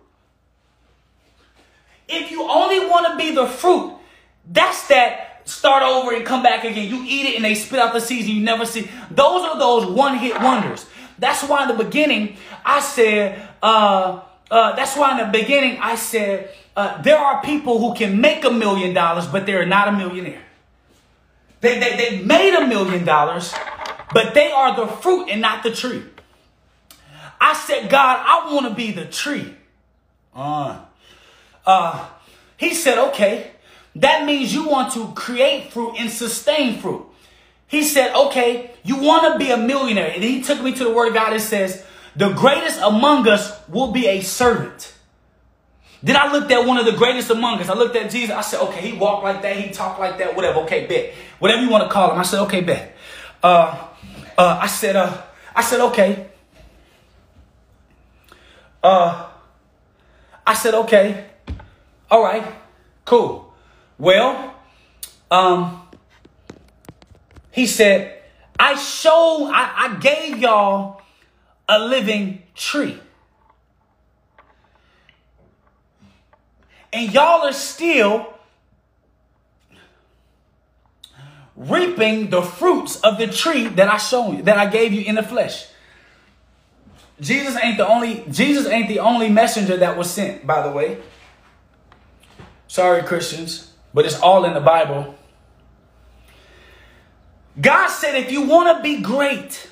If 2.07 2.29
you 2.29 2.43
only 2.43 2.85
want 2.87 3.07
to 3.07 3.17
be 3.17 3.33
the 3.33 3.47
fruit, 3.47 3.95
that's 4.51 4.87
that 4.89 5.33
start 5.45 5.83
over 5.83 6.13
and 6.13 6.25
come 6.25 6.43
back 6.43 6.63
again. 6.63 6.89
You 6.89 7.03
eat 7.07 7.29
it 7.29 7.35
and 7.35 7.45
they 7.45 7.55
spit 7.55 7.79
out 7.79 7.93
the 7.93 8.01
seeds 8.01 8.27
and 8.27 8.37
you 8.37 8.43
never 8.43 8.65
see. 8.65 8.89
Those 9.09 9.43
are 9.43 9.57
those 9.57 9.85
one 9.85 10.17
hit 10.17 10.39
wonders. 10.41 10.85
That's 11.17 11.43
why 11.43 11.63
in 11.69 11.77
the 11.77 11.83
beginning 11.83 12.37
I 12.65 12.81
said, 12.81 13.41
uh, 13.61 14.21
uh, 14.51 14.75
that's 14.75 14.95
why 14.95 15.19
in 15.19 15.25
the 15.25 15.37
beginning 15.37 15.79
I 15.79 15.95
said, 15.95 16.49
uh, 16.75 17.01
there 17.01 17.17
are 17.17 17.41
people 17.41 17.79
who 17.79 17.95
can 17.95 18.19
make 18.19 18.43
a 18.43 18.51
million 18.51 18.93
dollars, 18.93 19.27
but 19.27 19.45
they're 19.45 19.65
not 19.65 19.87
a 19.87 19.91
millionaire. 19.91 20.41
They, 21.61 21.79
they, 21.79 21.95
they 21.95 22.23
made 22.23 22.53
a 22.53 22.67
million 22.67 23.05
dollars, 23.05 23.53
but 24.13 24.33
they 24.33 24.51
are 24.51 24.75
the 24.75 24.87
fruit 24.87 25.29
and 25.29 25.41
not 25.41 25.63
the 25.63 25.71
tree. 25.71 26.03
I 27.39 27.53
said, 27.53 27.89
God, 27.89 28.19
I 28.25 28.53
want 28.53 28.67
to 28.67 28.73
be 28.73 28.91
the 28.91 29.05
tree. 29.05 29.53
Uh, 30.33 30.79
uh, 31.65 32.09
he 32.57 32.73
said, 32.73 32.97
okay, 33.09 33.51
that 33.95 34.25
means 34.25 34.53
you 34.53 34.67
want 34.67 34.93
to 34.93 35.11
create 35.13 35.71
fruit 35.71 35.95
and 35.97 36.09
sustain 36.09 36.79
fruit. 36.79 37.05
He 37.67 37.83
said, 37.83 38.15
okay, 38.15 38.71
you 38.83 38.97
want 39.01 39.33
to 39.33 39.39
be 39.39 39.51
a 39.51 39.57
millionaire. 39.57 40.11
And 40.13 40.23
he 40.23 40.41
took 40.41 40.61
me 40.61 40.73
to 40.73 40.83
the 40.83 40.91
word 40.91 41.09
of 41.09 41.13
God 41.15 41.33
and 41.33 41.41
says, 41.41 41.85
the 42.15 42.29
greatest 42.29 42.79
among 42.81 43.27
us 43.27 43.59
will 43.67 43.91
be 43.91 44.07
a 44.07 44.21
servant. 44.21 44.93
Then 46.03 46.15
I 46.15 46.31
looked 46.31 46.51
at 46.51 46.65
one 46.65 46.77
of 46.77 46.85
the 46.85 46.91
greatest 46.91 47.29
among 47.29 47.59
us. 47.59 47.69
I 47.69 47.73
looked 47.73 47.95
at 47.95 48.11
Jesus. 48.11 48.35
I 48.35 48.41
said, 48.41 48.59
okay, 48.67 48.81
he 48.81 48.97
walked 48.97 49.23
like 49.23 49.41
that. 49.41 49.55
He 49.55 49.71
talked 49.71 49.99
like 49.99 50.17
that. 50.19 50.35
Whatever. 50.35 50.59
Okay, 50.61 50.85
bet. 50.85 51.13
Whatever 51.39 51.63
you 51.63 51.69
want 51.69 51.83
to 51.85 51.89
call 51.89 52.11
him. 52.11 52.19
I 52.19 52.23
said, 52.23 52.41
okay, 52.43 52.61
bet. 52.61 52.95
Uh, 53.41 53.87
uh, 54.37 54.59
I 54.61 54.67
said, 54.67 54.95
uh, 54.95 55.21
I 55.55 55.61
said, 55.61 55.79
okay. 55.79 56.27
Uh, 58.81 59.29
I 60.45 60.53
said, 60.53 60.73
okay. 60.73 61.25
All 62.11 62.23
right. 62.23 62.45
Cool. 63.05 63.53
Well, 63.97 64.55
um, 65.31 65.87
he 67.51 67.67
said, 67.67 68.21
I 68.59 68.75
showed, 68.75 69.49
I, 69.53 69.89
I 69.89 69.99
gave 69.99 70.37
y'all 70.37 71.01
a 71.69 71.79
living 71.79 72.43
tree. 72.55 72.99
and 76.93 77.11
y'all 77.11 77.41
are 77.41 77.51
still 77.51 78.32
reaping 81.55 82.29
the 82.29 82.41
fruits 82.41 82.99
of 83.01 83.17
the 83.17 83.27
tree 83.27 83.67
that 83.67 83.87
I 83.87 83.97
showed 83.97 84.37
you, 84.37 84.43
that 84.43 84.57
I 84.57 84.67
gave 84.67 84.93
you 84.93 85.01
in 85.01 85.15
the 85.15 85.23
flesh. 85.23 85.67
Jesus 87.19 87.55
ain't 87.61 87.77
the 87.77 87.87
only 87.87 88.25
Jesus 88.29 88.67
ain't 88.67 88.87
the 88.87 88.99
only 88.99 89.29
messenger 89.29 89.77
that 89.77 89.97
was 89.97 90.09
sent, 90.09 90.45
by 90.45 90.65
the 90.65 90.71
way. 90.73 90.97
Sorry, 92.67 93.03
Christians, 93.03 93.71
but 93.93 94.05
it's 94.05 94.19
all 94.19 94.45
in 94.45 94.53
the 94.53 94.61
Bible. 94.61 95.15
God 97.59 97.89
said 97.89 98.15
if 98.15 98.31
you 98.31 98.41
want 98.41 98.75
to 98.75 98.83
be 98.83 99.01
great, 99.01 99.69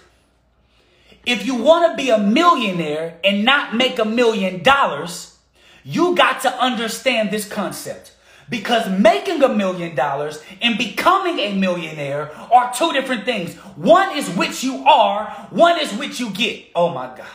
if 1.25 1.45
you 1.45 1.55
want 1.55 1.91
to 1.91 1.97
be 1.97 2.09
a 2.11 2.17
millionaire 2.17 3.19
and 3.23 3.43
not 3.43 3.75
make 3.75 3.97
a 3.97 4.05
million 4.05 4.61
dollars, 4.61 5.37
you 5.83 6.15
got 6.15 6.41
to 6.41 6.49
understand 6.49 7.31
this 7.31 7.47
concept. 7.47 8.15
Because 8.49 8.89
making 8.89 9.41
a 9.43 9.49
million 9.49 9.95
dollars 9.95 10.43
and 10.61 10.77
becoming 10.77 11.39
a 11.39 11.53
millionaire 11.57 12.31
are 12.51 12.73
two 12.73 12.91
different 12.91 13.25
things. 13.25 13.55
One 13.75 14.17
is 14.17 14.29
which 14.29 14.63
you 14.63 14.85
are, 14.85 15.25
one 15.51 15.79
is 15.79 15.93
which 15.93 16.19
you 16.19 16.31
get. 16.31 16.65
Oh 16.75 16.89
my 16.89 17.07
gosh. 17.15 17.27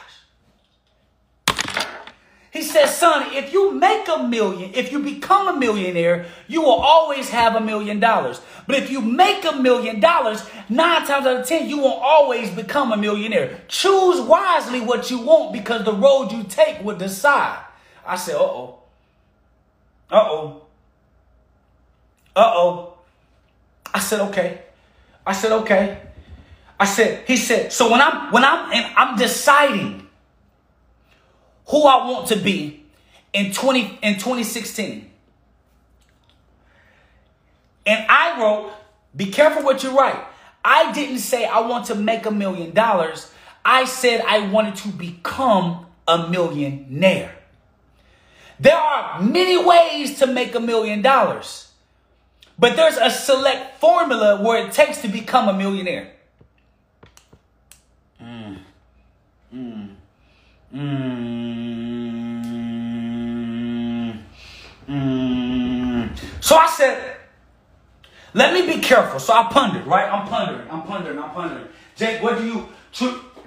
He 2.57 2.62
says, 2.62 2.96
son, 2.96 3.26
if 3.32 3.52
you 3.52 3.72
make 3.72 4.09
a 4.09 4.22
million, 4.26 4.72
if 4.72 4.90
you 4.90 5.00
become 5.00 5.46
a 5.46 5.59
millionaire, 5.59 6.24
you 6.48 6.62
will 6.62 6.80
always 6.80 7.28
have 7.28 7.54
a 7.54 7.61
million 7.61 8.00
dollars. 8.00 8.40
But 8.66 8.76
if 8.76 8.90
you 8.90 9.02
make 9.02 9.44
a 9.44 9.52
million 9.52 10.00
dollars, 10.00 10.42
nine 10.70 11.07
times 11.07 11.26
out 11.26 11.40
of 11.40 11.46
ten, 11.46 11.68
you 11.68 11.76
won't 11.78 12.02
always 12.02 12.50
become 12.50 12.92
a 12.92 12.96
millionaire. 12.96 13.61
Choose 13.68 14.22
wisely 14.22 14.80
what 14.80 15.11
you 15.11 15.18
want 15.18 15.52
because 15.52 15.84
the 15.84 15.92
road 15.92 16.32
you 16.32 16.44
take 16.44 16.82
will 16.82 16.96
decide. 16.96 17.62
I 18.07 18.16
said, 18.16 18.36
uh 18.36 18.38
oh. 18.38 18.78
Uh 20.11 20.14
oh. 20.16 20.66
Uh 22.37 22.53
oh. 22.55 22.93
I 23.93 23.99
said, 23.99 24.20
okay. 24.28 24.62
I 25.26 25.32
said, 25.32 25.53
okay. 25.62 26.03
I 26.78 26.84
said, 26.84 27.26
he 27.26 27.37
said, 27.39 27.72
so 27.72 27.91
when 27.91 28.01
I'm 28.01 28.30
when 28.30 28.45
I'm 28.45 28.70
and 28.70 28.95
I'm 28.95 29.16
deciding 29.16 30.07
who 31.68 31.84
I 31.84 32.09
want 32.09 32.28
to 32.28 32.37
be 32.37 32.84
in 33.32 33.53
20 33.53 33.99
in 34.03 34.14
2016. 34.14 35.11
And 37.87 38.07
I 38.09 38.41
wrote, 38.41 38.72
be 39.14 39.26
careful 39.26 39.62
what 39.62 39.82
you 39.82 39.97
write. 39.97 40.22
I 40.64 40.93
didn't 40.93 41.20
say 41.20 41.45
I 41.45 41.61
want 41.61 41.87
to 41.87 41.95
make 41.95 42.26
a 42.26 42.30
million 42.30 42.72
dollars. 42.72 43.32
I 43.64 43.84
said 43.84 44.20
I 44.20 44.49
wanted 44.49 44.76
to 44.76 44.89
become 44.89 45.87
a 46.07 46.28
millionaire. 46.28 47.34
There 48.59 48.76
are 48.76 49.22
many 49.22 49.62
ways 49.64 50.18
to 50.18 50.26
make 50.26 50.55
a 50.55 50.61
million 50.61 51.03
dollars, 51.03 51.66
but 52.59 52.76
there's 52.76 52.96
a 52.96 53.11
select 53.11 53.78
formula 53.80 54.42
where 54.42 54.66
it 54.66 54.72
takes 54.72 55.02
to 55.02 55.09
become 55.09 55.48
a 55.48 55.52
millionaire. 55.52 56.12
So 66.40 66.57
I 66.57 66.68
said, 66.68 67.16
let 68.34 68.52
me 68.52 68.66
be 68.72 68.80
careful. 68.80 69.18
So 69.18 69.32
I 69.32 69.48
pondered, 69.50 69.86
right? 69.86 70.11
I'm 70.11 70.28
pondering, 70.28 70.68
I'm 70.70 70.82
pondering, 70.82 71.18
I'm 71.18 71.30
pondering. 71.30 71.66
Jake, 71.96 72.22
what 72.22 72.38
do 72.38 72.46
you, 72.46 72.68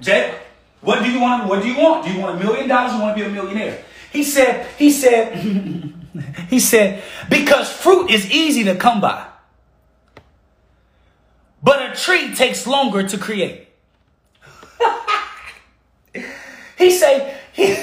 Jake, 0.01 0.34
what 0.82 1.03
do 1.03 1.12
you 1.12 1.20
want? 1.20 1.47
What 1.47 1.62
do 1.62 1.70
you 1.70 1.78
want? 1.78 2.05
Do 2.05 2.12
you 2.12 2.20
want 2.20 2.41
a 2.41 2.43
million 2.43 2.68
dollars? 2.68 2.93
Or 2.93 2.95
you 2.95 3.01
want 3.03 3.18
to 3.18 3.24
be 3.24 3.30
a 3.30 3.32
millionaire? 3.32 3.84
He 4.12 4.24
said, 4.24 4.68
he 4.78 4.91
said, 4.91 5.38
he 6.49 6.60
said, 6.60 7.03
because 7.30 7.72
fruit 7.72 8.10
is 8.10 8.30
easy 8.32 8.64
to 8.66 8.76
come 8.76 9.01
by, 9.01 9.28
but 11.62 11.91
a 11.91 11.95
tree 11.95 12.34
takes 12.34 12.66
longer 12.66 13.07
to 13.07 13.18
create. 13.18 13.68
he 16.78 16.91
say, 16.91 17.38
he, 17.53 17.76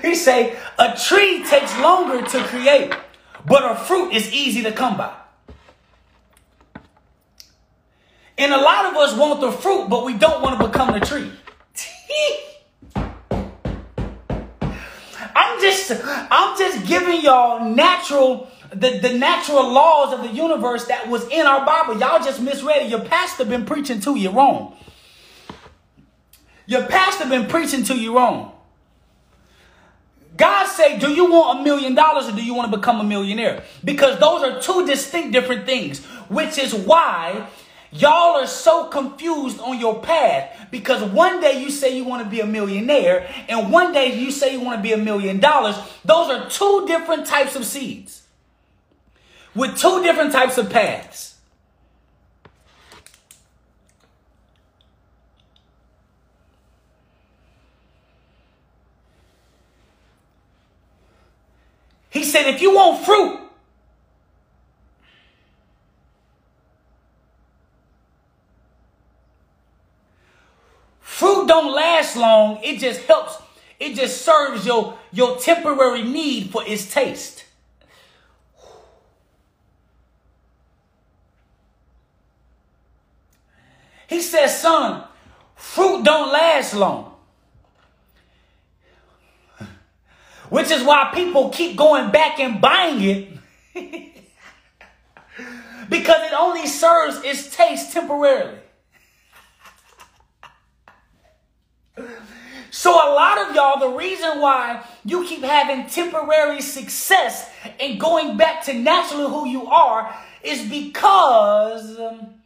he 0.02 0.14
say, 0.14 0.56
a 0.78 0.96
tree 0.96 1.44
takes 1.44 1.78
longer 1.78 2.26
to 2.26 2.44
create, 2.44 2.92
but 3.46 3.70
a 3.70 3.76
fruit 3.76 4.12
is 4.12 4.32
easy 4.32 4.62
to 4.62 4.72
come 4.72 4.96
by. 4.96 5.14
And 8.38 8.52
a 8.52 8.56
lot 8.56 8.86
of 8.86 8.96
us 8.96 9.16
want 9.16 9.40
the 9.40 9.52
fruit, 9.52 9.88
but 9.88 10.04
we 10.04 10.14
don't 10.14 10.42
want 10.42 10.60
to 10.60 10.66
become 10.66 10.92
the 10.98 11.04
tree. 11.04 11.30
I'm 15.52 15.60
just 15.60 15.90
I'm 16.04 16.58
just 16.58 16.86
giving 16.86 17.20
y'all 17.20 17.68
natural 17.68 18.48
the, 18.70 18.98
the 18.98 19.12
natural 19.12 19.70
laws 19.70 20.14
of 20.14 20.22
the 20.22 20.34
universe 20.34 20.86
that 20.86 21.08
was 21.08 21.28
in 21.28 21.46
our 21.46 21.64
Bible. 21.66 21.98
Y'all 22.00 22.24
just 22.24 22.40
misread 22.40 22.82
it. 22.82 22.90
Your 22.90 23.00
pastor 23.00 23.44
been 23.44 23.66
preaching 23.66 24.00
to 24.00 24.16
you 24.16 24.30
wrong. 24.30 24.76
Your 26.66 26.86
pastor 26.86 27.28
been 27.28 27.48
preaching 27.48 27.84
to 27.84 27.94
you 27.94 28.16
wrong. 28.16 28.52
God 30.38 30.66
say, 30.66 30.98
do 30.98 31.10
you 31.10 31.30
want 31.30 31.60
a 31.60 31.62
million 31.62 31.94
dollars 31.94 32.26
or 32.28 32.32
do 32.32 32.42
you 32.42 32.54
want 32.54 32.70
to 32.70 32.78
become 32.78 33.00
a 33.00 33.04
millionaire? 33.04 33.62
Because 33.84 34.18
those 34.18 34.42
are 34.42 34.62
two 34.62 34.86
distinct 34.86 35.32
different 35.32 35.66
things, 35.66 36.02
which 36.30 36.56
is 36.56 36.74
why 36.74 37.46
Y'all 37.92 38.36
are 38.36 38.46
so 38.46 38.86
confused 38.86 39.60
on 39.60 39.78
your 39.78 40.00
path 40.00 40.68
because 40.70 41.02
one 41.12 41.42
day 41.42 41.62
you 41.62 41.70
say 41.70 41.94
you 41.94 42.04
want 42.04 42.24
to 42.24 42.30
be 42.30 42.40
a 42.40 42.46
millionaire 42.46 43.28
and 43.50 43.70
one 43.70 43.92
day 43.92 44.18
you 44.18 44.30
say 44.30 44.54
you 44.54 44.60
want 44.60 44.78
to 44.78 44.82
be 44.82 44.94
a 44.94 44.96
million 44.96 45.38
dollars. 45.38 45.76
Those 46.02 46.30
are 46.30 46.48
two 46.48 46.86
different 46.86 47.26
types 47.26 47.54
of 47.54 47.66
seeds 47.66 48.22
with 49.54 49.76
two 49.76 50.02
different 50.02 50.32
types 50.32 50.56
of 50.56 50.70
paths. 50.70 51.38
He 62.08 62.24
said, 62.24 62.46
if 62.46 62.62
you 62.62 62.74
want 62.74 63.04
fruit, 63.04 63.41
Fruit 71.22 71.46
don't 71.46 71.72
last 71.72 72.16
long. 72.16 72.58
It 72.64 72.80
just 72.80 73.02
helps. 73.02 73.36
It 73.78 73.94
just 73.94 74.22
serves 74.22 74.66
your, 74.66 74.98
your 75.12 75.38
temporary 75.38 76.02
need 76.02 76.50
for 76.50 76.64
its 76.66 76.92
taste. 76.92 77.44
He 84.08 84.20
says, 84.20 84.60
son, 84.60 85.04
fruit 85.54 86.04
don't 86.04 86.32
last 86.32 86.74
long. 86.74 87.14
Which 90.48 90.72
is 90.72 90.82
why 90.82 91.12
people 91.14 91.50
keep 91.50 91.76
going 91.76 92.10
back 92.10 92.40
and 92.40 92.60
buying 92.60 93.00
it. 93.00 93.28
because 95.88 96.22
it 96.22 96.32
only 96.36 96.66
serves 96.66 97.22
its 97.22 97.54
taste 97.54 97.92
temporarily. 97.92 98.58
So, 102.74 102.90
a 102.90 103.12
lot 103.12 103.36
of 103.36 103.54
y'all, 103.54 103.78
the 103.78 103.98
reason 103.98 104.40
why 104.40 104.82
you 105.04 105.26
keep 105.26 105.42
having 105.42 105.86
temporary 105.88 106.62
success 106.62 107.50
and 107.78 108.00
going 108.00 108.38
back 108.38 108.64
to 108.64 108.72
naturally 108.72 109.28
who 109.28 109.46
you 109.46 109.66
are 109.66 110.16
is 110.42 110.62
because 110.70 112.00
um, 112.00 112.36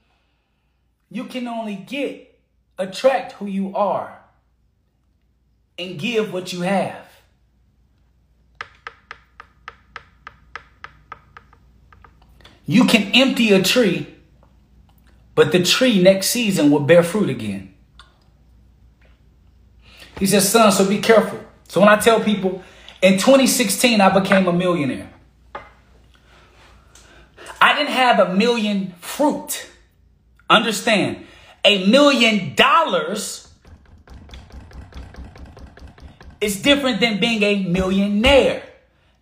you 1.13 1.27
can 1.27 1.47
only 1.47 1.77
get, 1.77 2.37
attract 2.77 3.33
who 3.35 3.47
you 3.47 3.77
are, 3.77 4.19
and 5.79 5.97
give 5.97 6.33
what 6.33 6.53
you 6.53 6.63
have. 6.63 7.09
You 12.67 12.87
can 12.87 13.13
empty 13.15 13.53
a 13.53 13.63
tree, 13.63 14.13
but 15.37 15.53
the 15.53 15.63
tree 15.63 16.03
next 16.03 16.31
season 16.31 16.73
will 16.73 16.81
bear 16.81 17.05
fruit 17.05 17.31
again. 17.31 17.66
He 20.19 20.27
says, 20.27 20.51
son, 20.51 20.73
so 20.73 20.89
be 20.89 20.99
careful. 20.99 21.39
So 21.69 21.81
when 21.81 21.89
I 21.89 21.97
tell 21.97 22.21
people, 22.21 22.63
in 23.03 23.15
2016, 23.15 24.01
I 24.01 24.19
became 24.19 24.47
a 24.47 24.53
millionaire. 24.53 25.11
I 27.61 27.75
didn't 27.75 27.93
have 27.93 28.19
a 28.21 28.35
million 28.35 28.95
fruit. 29.01 29.67
Understand, 30.49 31.27
a 31.65 31.87
million 31.89 32.55
dollars 32.55 33.53
is 36.41 36.63
different 36.63 37.01
than 37.01 37.19
being 37.19 37.43
a 37.43 37.65
millionaire. 37.65 38.63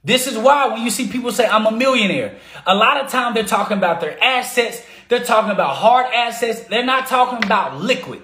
This 0.05 0.27
is 0.27 0.37
why 0.37 0.69
when 0.69 0.83
you 0.83 0.91
see 0.91 1.09
people 1.09 1.33
say, 1.33 1.47
I'm 1.47 1.65
a 1.67 1.73
millionaire, 1.73 2.37
a 2.67 2.75
lot 2.75 3.03
of 3.03 3.11
time 3.11 3.33
they're 3.33 3.45
talking 3.45 3.79
about 3.79 4.01
their 4.01 4.23
assets. 4.23 4.83
They're 5.09 5.25
talking 5.25 5.51
about 5.51 5.77
hard 5.77 6.13
assets. 6.13 6.61
They're 6.65 6.85
not 6.85 7.07
talking 7.07 7.43
about 7.43 7.81
liquid. 7.81 8.23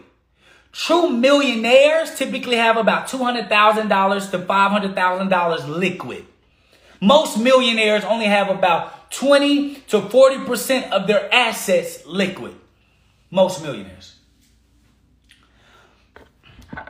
True 0.73 1.11
millionaires 1.11 2.15
typically 2.15 2.57
have 2.57 2.77
about 2.77 3.09
$200,000 3.09 4.31
to 4.31 4.39
$500,000 4.39 5.69
liquid. 5.69 6.27
Most 7.01 7.39
millionaires 7.39 8.05
only 8.05 8.27
have 8.27 8.49
about 8.49 9.11
20 9.11 9.75
to 9.89 10.01
40% 10.01 10.91
of 10.91 11.07
their 11.07 11.33
assets 11.35 12.07
liquid. 12.07 12.55
Most 13.31 13.63
millionaires. 13.63 14.17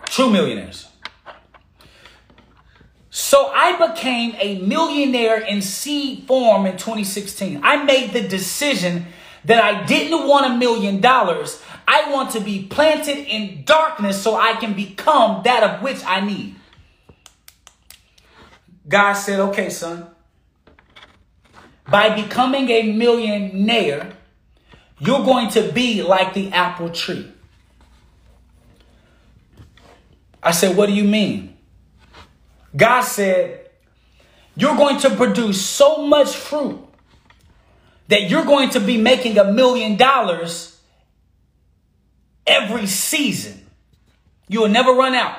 True 0.07 0.31
millionaires. 0.31 0.89
So 3.11 3.49
I 3.49 3.89
became 3.89 4.35
a 4.39 4.61
millionaire 4.61 5.41
in 5.41 5.63
seed 5.63 6.27
form 6.27 6.67
in 6.67 6.77
2016. 6.77 7.61
I 7.63 7.83
made 7.85 8.13
the 8.13 8.27
decision 8.27 9.07
that 9.45 9.63
I 9.63 9.85
didn't 9.85 10.29
want 10.29 10.53
a 10.53 10.57
million 10.57 11.01
dollars. 11.01 11.63
I 11.93 12.09
want 12.09 12.31
to 12.33 12.41
be 12.41 12.67
planted 12.67 13.19
in 13.27 13.65
darkness 13.65 14.23
so 14.23 14.37
I 14.37 14.53
can 14.53 14.75
become 14.75 15.43
that 15.43 15.65
of 15.65 15.83
which 15.83 16.01
I 16.05 16.21
need. 16.21 16.55
God 18.87 19.15
said, 19.15 19.41
okay, 19.41 19.71
son, 19.71 20.07
by 21.89 22.15
becoming 22.15 22.69
a 22.69 22.93
millionaire, 22.93 24.13
you're 25.01 25.25
going 25.25 25.51
to 25.51 25.73
be 25.73 26.05
like 26.05 26.33
the 26.33 26.53
apple 26.53 26.91
tree. 26.91 27.33
I 30.41 30.53
said, 30.53 30.77
what 30.77 30.87
do 30.87 30.93
you 30.93 31.03
mean? 31.03 31.57
God 32.77 33.01
said, 33.01 33.69
you're 34.55 34.77
going 34.77 35.01
to 35.01 35.11
produce 35.17 35.61
so 35.61 36.07
much 36.07 36.37
fruit 36.37 36.79
that 38.07 38.31
you're 38.31 38.45
going 38.45 38.71
to 38.71 38.81
be 38.81 38.97
making 38.97 39.39
a 39.39 39.53
million 39.53 39.97
dollars 39.97 40.70
every 42.51 42.87
season. 42.87 43.65
You 44.49 44.63
will 44.63 44.69
never 44.69 44.93
run 44.93 45.15
out. 45.15 45.39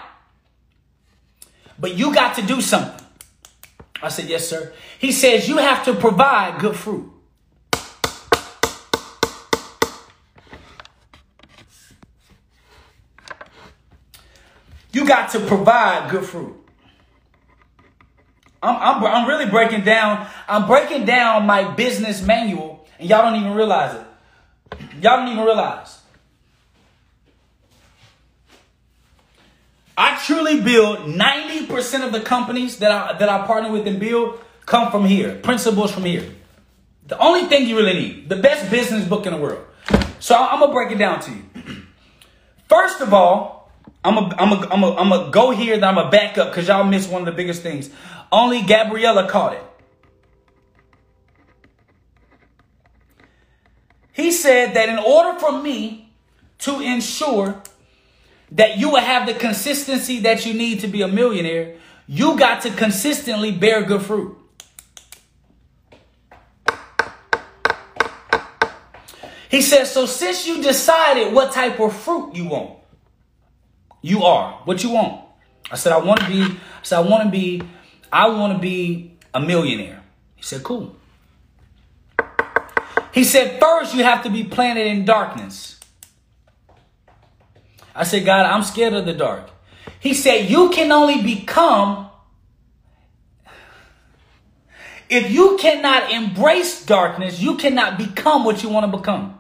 But 1.78 1.96
you 1.96 2.14
got 2.14 2.36
to 2.38 2.42
do 2.42 2.62
something. 2.62 3.06
I 4.02 4.10
said, 4.10 4.30
Yes, 4.30 4.48
sir. 4.48 4.72
He 4.98 5.12
says, 5.12 5.48
You 5.50 5.58
have 5.58 5.84
to 5.86 5.94
provide 5.94 6.60
good 6.60 6.76
fruit. 6.76 7.12
You 14.94 15.06
got 15.06 15.32
to 15.32 15.40
provide 15.40 16.10
good 16.10 16.26
fruit. 16.26 16.58
I'm, 18.62 18.76
I'm, 18.76 19.04
I'm 19.04 19.28
really 19.28 19.50
breaking 19.50 19.84
down, 19.84 20.28
I'm 20.48 20.68
breaking 20.68 21.06
down 21.06 21.46
my 21.46 21.64
business 21.72 22.22
manual, 22.22 22.88
and 23.00 23.10
y'all 23.10 23.24
don't 23.24 23.40
even 23.40 23.54
realize 23.54 23.96
it. 23.96 24.06
Y'all 25.02 25.18
don't 25.18 25.30
even 25.30 25.44
realize. 25.44 26.01
I 30.02 30.18
truly 30.26 30.60
build 30.60 31.02
90% 31.02 32.04
of 32.04 32.12
the 32.12 32.22
companies 32.22 32.78
that 32.78 32.92
I 32.92 33.20
that 33.20 33.30
I 33.30 33.46
partner 33.46 33.72
with 33.72 33.86
and 33.86 34.00
build 34.00 34.40
come 34.66 34.90
from 34.90 35.06
here. 35.06 35.36
Principles 35.36 35.92
from 35.92 36.06
here. 36.06 36.28
The 37.06 37.20
only 37.20 37.44
thing 37.44 37.68
you 37.68 37.78
really 37.78 37.94
need, 37.94 38.28
the 38.28 38.36
best 38.36 38.72
business 38.72 39.08
book 39.08 39.28
in 39.28 39.34
the 39.34 39.40
world. 39.40 39.64
So 40.20 40.36
I'm 40.36 40.60
gonna 40.60 40.74
break 40.74 40.92
it 40.92 40.98
down 40.98 41.20
to 41.20 41.32
you. 41.32 41.44
First 42.68 43.02
of 43.02 43.14
all, 43.14 43.72
I'm 44.04 44.16
gonna 44.16 44.36
I'm 44.40 44.50
gonna 44.50 44.68
I'm 44.74 44.82
gonna 44.82 44.96
I'm 44.96 45.10
gonna 45.10 45.30
go 45.30 45.52
here, 45.52 45.76
then 45.76 45.84
I'm 45.84 45.94
gonna 45.94 46.10
back 46.10 46.36
up 46.36 46.50
because 46.50 46.68
y'all 46.68 46.84
missed 46.84 47.12
one 47.12 47.22
of 47.22 47.28
the 47.28 47.34
biggest 47.34 47.62
things. 47.62 47.92
Only 48.32 48.64
Gabriella 48.64 49.30
caught 49.30 49.54
it. 49.54 49.64
He 54.14 54.32
said 54.32 54.74
that 54.74 54.90
in 54.90 54.98
order 54.98 55.38
for 55.38 55.62
me 55.62 56.12
to 56.58 56.80
ensure 56.80 57.62
that 58.52 58.78
you 58.78 58.90
will 58.90 59.02
have 59.02 59.26
the 59.26 59.34
consistency 59.34 60.20
that 60.20 60.46
you 60.46 60.54
need 60.54 60.82
to 60.82 60.88
be 60.88 61.02
a 61.02 61.08
millionaire, 61.08 61.76
you 62.08 62.38
got 62.38 62.62
to 62.64 62.72
consistently 62.72 63.52
bear 63.52 63.84
good 63.84 64.02
fruit. 64.02 64.38
He 69.50 69.62
says, 69.62 69.92
so 69.92 70.06
since 70.06 70.48
you 70.48 70.64
decided 70.64 71.34
what 71.34 71.52
type 71.52 71.80
of 71.80 71.94
fruit 71.94 72.36
you 72.36 72.46
want, 72.46 72.78
you 74.02 74.24
are 74.24 74.54
what 74.64 74.82
you 74.82 74.92
want. 74.92 75.26
I 75.70 75.76
said, 75.76 75.92
I 75.92 75.98
want 75.98 76.22
to 76.22 76.28
be, 76.28 76.42
I 76.42 76.58
said, 76.84 76.98
I 76.98 77.02
want 77.02 77.24
to 77.26 77.30
be, 77.30 77.62
I 78.12 78.28
want 78.30 78.54
to 78.54 78.60
be 78.60 79.18
a 79.34 79.42
millionaire. 79.42 80.04
He 80.38 80.44
said, 80.44 80.64
cool. 80.64 80.96
He 83.14 83.26
said, 83.26 83.60
first 83.60 83.94
you 83.94 84.04
have 84.06 84.24
to 84.24 84.30
be 84.30 84.46
planted 84.46 84.88
in 84.88 85.04
darkness. 85.04 85.81
I 87.96 88.04
said, 88.04 88.26
God, 88.26 88.46
I'm 88.46 88.64
scared 88.64 88.94
of 88.94 89.06
the 89.06 89.14
dark. 89.14 89.50
He 90.00 90.14
said, 90.14 90.50
You 90.50 90.70
can 90.70 90.92
only 90.92 91.22
become, 91.22 92.10
if 95.10 95.30
you 95.32 95.58
cannot 95.60 96.12
embrace 96.12 96.86
darkness, 96.86 97.42
you 97.42 97.58
cannot 97.58 97.98
become 97.98 98.46
what 98.46 98.64
you 98.64 98.70
want 98.70 98.92
to 98.92 98.98
become. 98.98 99.40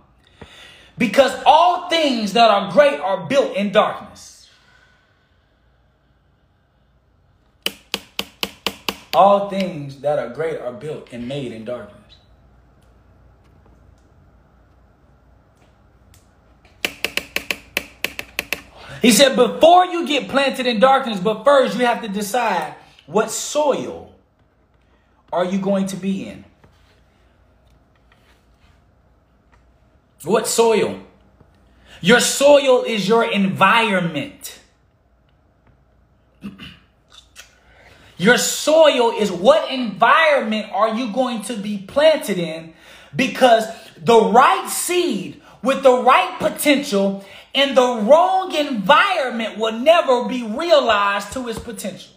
Because 0.97 1.33
all 1.45 1.89
things 1.89 2.33
that 2.33 2.51
are 2.51 2.71
great 2.71 2.99
are 2.99 3.25
built 3.25 3.55
in 3.55 3.71
darkness. 3.71 4.49
All 9.13 9.49
things 9.49 10.01
that 10.01 10.19
are 10.19 10.29
great 10.29 10.59
are 10.59 10.71
built 10.71 11.09
and 11.11 11.27
made 11.27 11.51
in 11.51 11.65
darkness. 11.65 12.00
He 19.01 19.11
said, 19.11 19.35
before 19.35 19.85
you 19.85 20.07
get 20.07 20.29
planted 20.29 20.67
in 20.67 20.79
darkness, 20.79 21.19
but 21.19 21.43
first 21.43 21.77
you 21.77 21.85
have 21.85 22.03
to 22.03 22.07
decide 22.07 22.75
what 23.07 23.31
soil 23.31 24.13
are 25.33 25.43
you 25.43 25.57
going 25.57 25.87
to 25.87 25.95
be 25.95 26.27
in? 26.27 26.45
What 30.23 30.47
soil? 30.47 30.99
Your 31.99 32.19
soil 32.19 32.83
is 32.83 33.07
your 33.07 33.23
environment. 33.23 34.59
Your 38.17 38.37
soil 38.37 39.17
is 39.17 39.31
what 39.31 39.71
environment 39.71 40.67
are 40.71 40.93
you 40.93 41.11
going 41.11 41.41
to 41.43 41.57
be 41.57 41.79
planted 41.79 42.37
in? 42.37 42.75
Because 43.15 43.65
the 43.97 44.21
right 44.25 44.69
seed 44.69 45.41
with 45.63 45.81
the 45.81 46.03
right 46.03 46.37
potential 46.37 47.25
in 47.53 47.75
the 47.75 47.81
wrong 47.81 48.53
environment 48.55 49.57
will 49.57 49.73
never 49.73 50.25
be 50.25 50.43
realized 50.43 51.33
to 51.33 51.47
its 51.49 51.59
potential. 51.59 52.13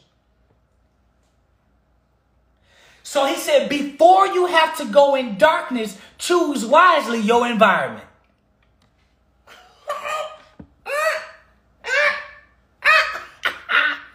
So 3.02 3.26
he 3.26 3.36
said, 3.36 3.68
before 3.68 4.26
you 4.28 4.46
have 4.46 4.76
to 4.78 4.86
go 4.86 5.14
in 5.14 5.36
darkness, 5.36 5.98
choose 6.18 6.64
wisely 6.64 7.20
your 7.20 7.46
environment. 7.46 8.06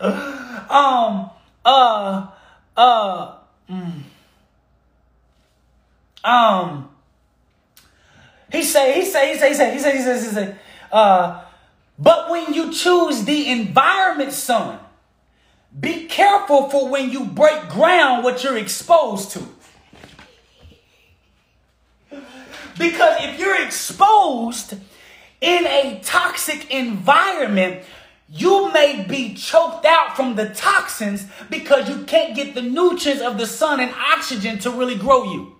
um, 0.70 1.30
uh, 1.64 2.28
uh, 2.76 3.36
mm, 3.70 4.02
um, 6.24 6.90
he 8.52 8.64
say, 8.64 9.00
he 9.00 9.06
say, 9.06 9.34
he 9.34 9.38
say, 9.38 9.50
he 9.50 9.56
say, 9.56 9.74
he 9.74 9.80
say, 9.80 9.98
he 9.98 10.02
say, 10.04 10.14
he 10.14 10.20
say, 10.20 10.56
uh, 10.92 11.44
but 11.98 12.30
when 12.30 12.54
you 12.54 12.72
choose 12.72 13.26
the 13.26 13.50
environment, 13.50 14.32
son, 14.32 14.80
be 15.78 16.08
careful 16.08 16.70
for 16.70 16.90
when 16.90 17.10
you 17.10 17.26
break 17.26 17.70
ground 17.70 18.24
what 18.24 18.44
you're 18.44 18.58
exposed 18.58 19.32
to. 19.32 19.44
Because 22.78 23.18
if 23.22 23.40
you're 23.40 23.62
exposed 23.62 24.74
in 25.42 25.68
a 25.68 26.00
toxic 26.04 26.72
environment, 26.72 27.84
you 28.32 28.72
may 28.72 29.06
be 29.08 29.34
choked 29.34 29.86
out 29.86 30.16
from 30.16 30.36
the 30.36 30.50
toxins 30.50 31.26
because 31.50 31.90
you 31.90 32.06
can't 32.06 32.36
get 32.36 32.56
the 32.56 32.62
nutrients 32.62 33.22
of 33.22 33.38
the 33.38 33.46
sun 33.46 33.80
and 33.80 33.94
oxygen 33.94 34.60
to 34.60 34.72
really 34.72 34.96
grow 34.96 35.24
you. 35.26 35.56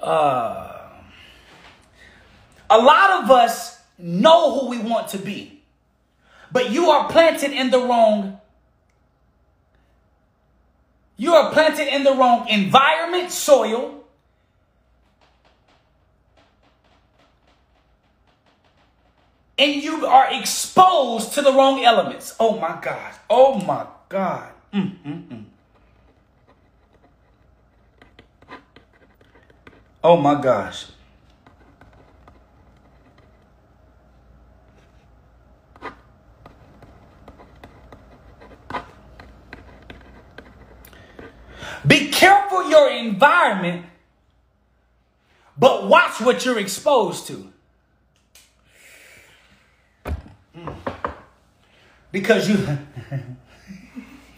Uh, 0.00 0.75
a 2.68 2.78
lot 2.78 3.22
of 3.22 3.30
us 3.30 3.80
know 3.98 4.60
who 4.60 4.68
we 4.68 4.78
want 4.78 5.08
to 5.08 5.18
be, 5.18 5.62
but 6.52 6.70
you 6.70 6.90
are 6.90 7.08
planted 7.08 7.52
in 7.52 7.70
the 7.70 7.78
wrong. 7.78 8.40
You 11.16 11.34
are 11.34 11.52
planted 11.52 11.94
in 11.94 12.04
the 12.04 12.12
wrong 12.12 12.46
environment, 12.48 13.30
soil, 13.30 14.04
and 19.58 19.82
you 19.82 20.06
are 20.06 20.28
exposed 20.30 21.32
to 21.34 21.42
the 21.42 21.52
wrong 21.52 21.82
elements. 21.82 22.34
Oh 22.38 22.58
my 22.58 22.78
God. 22.80 23.14
Oh 23.30 23.58
my 23.60 23.86
God. 24.08 24.52
Mm, 24.72 24.96
mm, 25.04 25.28
mm. 25.28 25.44
Oh 30.04 30.16
my 30.16 30.40
gosh. 30.40 30.86
Be 41.86 42.10
careful 42.10 42.68
your 42.68 42.90
environment, 42.90 43.86
but 45.58 45.86
watch 45.86 46.20
what 46.20 46.44
you're 46.44 46.58
exposed 46.58 47.26
to. 47.28 47.52
because 52.16 52.48
you 52.48 52.56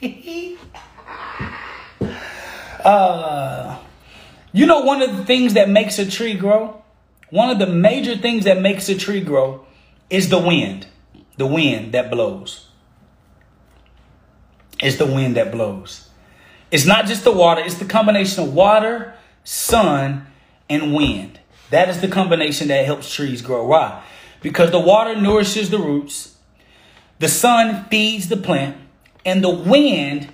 uh, 2.85 3.79
you 4.53 4.67
know 4.67 4.81
one 4.81 5.01
of 5.01 5.17
the 5.17 5.25
things 5.25 5.55
that 5.55 5.69
makes 5.69 5.99
a 6.01 6.11
tree 6.11 6.35
grow 6.35 6.83
one 7.31 7.51
of 7.51 7.61
the 7.61 7.67
major 7.67 8.17
things 8.17 8.45
that 8.47 8.61
makes 8.61 8.89
a 8.89 8.97
tree 8.97 9.21
grow 9.21 9.65
is 10.11 10.29
the 10.29 10.39
wind 10.41 10.89
the 11.37 11.47
wind 11.47 11.93
that 11.93 12.11
blows 12.11 12.69
it's 14.81 14.97
the 14.97 15.07
wind 15.07 15.37
that 15.37 15.53
blows 15.53 16.08
it's 16.71 16.87
not 16.87 17.07
just 17.07 17.25
the 17.25 17.33
water 17.33 17.63
it's 17.65 17.77
the 17.77 17.85
combination 17.85 18.43
of 18.43 18.55
water 18.55 19.15
sun 19.45 20.27
and 20.69 20.95
wind. 20.95 21.41
That 21.71 21.89
is 21.89 22.01
the 22.01 22.09
combination 22.09 22.69
that 22.69 22.85
helps 22.85 23.13
trees 23.13 23.43
grow. 23.43 23.67
Why? 23.67 24.03
Because 24.43 24.71
the 24.71 24.81
water 24.81 25.17
nourishes 25.21 25.71
the 25.71 25.79
roots 25.79 26.37
the 27.19 27.29
sun 27.29 27.85
feeds 27.91 28.29
the 28.29 28.37
plant, 28.37 28.77
and 29.25 29.43
the 29.43 29.51
wind 29.51 30.33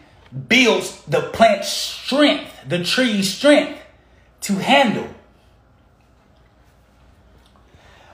builds 0.49 1.01
the 1.03 1.21
plant's 1.21 1.69
strength, 1.69 2.51
the 2.69 2.85
tree's 2.85 3.33
strength 3.33 3.81
to 4.43 4.55
handle. 4.55 5.09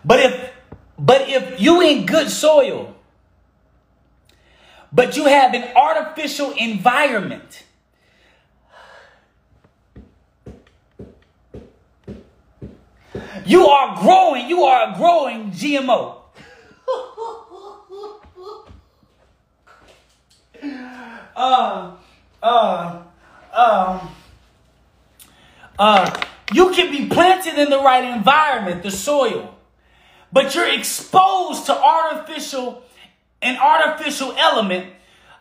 But 0.04 0.20
if 0.20 0.50
but 0.98 1.28
if 1.28 1.60
you 1.60 1.80
in 1.80 2.06
good 2.06 2.30
soil, 2.30 2.94
but 4.92 5.16
you 5.16 5.24
have 5.24 5.54
an 5.54 5.64
artificial 5.76 6.52
environment, 6.52 7.64
you 13.50 13.66
are 13.66 14.00
growing, 14.00 14.48
you 14.48 14.62
are 14.62 14.92
a 14.92 14.96
growing 14.96 15.50
GMO. 15.50 16.18
uh, 21.36 21.96
uh, 22.40 23.02
um, 23.52 24.08
uh, 25.78 26.22
you 26.52 26.70
can 26.70 26.92
be 26.92 27.06
planted 27.06 27.58
in 27.58 27.70
the 27.70 27.80
right 27.80 28.04
environment, 28.16 28.84
the 28.84 28.90
soil, 28.90 29.56
but 30.32 30.54
you're 30.54 30.72
exposed 30.72 31.66
to 31.66 31.76
artificial, 31.76 32.84
an 33.42 33.56
artificial 33.56 34.32
element. 34.38 34.86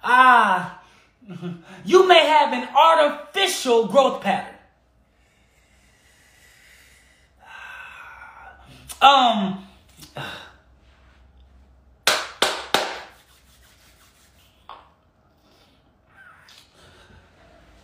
Ah, 0.03 0.81
you 1.85 2.07
may 2.07 2.25
have 2.25 2.53
an 2.53 2.67
artificial 2.75 3.85
growth 3.87 4.23
pattern. 4.23 4.58
Um, 9.01 9.65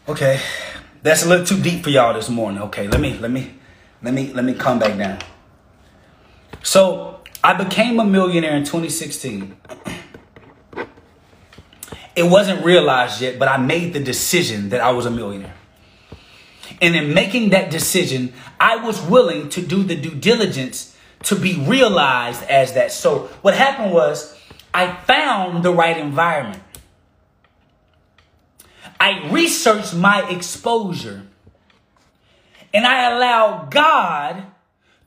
Okay, 0.08 0.40
that's 1.02 1.26
a 1.26 1.28
little 1.28 1.44
too 1.44 1.60
deep 1.60 1.84
for 1.84 1.90
y'all 1.90 2.14
this 2.14 2.30
morning. 2.30 2.62
Okay, 2.62 2.88
let 2.88 3.02
me 3.02 3.18
let 3.18 3.32
me 3.32 3.56
let 4.04 4.14
me 4.14 4.32
let 4.34 4.46
me 4.46 4.54
come 4.54 4.78
back 4.78 4.96
down. 5.00 5.18
So 6.62 7.22
I 7.44 7.56
became 7.56 8.00
a 8.00 8.06
millionaire 8.06 8.56
in 8.56 8.64
2016. 8.64 9.56
It 12.16 12.24
wasn't 12.24 12.64
realized 12.64 13.20
yet, 13.20 13.40
but 13.40 13.48
I 13.48 13.58
made 13.58 13.94
the 13.94 14.00
decision 14.00 14.70
that 14.70 14.80
I 14.80 14.92
was 14.92 15.08
a 15.08 15.12
millionaire. 15.12 15.56
And 16.82 16.96
in 16.96 17.16
making 17.16 17.50
that 17.50 17.72
decision, 17.72 18.32
I 18.60 18.76
was 18.76 19.02
willing 19.02 19.50
to 19.50 19.62
do 19.62 19.82
the 19.82 19.96
due 19.96 20.14
diligence 20.14 20.95
to 21.26 21.36
be 21.36 21.56
realized 21.56 22.44
as 22.44 22.74
that. 22.74 22.92
So 22.92 23.30
what 23.42 23.56
happened 23.56 23.92
was 23.92 24.40
I 24.74 24.94
found 24.94 25.64
the 25.64 25.74
right 25.74 25.98
environment. 25.98 26.62
I 29.00 29.30
researched 29.30 29.94
my 29.94 30.28
exposure 30.30 31.26
and 32.74 32.86
I 32.86 33.12
allowed 33.12 33.72
God 33.72 34.46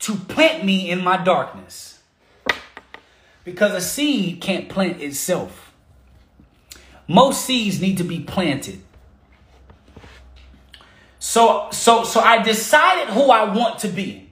to 0.00 0.14
plant 0.14 0.64
me 0.64 0.90
in 0.90 1.02
my 1.02 1.16
darkness. 1.16 2.00
Because 3.44 3.72
a 3.72 3.80
seed 3.80 4.40
can't 4.40 4.68
plant 4.68 5.00
itself. 5.00 5.72
Most 7.06 7.44
seeds 7.44 7.80
need 7.80 7.96
to 7.98 8.04
be 8.04 8.20
planted. 8.20 8.82
So 11.18 11.68
so 11.72 12.04
so 12.04 12.20
I 12.20 12.42
decided 12.42 13.12
who 13.12 13.30
I 13.30 13.52
want 13.54 13.80
to 13.80 13.88
be. 13.88 14.27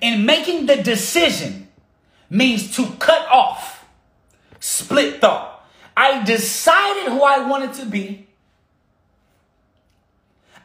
And 0.00 0.24
making 0.26 0.66
the 0.66 0.76
decision 0.76 1.68
means 2.30 2.74
to 2.76 2.86
cut 2.98 3.26
off 3.28 3.84
split 4.60 5.20
thought. 5.20 5.66
I 5.96 6.24
decided 6.24 7.12
who 7.12 7.22
I 7.22 7.46
wanted 7.46 7.74
to 7.74 7.86
be. 7.86 8.26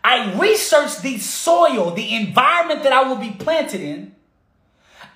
I 0.03 0.39
researched 0.39 1.01
the 1.01 1.17
soil, 1.17 1.91
the 1.91 2.15
environment 2.15 2.84
that 2.84 2.93
I 2.93 3.09
will 3.09 3.17
be 3.17 3.32
planted 3.32 3.82
in. 3.82 4.15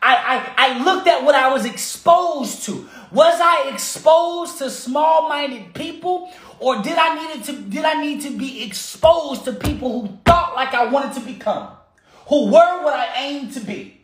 I, 0.01 0.15
I, 0.57 0.73
I 0.73 0.83
looked 0.83 1.07
at 1.07 1.23
what 1.23 1.35
I 1.35 1.53
was 1.53 1.63
exposed 1.63 2.65
to. 2.65 2.89
Was 3.11 3.39
I 3.39 3.69
exposed 3.73 4.57
to 4.57 4.69
small-minded 4.69 5.73
people? 5.73 6.31
Or 6.59 6.81
did 6.81 6.97
I 6.97 7.15
needed 7.15 7.43
to 7.45 7.53
did 7.53 7.85
I 7.85 8.01
need 8.01 8.21
to 8.21 8.37
be 8.37 8.63
exposed 8.63 9.45
to 9.45 9.53
people 9.53 10.01
who 10.01 10.17
thought 10.25 10.55
like 10.55 10.73
I 10.73 10.85
wanted 10.85 11.13
to 11.13 11.19
become? 11.21 11.69
Who 12.27 12.45
were 12.45 12.83
what 12.83 12.93
I 12.93 13.15
aimed 13.17 13.53
to 13.53 13.59
be? 13.59 14.00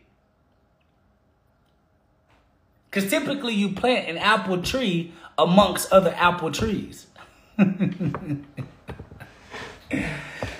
Because 2.90 3.10
typically 3.10 3.54
you 3.54 3.72
plant 3.72 4.08
an 4.08 4.16
apple 4.18 4.62
tree 4.62 5.12
amongst 5.36 5.92
other 5.92 6.14
apple 6.16 6.50
trees. 6.50 7.06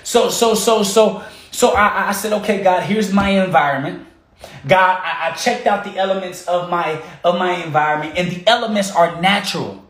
so, 0.03 0.29
so, 0.29 0.53
so, 0.53 0.83
so, 0.83 1.23
so 1.51 1.69
I, 1.71 2.09
I 2.09 2.11
said, 2.11 2.33
okay, 2.33 2.63
God, 2.63 2.83
here's 2.83 3.11
my 3.11 3.29
environment. 3.29 4.05
God, 4.67 5.01
I, 5.03 5.29
I 5.29 5.35
checked 5.35 5.67
out 5.67 5.83
the 5.83 5.97
elements 5.97 6.47
of 6.47 6.69
my 6.69 7.01
of 7.23 7.37
my 7.37 7.63
environment, 7.63 8.17
and 8.17 8.31
the 8.31 8.47
elements 8.47 8.91
are 8.91 9.19
natural. 9.21 9.85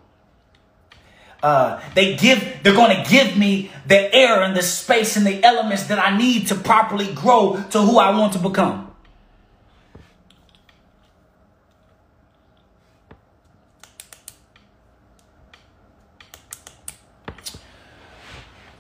Uh, 1.42 1.82
they 1.96 2.16
give 2.16 2.60
they're 2.64 2.74
going 2.74 2.96
to 2.96 3.10
give 3.10 3.38
me 3.38 3.72
the 3.86 4.14
air 4.14 4.42
and 4.42 4.56
the 4.56 4.64
space 4.64 5.16
and 5.16 5.26
the 5.26 5.44
elements 5.44 5.84
that 5.84 6.00
I 6.00 6.18
need 6.18 6.48
to 6.48 6.56
properly 6.56 7.14
grow 7.14 7.64
to 7.72 7.82
who 7.82 7.98
I 7.98 8.10
want 8.18 8.34
to 8.34 8.40
become. 8.40 8.89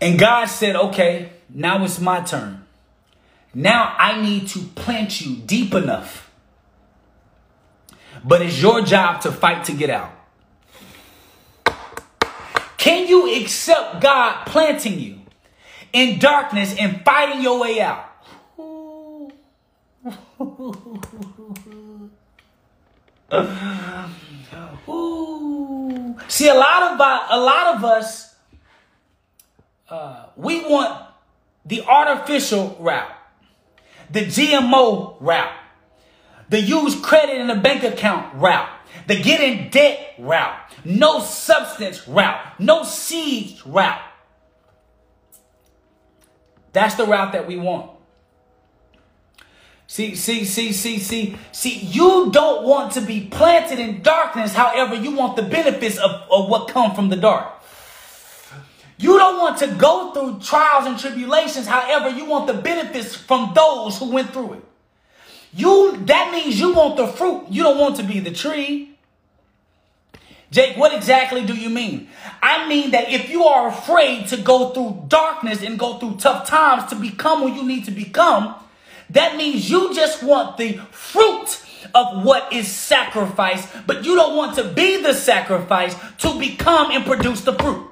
And 0.01 0.17
God 0.17 0.45
said, 0.45 0.75
okay, 0.75 1.31
now 1.49 1.83
it's 1.83 1.99
my 1.99 2.21
turn. 2.21 2.65
Now 3.53 3.95
I 3.97 4.21
need 4.21 4.47
to 4.49 4.59
plant 4.59 5.21
you 5.21 5.35
deep 5.35 5.73
enough. 5.73 6.31
But 8.23 8.41
it's 8.41 8.61
your 8.61 8.81
job 8.81 9.21
to 9.21 9.31
fight 9.31 9.65
to 9.65 9.73
get 9.73 9.89
out. 9.89 10.11
Can 12.77 13.07
you 13.07 13.41
accept 13.41 14.01
God 14.01 14.45
planting 14.45 14.99
you 14.99 15.19
in 15.91 16.19
darkness 16.19 16.75
and 16.77 17.03
fighting 17.03 17.41
your 17.41 17.59
way 17.59 17.81
out? 17.81 18.05
See, 26.29 26.47
a 26.47 26.53
lot 26.53 26.83
of 26.83 26.99
a 26.99 27.39
lot 27.39 27.75
of 27.75 27.83
us, 27.83 28.28
uh, 29.89 30.25
we 30.35 30.61
want 30.61 31.05
the 31.65 31.83
artificial 31.83 32.77
route, 32.79 33.11
the 34.11 34.21
GMO 34.21 35.17
route, 35.19 35.53
the 36.49 36.61
use 36.61 36.99
credit 36.99 37.37
in 37.37 37.47
the 37.47 37.55
bank 37.55 37.83
account 37.83 38.35
route, 38.35 38.69
the 39.07 39.21
get 39.21 39.41
in 39.41 39.69
debt 39.69 40.15
route, 40.17 40.57
no 40.83 41.19
substance 41.19 42.07
route, 42.07 42.59
no 42.59 42.83
seeds 42.83 43.65
route. 43.65 44.01
That's 46.71 46.95
the 46.95 47.05
route 47.05 47.33
that 47.33 47.47
we 47.47 47.57
want. 47.57 47.91
See, 49.87 50.13
see, 50.13 50.45
see, 50.45 50.71
see, 50.71 50.99
see, 50.99 51.35
see, 51.51 51.79
you 51.79 52.29
don't 52.31 52.63
want 52.63 52.93
to 52.93 53.01
be 53.01 53.21
planted 53.21 53.79
in 53.79 54.03
darkness. 54.03 54.53
However, 54.53 54.93
you 54.93 55.15
want 55.15 55.35
the 55.35 55.41
benefits 55.41 55.97
of, 55.97 56.11
of 56.29 56.47
what 56.47 56.67
come 56.67 56.93
from 56.93 57.09
the 57.09 57.15
dark. 57.15 57.58
You 58.99 59.17
don't 59.17 59.39
want 59.39 59.57
to 59.59 59.67
go 59.67 60.11
through 60.11 60.41
trials 60.41 60.85
and 60.85 60.99
tribulations. 60.99 61.67
However, 61.67 62.09
you 62.09 62.25
want 62.25 62.47
the 62.47 62.53
benefits 62.53 63.15
from 63.15 63.53
those 63.55 63.97
who 63.97 64.11
went 64.11 64.33
through 64.33 64.53
it. 64.53 64.63
You, 65.53 65.97
that 66.05 66.33
means 66.33 66.59
you 66.59 66.73
want 66.73 66.97
the 66.97 67.07
fruit. 67.07 67.45
You 67.49 67.63
don't 67.63 67.79
want 67.79 67.95
to 67.95 68.03
be 68.03 68.19
the 68.19 68.31
tree. 68.31 68.97
Jake, 70.51 70.75
what 70.75 70.93
exactly 70.93 71.45
do 71.45 71.55
you 71.55 71.69
mean? 71.69 72.09
I 72.41 72.67
mean 72.67 72.91
that 72.91 73.09
if 73.09 73.29
you 73.29 73.45
are 73.45 73.69
afraid 73.69 74.27
to 74.27 74.37
go 74.37 74.71
through 74.71 75.05
darkness 75.07 75.63
and 75.63 75.79
go 75.79 75.97
through 75.97 76.17
tough 76.17 76.45
times 76.47 76.89
to 76.89 76.95
become 76.95 77.41
who 77.41 77.53
you 77.55 77.63
need 77.65 77.85
to 77.85 77.91
become, 77.91 78.55
that 79.11 79.37
means 79.37 79.69
you 79.69 79.93
just 79.93 80.21
want 80.23 80.57
the 80.57 80.73
fruit 80.91 81.61
of 81.95 82.25
what 82.25 82.51
is 82.51 82.67
sacrificed, 82.67 83.69
but 83.87 84.03
you 84.03 84.15
don't 84.15 84.35
want 84.35 84.57
to 84.57 84.65
be 84.65 85.01
the 85.01 85.13
sacrifice 85.13 85.95
to 86.17 86.37
become 86.37 86.91
and 86.91 87.05
produce 87.05 87.41
the 87.41 87.53
fruit. 87.53 87.88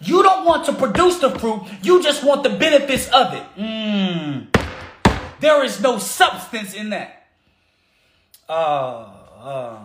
You 0.00 0.22
don't 0.22 0.46
want 0.46 0.64
to 0.66 0.72
produce 0.72 1.18
the 1.18 1.30
fruit, 1.38 1.62
you 1.82 2.02
just 2.02 2.24
want 2.24 2.42
the 2.42 2.50
benefits 2.50 3.08
of 3.08 3.34
it. 3.34 3.42
Mm. 3.56 4.46
There 5.40 5.64
is 5.64 5.80
no 5.80 5.98
substance 5.98 6.74
in 6.74 6.90
that. 6.90 7.26
Uh, 8.48 8.52
uh. 8.52 9.78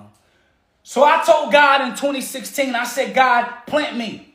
So 0.83 1.03
I 1.03 1.23
told 1.25 1.51
God 1.51 1.81
in 1.81 1.89
2016, 1.91 2.75
I 2.75 2.83
said, 2.85 3.13
God, 3.13 3.45
plant 3.65 3.97
me. 3.97 4.33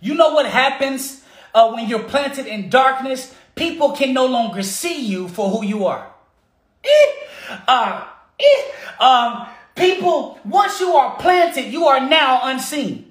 You 0.00 0.14
know 0.14 0.32
what 0.32 0.46
happens 0.46 1.22
uh, 1.54 1.72
when 1.72 1.88
you're 1.88 2.04
planted 2.04 2.46
in 2.46 2.70
darkness? 2.70 3.34
people 3.58 3.92
can 3.92 4.14
no 4.14 4.26
longer 4.26 4.62
see 4.62 5.04
you 5.04 5.28
for 5.28 5.50
who 5.50 5.64
you 5.66 5.86
are. 5.86 6.10
Uh, 7.66 8.06
um, 9.00 9.46
people, 9.74 10.38
once 10.44 10.80
you 10.80 10.92
are 10.92 11.16
planted, 11.16 11.72
you 11.72 11.86
are 11.86 12.08
now 12.08 12.40
unseen. 12.44 13.07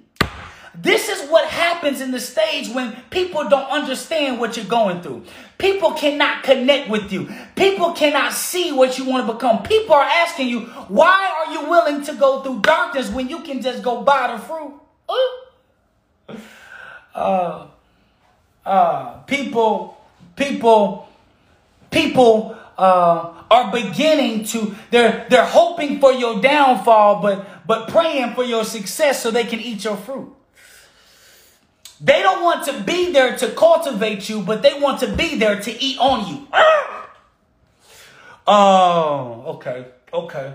This 0.80 1.10
is 1.10 1.30
what 1.30 1.48
happens 1.50 2.02
in 2.02 2.12
the 2.12 2.20
stage 2.20 2.70
when 2.70 2.96
people 3.10 3.50
don't 3.50 3.70
understand 3.70 4.40
what 4.40 4.56
you're 4.56 4.66
going 4.66 5.02
through. 5.02 5.24
People 5.58 5.94
cannot 5.94 6.44
connect 6.44 6.90
with 6.90 7.12
you. 7.12 7.30
People 7.56 7.94
cannot 7.94 8.32
see 8.34 8.72
what 8.72 8.98
you 8.98 9.06
want 9.06 9.26
to 9.26 9.34
become. 9.34 9.64
People 9.64 9.96
are 9.96 10.04
asking 10.04 10.50
you, 10.50 10.62
why 10.88 11.46
are 11.46 11.54
you 11.54 11.70
willing 11.70 12.04
to 12.04 12.14
go 12.14 12.44
through 12.44 12.62
darkness 12.62 13.10
when 13.10 13.28
you 13.28 13.42
can 13.42 13.62
just 13.62 13.82
go 13.82 14.04
buy 14.04 14.36
the 14.36 14.40
fruit? 14.40 14.74
Uh, 17.16 17.66
uh, 18.64 19.18
people 19.22 19.98
people 20.36 21.10
people 21.90 22.56
uh, 22.78 23.34
are 23.50 23.72
beginning 23.72 24.44
to 24.44 24.76
they're 24.92 25.26
they're 25.28 25.44
hoping 25.44 26.00
for 26.00 26.14
your 26.14 26.40
downfall 26.42 27.20
but 27.24 27.66
but 27.66 27.88
praying 27.88 28.36
for 28.36 28.44
your 28.44 28.64
success 28.64 29.24
so 29.24 29.32
they 29.32 29.46
can 29.46 29.60
eat 29.60 29.84
your 29.84 29.98
fruit 29.98 30.37
they 32.00 32.22
don't 32.22 32.44
want 32.44 32.66
to 32.66 32.82
be 32.84 33.12
there 33.12 33.36
to 33.38 33.50
cultivate 33.52 34.30
you 34.30 34.42
but 34.42 34.62
they 34.62 34.80
want 34.80 35.00
to 35.00 35.08
be 35.16 35.38
there 35.38 35.60
to 35.60 35.72
eat 35.84 35.98
on 36.00 36.28
you 36.28 36.48
oh 38.48 39.44
okay 39.48 39.86
okay 40.14 40.54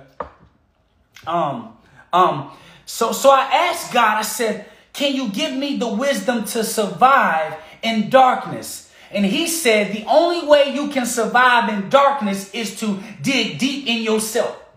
um 1.27 1.77
um 2.13 2.51
so 2.87 3.13
so 3.13 3.31
i 3.31 3.43
asked 3.43 3.93
god 3.93 4.19
i 4.19 4.23
said 4.23 4.67
can 4.93 5.15
you 5.15 5.29
give 5.31 5.55
me 5.55 5.77
the 5.79 5.89
wisdom 5.89 6.45
to 6.45 6.63
survive 6.63 7.55
in 7.83 8.09
darkness 8.11 8.93
and 9.13 9.27
he 9.27 9.47
said 9.47 9.93
the 9.93 10.05
only 10.07 10.47
way 10.47 10.75
you 10.75 10.89
can 10.89 11.05
survive 11.05 11.69
in 11.69 11.91
darkness 11.91 12.53
is 12.55 12.79
to 12.81 12.99
dig 13.21 13.59
deep 13.59 13.87
in 13.87 14.03
yourself. 14.03 14.59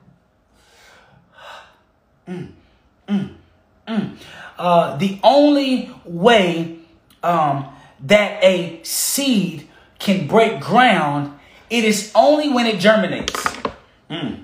Mm, 2.28 2.48
mm, 3.08 3.36
mm. 3.88 4.18
Uh, 4.58 4.96
the 4.98 5.20
only 5.24 5.92
way 6.06 6.80
um, 7.24 7.68
that 8.00 8.44
a 8.44 8.82
seed 8.84 9.68
can 10.00 10.28
break 10.28 10.62
ground, 10.62 11.38
it 11.70 11.84
is 11.84 12.12
only 12.16 12.50
when 12.50 12.66
it 12.66 12.80
germinates. 12.80 13.44
Mm. 14.10 14.44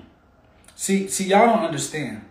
See, 0.74 1.08
see, 1.08 1.24
y'all 1.28 1.46
don't 1.46 1.64
understand. 1.64 2.24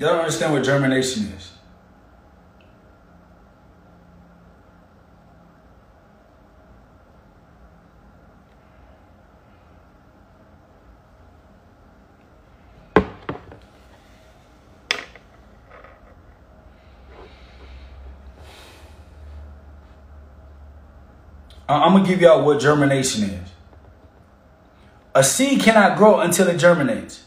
Y'all 0.00 0.12
don't 0.12 0.20
understand 0.20 0.54
what 0.54 0.64
germination 0.64 1.24
is. 1.36 1.52
I'm 21.68 21.92
gonna 21.92 22.08
give 22.08 22.22
y'all 22.22 22.42
what 22.42 22.58
germination 22.58 23.24
is. 23.24 23.50
A 25.14 25.22
seed 25.22 25.60
cannot 25.60 25.98
grow 25.98 26.20
until 26.20 26.48
it 26.48 26.56
germinates. 26.56 27.24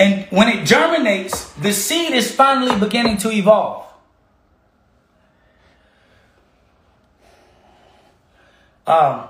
And 0.00 0.26
when 0.30 0.48
it 0.48 0.64
germinates, 1.00 1.52
the 1.54 1.72
seed 1.72 2.12
is 2.12 2.34
finally 2.34 2.78
beginning 2.78 3.16
to 3.18 3.30
evolve. 3.30 3.86
Um, 8.86 9.28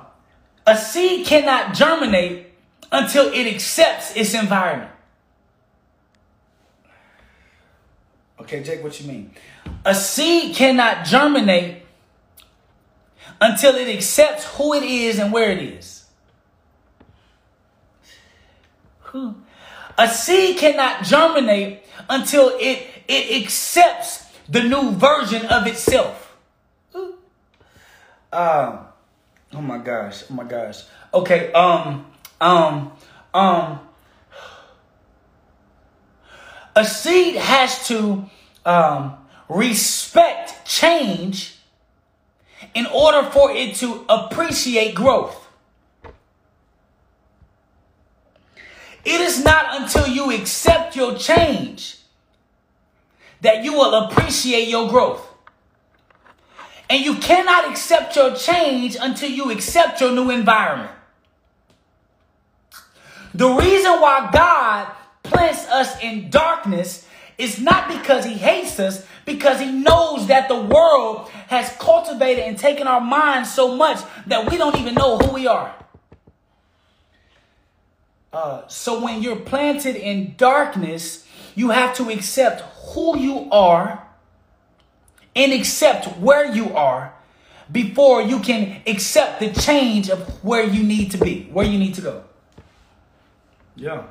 a 0.66 0.76
seed 0.76 1.26
cannot 1.26 1.74
germinate 1.74 2.46
until 2.90 3.32
it 3.32 3.46
accepts 3.46 4.16
its 4.16 4.34
environment. 4.34 4.90
Okay, 8.40 8.62
Jake, 8.62 8.82
what 8.82 8.98
you 9.00 9.06
mean? 9.06 9.32
A 9.84 9.94
seed 9.94 10.56
cannot 10.56 11.04
germinate 11.04 11.82
until 13.40 13.74
it 13.74 13.88
accepts 13.88 14.44
who 14.56 14.74
it 14.74 14.82
is 14.82 15.18
and 15.18 15.32
where 15.32 15.50
it 15.50 15.58
is. 15.58 16.06
Who? 19.00 19.34
A 20.00 20.08
seed 20.08 20.56
cannot 20.56 21.04
germinate 21.04 21.82
until 22.08 22.56
it, 22.58 22.86
it 23.06 23.44
accepts 23.44 24.24
the 24.48 24.62
new 24.62 24.92
version 24.92 25.44
of 25.44 25.66
itself. 25.66 26.34
Uh, 28.32 28.84
oh 29.52 29.60
my 29.60 29.76
gosh. 29.76 30.24
Oh 30.30 30.34
my 30.34 30.44
gosh. 30.44 30.84
Okay. 31.12 31.52
Um. 31.52 32.06
Um. 32.40 32.92
Um. 33.34 33.80
A 36.74 36.84
seed 36.86 37.34
has 37.34 37.86
to 37.88 38.24
um, 38.64 39.18
respect 39.50 40.66
change 40.66 41.58
in 42.72 42.86
order 42.86 43.28
for 43.28 43.50
it 43.50 43.74
to 43.76 44.06
appreciate 44.08 44.94
growth. 44.94 45.39
It 49.04 49.20
is 49.20 49.42
not 49.42 49.80
until 49.80 50.06
you 50.06 50.30
accept 50.32 50.96
your 50.96 51.16
change 51.16 51.98
that 53.40 53.64
you 53.64 53.72
will 53.72 53.94
appreciate 53.94 54.68
your 54.68 54.88
growth. 54.88 55.26
And 56.88 57.04
you 57.04 57.14
cannot 57.16 57.70
accept 57.70 58.16
your 58.16 58.34
change 58.34 58.96
until 59.00 59.30
you 59.30 59.50
accept 59.50 60.00
your 60.00 60.12
new 60.12 60.30
environment. 60.30 60.90
The 63.32 63.48
reason 63.48 63.92
why 64.00 64.28
God 64.32 64.92
plants 65.22 65.66
us 65.68 65.98
in 66.02 66.30
darkness 66.30 67.06
is 67.38 67.60
not 67.60 67.88
because 67.88 68.24
he 68.24 68.34
hates 68.34 68.78
us, 68.80 69.06
because 69.24 69.60
he 69.60 69.70
knows 69.70 70.26
that 70.26 70.48
the 70.48 70.60
world 70.60 71.28
has 71.46 71.70
cultivated 71.78 72.44
and 72.44 72.58
taken 72.58 72.86
our 72.86 73.00
minds 73.00 73.52
so 73.52 73.76
much 73.76 74.00
that 74.26 74.50
we 74.50 74.58
don't 74.58 74.76
even 74.76 74.94
know 74.94 75.16
who 75.16 75.32
we 75.32 75.46
are. 75.46 75.74
Uh, 78.32 78.66
so 78.68 79.02
when 79.02 79.22
you're 79.22 79.36
planted 79.36 79.96
in 79.96 80.34
darkness, 80.36 81.26
you 81.54 81.70
have 81.70 81.94
to 81.96 82.10
accept 82.10 82.60
who 82.92 83.18
you 83.18 83.48
are 83.50 84.06
and 85.34 85.52
accept 85.52 86.06
where 86.18 86.52
you 86.52 86.74
are 86.74 87.12
before 87.70 88.22
you 88.22 88.40
can 88.40 88.82
accept 88.86 89.40
the 89.40 89.52
change 89.52 90.10
of 90.10 90.44
where 90.44 90.64
you 90.64 90.82
need 90.82 91.10
to 91.10 91.18
be, 91.18 91.48
where 91.52 91.66
you 91.66 91.78
need 91.78 91.94
to 91.94 92.00
go. 92.00 92.24
Yeah. 93.76 94.04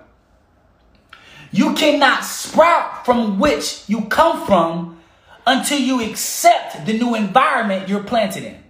You 1.51 1.73
cannot 1.73 2.23
sprout 2.23 3.05
from 3.05 3.39
which 3.39 3.83
you 3.87 4.05
come 4.05 4.45
from 4.45 4.99
until 5.47 5.79
you 5.79 6.01
accept 6.01 6.85
the 6.85 6.93
new 6.93 7.15
environment 7.15 7.89
you're 7.89 8.03
planted 8.03 8.43
in. 8.43 8.63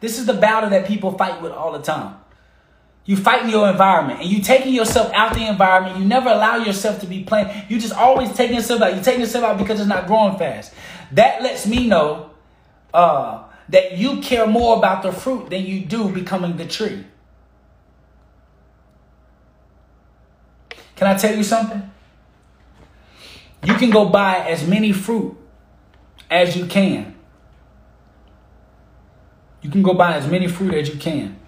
This 0.00 0.18
is 0.18 0.26
the 0.26 0.34
battle 0.34 0.70
that 0.70 0.86
people 0.86 1.16
fight 1.16 1.40
with 1.40 1.52
all 1.52 1.72
the 1.72 1.82
time. 1.82 2.16
You 3.04 3.16
fight 3.16 3.42
in 3.42 3.50
your 3.50 3.68
environment 3.68 4.20
and 4.20 4.28
you 4.28 4.40
taking 4.40 4.72
yourself 4.72 5.12
out 5.12 5.34
the 5.34 5.46
environment. 5.46 5.98
You 5.98 6.04
never 6.04 6.28
allow 6.30 6.56
yourself 6.56 7.00
to 7.00 7.06
be 7.06 7.24
planted. 7.24 7.68
You 7.68 7.80
just 7.80 7.94
always 7.94 8.32
taking 8.32 8.56
yourself 8.56 8.80
out. 8.82 8.94
You 8.94 9.02
taking 9.02 9.20
yourself 9.20 9.44
out 9.44 9.58
because 9.58 9.80
it's 9.80 9.88
not 9.88 10.06
growing 10.06 10.38
fast. 10.38 10.72
That 11.10 11.42
lets 11.42 11.66
me 11.66 11.88
know 11.88 12.30
uh, 12.94 13.42
that 13.68 13.98
you 13.98 14.20
care 14.20 14.46
more 14.46 14.76
about 14.76 15.02
the 15.02 15.12
fruit 15.12 15.50
than 15.50 15.62
you 15.64 15.80
do 15.80 16.10
becoming 16.10 16.56
the 16.56 16.66
tree. 16.66 17.04
Can 20.94 21.08
I 21.08 21.16
tell 21.16 21.34
you 21.34 21.42
something? 21.42 21.90
You 23.64 23.74
can 23.74 23.90
go 23.90 24.08
buy 24.08 24.46
as 24.48 24.66
many 24.66 24.92
fruit 24.92 25.36
as 26.30 26.56
you 26.56 26.66
can. 26.66 27.16
You 29.62 29.70
can 29.70 29.82
go 29.82 29.94
buy 29.94 30.14
as 30.14 30.26
many 30.28 30.46
fruit 30.46 30.74
as 30.74 30.88
you 30.88 30.96
can. 30.96 31.38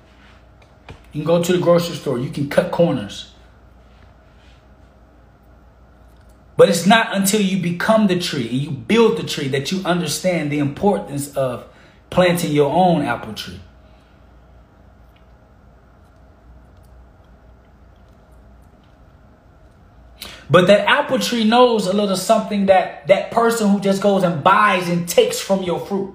You 1.15 1.21
can 1.21 1.27
go 1.27 1.41
to 1.41 1.53
the 1.53 1.59
grocery 1.61 1.95
store. 1.95 2.19
You 2.19 2.31
can 2.31 2.51
cut 2.51 2.73
corners. 2.73 3.31
But 6.57 6.69
it's 6.69 6.87
not 6.87 7.17
until 7.17 7.41
you 7.41 7.63
become 7.63 8.09
the 8.09 8.19
tree 8.19 8.49
and 8.49 8.59
you 8.59 8.71
build 8.73 9.19
the 9.19 9.23
tree 9.23 9.47
that 9.49 9.71
you 9.71 9.81
understand 9.85 10.51
the 10.51 10.59
importance 10.59 11.37
of 11.37 11.67
planting 12.11 12.51
your 12.51 12.71
own 12.73 13.03
apple 13.03 13.33
tree. 13.33 13.61
But 20.51 20.67
that 20.67 20.89
apple 20.89 21.21
tree 21.21 21.45
knows 21.45 21.87
a 21.87 21.93
little 21.93 22.17
something 22.17 22.67
that 22.67 23.07
that 23.07 23.31
person 23.31 23.71
who 23.71 23.79
just 23.79 24.03
goes 24.03 24.25
and 24.25 24.43
buys 24.43 24.89
and 24.89 25.09
takes 25.09 25.41
from 25.41 25.63
your 25.63 25.79
fruit. 25.79 26.15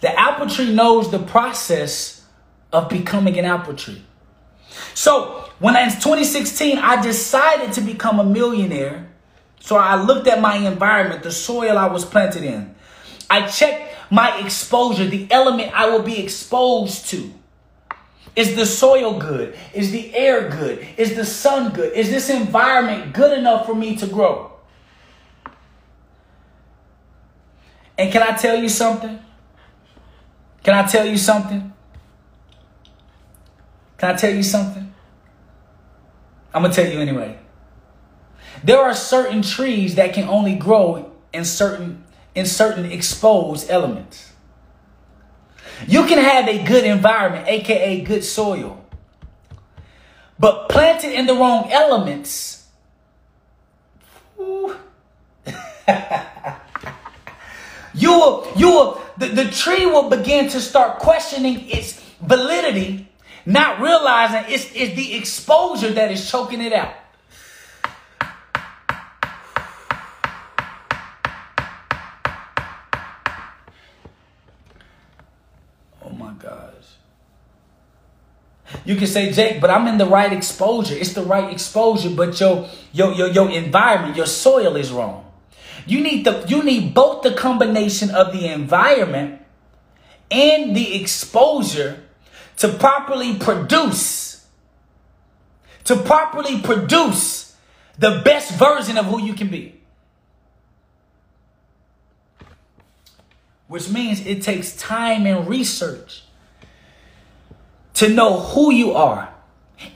The 0.00 0.18
apple 0.18 0.48
tree 0.48 0.72
knows 0.72 1.10
the 1.10 1.18
process 1.18 2.19
of 2.72 2.88
becoming 2.88 3.38
an 3.38 3.44
apple 3.44 3.74
tree. 3.74 4.02
So 4.94 5.50
when 5.58 5.76
I, 5.76 5.82
in 5.82 5.90
2016, 5.90 6.78
I 6.78 7.02
decided 7.02 7.72
to 7.74 7.80
become 7.80 8.20
a 8.20 8.24
millionaire. 8.24 9.08
So 9.60 9.76
I 9.76 10.02
looked 10.02 10.26
at 10.26 10.40
my 10.40 10.56
environment, 10.56 11.22
the 11.22 11.32
soil 11.32 11.76
I 11.76 11.86
was 11.88 12.04
planted 12.04 12.44
in. 12.44 12.74
I 13.28 13.46
checked 13.46 13.94
my 14.10 14.38
exposure, 14.44 15.06
the 15.06 15.30
element 15.30 15.72
I 15.74 15.90
will 15.90 16.02
be 16.02 16.18
exposed 16.18 17.08
to. 17.10 17.32
Is 18.36 18.56
the 18.56 18.64
soil 18.64 19.18
good? 19.18 19.56
Is 19.74 19.90
the 19.90 20.14
air 20.14 20.48
good? 20.48 20.86
Is 20.96 21.14
the 21.16 21.24
sun 21.24 21.72
good? 21.72 21.92
Is 21.92 22.10
this 22.10 22.30
environment 22.30 23.12
good 23.12 23.36
enough 23.36 23.66
for 23.66 23.74
me 23.74 23.96
to 23.96 24.06
grow? 24.06 24.52
And 27.98 28.10
can 28.10 28.22
I 28.22 28.34
tell 28.36 28.56
you 28.56 28.68
something? 28.68 29.18
Can 30.62 30.74
I 30.74 30.86
tell 30.86 31.06
you 31.06 31.18
something? 31.18 31.72
Can 34.00 34.14
I 34.14 34.16
tell 34.16 34.34
you 34.34 34.42
something? 34.42 34.94
I'm 36.54 36.62
going 36.62 36.72
to 36.72 36.82
tell 36.82 36.90
you 36.90 37.00
anyway. 37.00 37.38
There 38.64 38.78
are 38.78 38.94
certain 38.94 39.42
trees 39.42 39.96
that 39.96 40.14
can 40.14 40.26
only 40.26 40.54
grow 40.54 41.12
in 41.34 41.44
certain 41.44 42.04
in 42.34 42.46
certain 42.46 42.86
exposed 42.86 43.68
elements. 43.68 44.32
You 45.86 46.06
can 46.06 46.16
have 46.16 46.48
a 46.48 46.64
good 46.64 46.84
environment, 46.84 47.46
aka 47.46 48.00
good 48.00 48.24
soil. 48.24 48.82
But 50.38 50.70
planted 50.70 51.12
in 51.12 51.26
the 51.26 51.34
wrong 51.34 51.70
elements, 51.70 52.66
you 57.92 58.10
will, 58.12 58.50
you 58.56 58.70
will, 58.70 59.02
the, 59.18 59.26
the 59.26 59.44
tree 59.50 59.84
will 59.84 60.08
begin 60.08 60.48
to 60.48 60.60
start 60.60 61.00
questioning 61.00 61.68
its 61.68 62.00
validity, 62.22 63.09
not 63.46 63.80
realizing 63.80 64.52
it's, 64.52 64.70
it's 64.74 64.94
the 64.94 65.14
exposure 65.16 65.92
that 65.92 66.10
is 66.10 66.30
choking 66.30 66.60
it 66.60 66.72
out. 66.72 66.94
Oh 76.02 76.10
my 76.10 76.32
gosh. 76.38 76.96
You 78.84 78.96
can 78.96 79.06
say, 79.06 79.32
Jake, 79.32 79.60
but 79.60 79.70
I'm 79.70 79.88
in 79.88 79.98
the 79.98 80.06
right 80.06 80.32
exposure. 80.32 80.94
It's 80.94 81.12
the 81.12 81.22
right 81.22 81.52
exposure, 81.52 82.10
but 82.10 82.38
your 82.40 82.68
your 82.92 83.12
your, 83.12 83.28
your 83.28 83.50
environment, 83.50 84.16
your 84.16 84.26
soil 84.26 84.76
is 84.76 84.92
wrong. 84.92 85.26
You 85.86 86.00
need 86.00 86.24
the 86.24 86.44
you 86.46 86.62
need 86.62 86.94
both 86.94 87.22
the 87.22 87.32
combination 87.32 88.10
of 88.10 88.32
the 88.32 88.46
environment 88.46 89.42
and 90.30 90.76
the 90.76 91.00
exposure 91.00 92.04
to 92.60 92.68
properly 92.68 93.36
produce 93.36 94.30
to 95.84 95.96
properly 95.96 96.60
produce 96.60 97.56
the 97.98 98.20
best 98.24 98.52
version 98.52 98.98
of 98.98 99.06
who 99.06 99.20
you 99.20 99.32
can 99.34 99.48
be. 99.48 99.80
Which 103.66 103.88
means 103.88 104.24
it 104.26 104.42
takes 104.42 104.76
time 104.76 105.26
and 105.26 105.48
research 105.48 106.22
to 107.94 108.08
know 108.08 108.40
who 108.40 108.72
you 108.72 108.92
are 108.92 109.34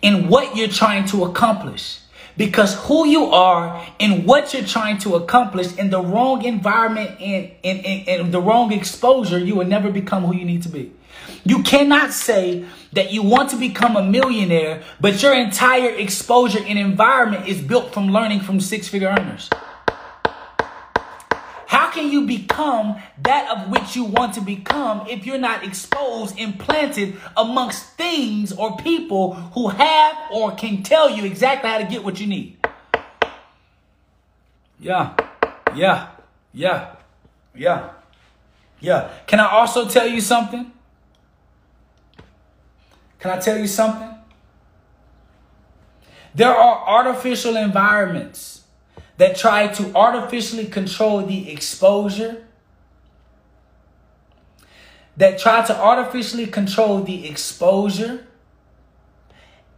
and 0.02 0.28
what 0.30 0.56
you're 0.56 0.68
trying 0.68 1.04
to 1.08 1.24
accomplish. 1.24 2.00
Because 2.36 2.74
who 2.86 3.06
you 3.06 3.26
are 3.26 3.86
and 4.00 4.26
what 4.26 4.54
you're 4.54 4.64
trying 4.64 4.98
to 4.98 5.16
accomplish 5.16 5.76
in 5.76 5.90
the 5.90 6.00
wrong 6.00 6.44
environment 6.44 7.20
and 7.20 7.52
in 7.62 8.30
the 8.30 8.40
wrong 8.40 8.72
exposure, 8.72 9.38
you 9.38 9.54
will 9.54 9.66
never 9.66 9.90
become 9.90 10.24
who 10.24 10.34
you 10.34 10.44
need 10.46 10.62
to 10.62 10.68
be. 10.70 10.92
You 11.44 11.62
cannot 11.62 12.12
say 12.12 12.64
that 12.92 13.12
you 13.12 13.22
want 13.22 13.50
to 13.50 13.56
become 13.56 13.96
a 13.96 14.02
millionaire, 14.02 14.82
but 15.00 15.22
your 15.22 15.34
entire 15.34 15.90
exposure 15.90 16.60
and 16.64 16.78
environment 16.78 17.48
is 17.48 17.60
built 17.60 17.92
from 17.92 18.08
learning 18.08 18.40
from 18.40 18.60
six 18.60 18.88
figure 18.88 19.08
earners. 19.08 19.50
How 21.66 21.90
can 21.90 22.10
you 22.10 22.26
become 22.26 22.96
that 23.22 23.50
of 23.50 23.70
which 23.70 23.96
you 23.96 24.04
want 24.04 24.34
to 24.34 24.40
become 24.40 25.06
if 25.08 25.26
you're 25.26 25.38
not 25.38 25.64
exposed 25.64 26.38
and 26.38 26.58
planted 26.58 27.16
amongst 27.36 27.96
things 27.96 28.52
or 28.52 28.76
people 28.76 29.34
who 29.34 29.68
have 29.68 30.16
or 30.32 30.54
can 30.54 30.84
tell 30.84 31.10
you 31.10 31.24
exactly 31.24 31.68
how 31.68 31.78
to 31.78 31.84
get 31.84 32.04
what 32.04 32.20
you 32.20 32.28
need? 32.28 32.58
Yeah, 34.78 35.16
yeah, 35.74 36.10
yeah, 36.52 36.94
yeah, 37.54 37.90
yeah. 38.78 39.10
Can 39.26 39.40
I 39.40 39.46
also 39.46 39.88
tell 39.88 40.06
you 40.06 40.20
something? 40.20 40.70
Can 43.24 43.30
I 43.30 43.40
tell 43.40 43.56
you 43.56 43.66
something? 43.66 44.14
There 46.34 46.54
are 46.54 46.86
artificial 46.86 47.56
environments 47.56 48.64
that 49.16 49.34
try 49.34 49.68
to 49.68 49.96
artificially 49.96 50.66
control 50.66 51.22
the 51.22 51.50
exposure 51.50 52.44
that 55.16 55.38
try 55.38 55.64
to 55.64 55.74
artificially 55.74 56.46
control 56.46 57.00
the 57.00 57.26
exposure 57.26 58.26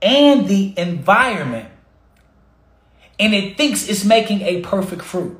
and 0.02 0.48
the 0.48 0.74
environment, 0.76 1.68
and 3.20 3.32
it 3.32 3.56
thinks 3.56 3.88
it's 3.88 4.04
making 4.04 4.40
a 4.40 4.60
perfect 4.62 5.02
fruit. 5.02 5.38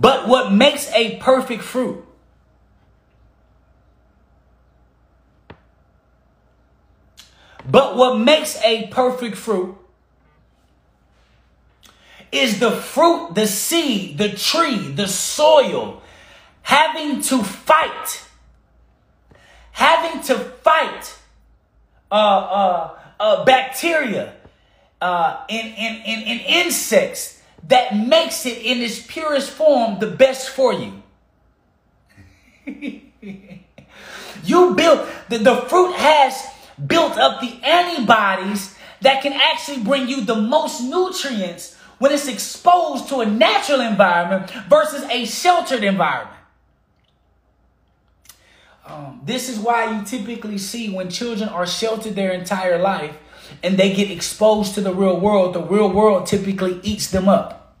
But 0.00 0.28
what 0.28 0.52
makes 0.52 0.92
a 0.92 1.16
perfect 1.16 1.64
fruit? 1.64 2.04
But 7.68 7.96
what 7.96 8.18
makes 8.18 8.62
a 8.62 8.86
perfect 8.86 9.36
fruit 9.36 9.76
is 12.30 12.60
the 12.60 12.70
fruit, 12.70 13.34
the 13.34 13.48
seed, 13.48 14.18
the 14.18 14.28
tree, 14.28 14.92
the 14.92 15.08
soil 15.08 16.00
having 16.62 17.20
to 17.22 17.42
fight, 17.42 18.24
having 19.72 20.22
to 20.22 20.36
fight 20.38 21.18
uh, 22.12 22.14
uh, 22.14 22.98
uh, 23.18 23.44
bacteria 23.44 24.34
uh, 25.00 25.44
and, 25.50 25.74
and, 25.76 26.06
and, 26.06 26.24
and 26.24 26.40
insects 26.42 27.37
that 27.66 27.96
makes 27.96 28.46
it 28.46 28.58
in 28.58 28.78
its 28.78 29.04
purest 29.04 29.50
form 29.50 29.98
the 29.98 30.06
best 30.06 30.50
for 30.50 30.72
you. 30.72 31.02
you 34.44 34.74
build, 34.74 35.08
the, 35.28 35.38
the 35.38 35.56
fruit 35.68 35.94
has 35.94 36.46
built 36.86 37.16
up 37.18 37.40
the 37.40 37.58
antibodies 37.64 38.76
that 39.00 39.22
can 39.22 39.32
actually 39.32 39.82
bring 39.82 40.08
you 40.08 40.24
the 40.24 40.34
most 40.34 40.82
nutrients 40.82 41.76
when 41.98 42.12
it's 42.12 42.28
exposed 42.28 43.08
to 43.08 43.20
a 43.20 43.26
natural 43.26 43.80
environment 43.80 44.50
versus 44.68 45.02
a 45.10 45.24
sheltered 45.24 45.82
environment. 45.82 46.36
Um, 48.86 49.20
this 49.24 49.48
is 49.48 49.58
why 49.58 49.98
you 49.98 50.04
typically 50.04 50.56
see 50.56 50.88
when 50.90 51.10
children 51.10 51.48
are 51.48 51.66
sheltered 51.66 52.14
their 52.14 52.32
entire 52.32 52.78
life 52.78 53.14
and 53.62 53.76
they 53.76 53.92
get 53.92 54.10
exposed 54.10 54.74
to 54.74 54.80
the 54.80 54.94
real 54.94 55.18
world, 55.18 55.54
the 55.54 55.62
real 55.62 55.90
world 55.90 56.26
typically 56.26 56.80
eats 56.82 57.10
them 57.10 57.28
up. 57.28 57.76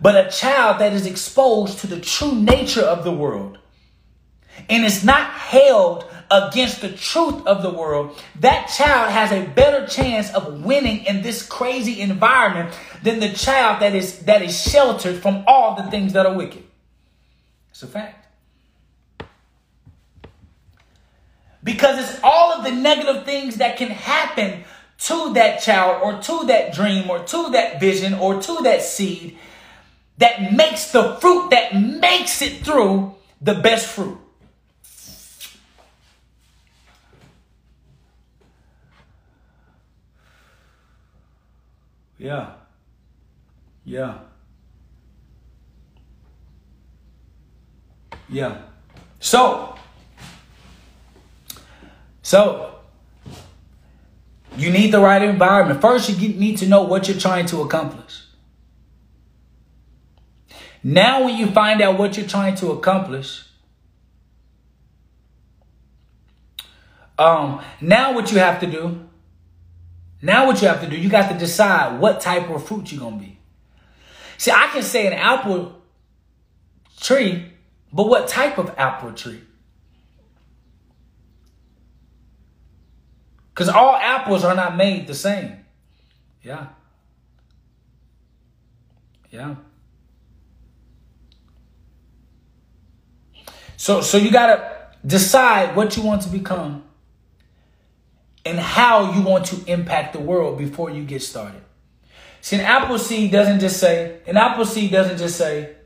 But 0.00 0.26
a 0.26 0.30
child 0.30 0.80
that 0.80 0.92
is 0.92 1.06
exposed 1.06 1.78
to 1.80 1.86
the 1.86 2.00
true 2.00 2.34
nature 2.34 2.82
of 2.82 3.04
the 3.04 3.12
world 3.12 3.58
and 4.68 4.84
is 4.84 5.04
not 5.04 5.30
held 5.30 6.06
against 6.30 6.80
the 6.80 6.90
truth 6.90 7.44
of 7.46 7.62
the 7.62 7.70
world, 7.70 8.16
that 8.38 8.66
child 8.66 9.10
has 9.10 9.32
a 9.32 9.46
better 9.46 9.86
chance 9.86 10.32
of 10.32 10.64
winning 10.64 11.04
in 11.04 11.22
this 11.22 11.44
crazy 11.44 12.00
environment 12.00 12.72
than 13.02 13.20
the 13.20 13.30
child 13.30 13.82
that 13.82 13.94
is 13.94 14.20
that 14.20 14.40
is 14.42 14.58
sheltered 14.58 15.20
from 15.20 15.44
all 15.46 15.76
the 15.76 15.90
things 15.90 16.12
that 16.12 16.26
are 16.26 16.34
wicked. 16.34 16.62
It's 17.70 17.82
a 17.82 17.86
fact. 17.86 18.19
Because 21.62 21.98
it's 21.98 22.20
all 22.22 22.52
of 22.52 22.64
the 22.64 22.70
negative 22.70 23.24
things 23.24 23.56
that 23.56 23.76
can 23.76 23.88
happen 23.88 24.64
to 24.98 25.32
that 25.34 25.60
child 25.60 26.02
or 26.02 26.20
to 26.22 26.46
that 26.46 26.72
dream 26.72 27.10
or 27.10 27.20
to 27.24 27.50
that 27.50 27.80
vision 27.80 28.14
or 28.14 28.40
to 28.40 28.58
that 28.62 28.82
seed 28.82 29.38
that 30.18 30.52
makes 30.52 30.92
the 30.92 31.16
fruit 31.16 31.50
that 31.50 31.74
makes 31.74 32.42
it 32.42 32.64
through 32.64 33.14
the 33.40 33.54
best 33.54 33.86
fruit. 33.86 34.18
Yeah. 42.18 42.52
Yeah. 43.82 44.18
Yeah. 48.28 48.58
So, 49.18 49.74
so 52.30 52.74
you 54.56 54.70
need 54.70 54.92
the 54.92 55.00
right 55.00 55.22
environment. 55.22 55.80
First, 55.80 56.08
you 56.08 56.28
need 56.28 56.58
to 56.58 56.66
know 56.66 56.82
what 56.82 57.08
you're 57.08 57.18
trying 57.18 57.46
to 57.46 57.60
accomplish. 57.62 58.22
Now, 60.82 61.24
when 61.24 61.36
you 61.36 61.48
find 61.48 61.82
out 61.82 61.98
what 61.98 62.16
you're 62.16 62.26
trying 62.26 62.54
to 62.56 62.70
accomplish, 62.70 63.44
um, 67.18 67.60
now 67.80 68.14
what 68.14 68.32
you 68.32 68.38
have 68.38 68.60
to 68.60 68.66
do 68.66 69.10
now 70.22 70.46
what 70.46 70.60
you 70.60 70.68
have 70.68 70.80
to 70.82 70.88
do, 70.88 70.96
you 70.96 71.08
got 71.08 71.30
to 71.30 71.38
decide 71.38 71.98
what 71.98 72.20
type 72.20 72.50
of 72.50 72.66
fruit 72.66 72.92
you're 72.92 73.00
going 73.00 73.18
to 73.18 73.24
be. 73.24 73.38
See, 74.36 74.50
I 74.50 74.68
can 74.72 74.82
say 74.82 75.06
an 75.06 75.14
apple 75.14 75.80
tree, 77.00 77.52
but 77.92 78.06
what 78.06 78.28
type 78.28 78.58
of 78.58 78.74
apple 78.76 79.12
tree? 79.12 79.40
Because 83.60 83.74
all 83.74 83.94
apples 83.94 84.42
are 84.42 84.54
not 84.54 84.74
made 84.74 85.06
the 85.06 85.12
same. 85.12 85.54
Yeah. 86.42 86.68
Yeah. 89.30 89.56
So 93.76 94.00
so 94.00 94.16
you 94.16 94.30
got 94.30 94.46
to 94.46 95.06
decide 95.06 95.76
what 95.76 95.94
you 95.94 96.02
want 96.02 96.22
to 96.22 96.30
become 96.30 96.84
and 98.46 98.58
how 98.58 99.12
you 99.12 99.20
want 99.20 99.44
to 99.48 99.62
impact 99.70 100.14
the 100.14 100.20
world 100.20 100.56
before 100.56 100.88
you 100.88 101.04
get 101.04 101.20
started. 101.20 101.60
See, 102.40 102.56
an 102.56 102.62
apple 102.62 102.98
seed 102.98 103.30
doesn't 103.30 103.60
just 103.60 103.78
say, 103.78 104.20
an 104.26 104.38
apple 104.38 104.64
seed 104.64 104.90
doesn't 104.90 105.18
just 105.18 105.36
say, 105.36 105.76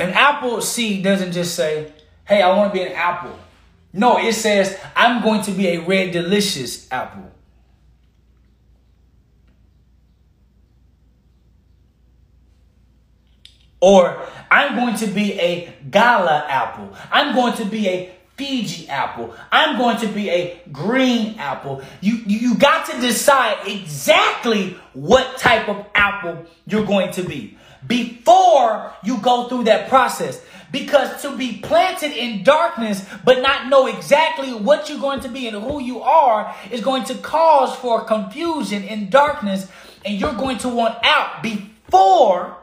An 0.00 0.14
apple 0.40 0.60
seed 0.62 1.04
doesn't 1.04 1.32
just 1.32 1.54
say, 1.54 1.92
hey, 2.24 2.40
I 2.40 2.56
want 2.56 2.72
to 2.72 2.78
be 2.78 2.84
an 2.84 2.92
apple. 2.92 3.38
No, 3.92 4.18
it 4.18 4.32
says, 4.32 4.78
I'm 4.96 5.22
going 5.22 5.42
to 5.42 5.50
be 5.50 5.68
a 5.68 5.78
red 5.80 6.12
delicious 6.12 6.90
apple. 6.90 7.30
Or 13.82 14.26
I'm 14.50 14.76
going 14.76 14.94
to 14.96 15.06
be 15.06 15.38
a 15.40 15.74
gala 15.90 16.46
apple. 16.48 16.94
I'm 17.10 17.34
going 17.34 17.54
to 17.54 17.64
be 17.64 17.88
a 17.88 18.12
Fuji 18.36 18.88
apple. 18.88 19.34
I'm 19.52 19.76
going 19.76 19.98
to 19.98 20.06
be 20.06 20.30
a 20.30 20.62
green 20.72 21.38
apple. 21.38 21.82
You, 22.00 22.16
you 22.26 22.54
got 22.54 22.86
to 22.86 22.98
decide 22.98 23.66
exactly 23.66 24.78
what 24.94 25.36
type 25.36 25.68
of 25.68 25.84
apple 25.94 26.46
you're 26.66 26.86
going 26.86 27.10
to 27.12 27.22
be 27.22 27.58
before 27.86 28.92
you 29.02 29.18
go 29.18 29.48
through 29.48 29.64
that 29.64 29.88
process. 29.88 30.42
Because 30.72 31.22
to 31.22 31.36
be 31.36 31.58
planted 31.58 32.12
in 32.12 32.44
darkness 32.44 33.04
but 33.24 33.42
not 33.42 33.68
know 33.68 33.86
exactly 33.86 34.52
what 34.52 34.88
you're 34.88 35.00
going 35.00 35.20
to 35.20 35.28
be 35.28 35.48
and 35.48 35.56
who 35.56 35.80
you 35.80 36.00
are 36.00 36.54
is 36.70 36.80
going 36.80 37.04
to 37.04 37.14
cause 37.16 37.74
for 37.76 38.04
confusion 38.04 38.84
in 38.84 39.10
darkness 39.10 39.66
and 40.04 40.14
you're 40.14 40.34
going 40.34 40.58
to 40.58 40.68
want 40.68 40.96
out 41.02 41.42
before 41.42 42.56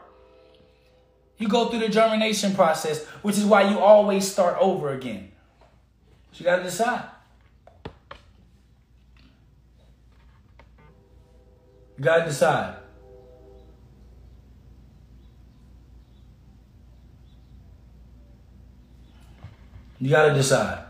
you 1.38 1.48
go 1.48 1.68
through 1.68 1.80
the 1.80 1.88
germination 1.88 2.54
process, 2.54 3.04
which 3.22 3.36
is 3.38 3.44
why 3.44 3.70
you 3.70 3.78
always 3.78 4.30
start 4.30 4.56
over 4.60 4.92
again. 4.92 5.30
So 6.32 6.40
you 6.40 6.44
got 6.44 6.56
to 6.56 6.62
decide. 6.64 7.04
You 11.96 12.04
got 12.04 12.18
to 12.18 12.24
decide. 12.24 12.77
You 20.00 20.10
got 20.10 20.28
to 20.28 20.34
decide. 20.34 20.84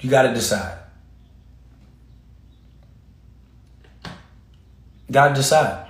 You 0.00 0.10
got 0.10 0.22
to 0.22 0.34
decide. 0.34 0.78
Got 5.10 5.28
to 5.28 5.34
decide. 5.34 5.86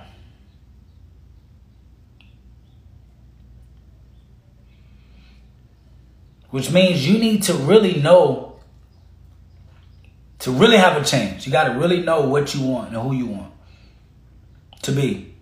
Which 6.51 6.71
means 6.71 7.05
you 7.05 7.17
need 7.17 7.43
to 7.43 7.53
really 7.53 8.01
know, 8.01 8.59
to 10.39 10.51
really 10.51 10.77
have 10.77 11.01
a 11.01 11.03
change. 11.03 11.45
You 11.45 11.51
got 11.51 11.65
to 11.65 11.73
really 11.77 12.01
know 12.01 12.21
what 12.21 12.53
you 12.53 12.65
want 12.65 12.93
and 12.93 13.01
who 13.01 13.13
you 13.13 13.25
want 13.25 13.51
to 14.83 14.91
be 14.91 15.34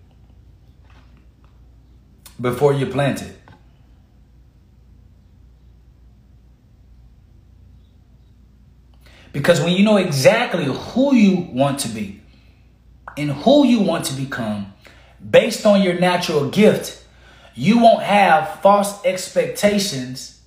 before 2.43 2.73
you 2.73 2.85
plant 2.85 3.21
it. 3.21 3.35
Because 9.31 9.61
when 9.61 9.71
you 9.71 9.83
know 9.83 9.97
exactly 9.97 10.65
who 10.65 11.15
you 11.15 11.47
want 11.51 11.79
to 11.79 11.87
be, 11.87 12.21
and 13.17 13.31
who 13.31 13.65
you 13.65 13.79
want 13.79 14.05
to 14.05 14.13
become, 14.13 14.73
based 15.27 15.65
on 15.65 15.81
your 15.81 15.99
natural 15.99 16.49
gift, 16.49 17.03
you 17.55 17.79
won't 17.79 18.03
have 18.03 18.59
false 18.61 19.03
expectations 19.05 20.41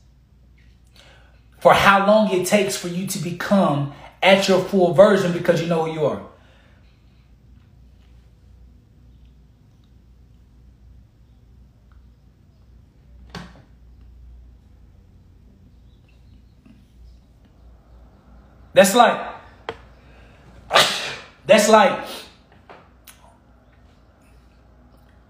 for 1.59 1.73
how 1.73 2.07
long 2.07 2.31
it 2.31 2.47
takes 2.47 2.77
for 2.77 2.89
you 2.89 3.07
to 3.07 3.19
become 3.19 3.93
at 4.23 4.49
your 4.49 4.61
full 4.61 4.93
version 4.93 5.33
because 5.33 5.63
you 5.63 5.67
know 5.67 5.87
who 5.87 5.93
you 5.93 6.05
are. 6.05 6.23
That's 18.77 18.95
like 18.95 19.19
that's 21.47 21.71
like 21.71 22.07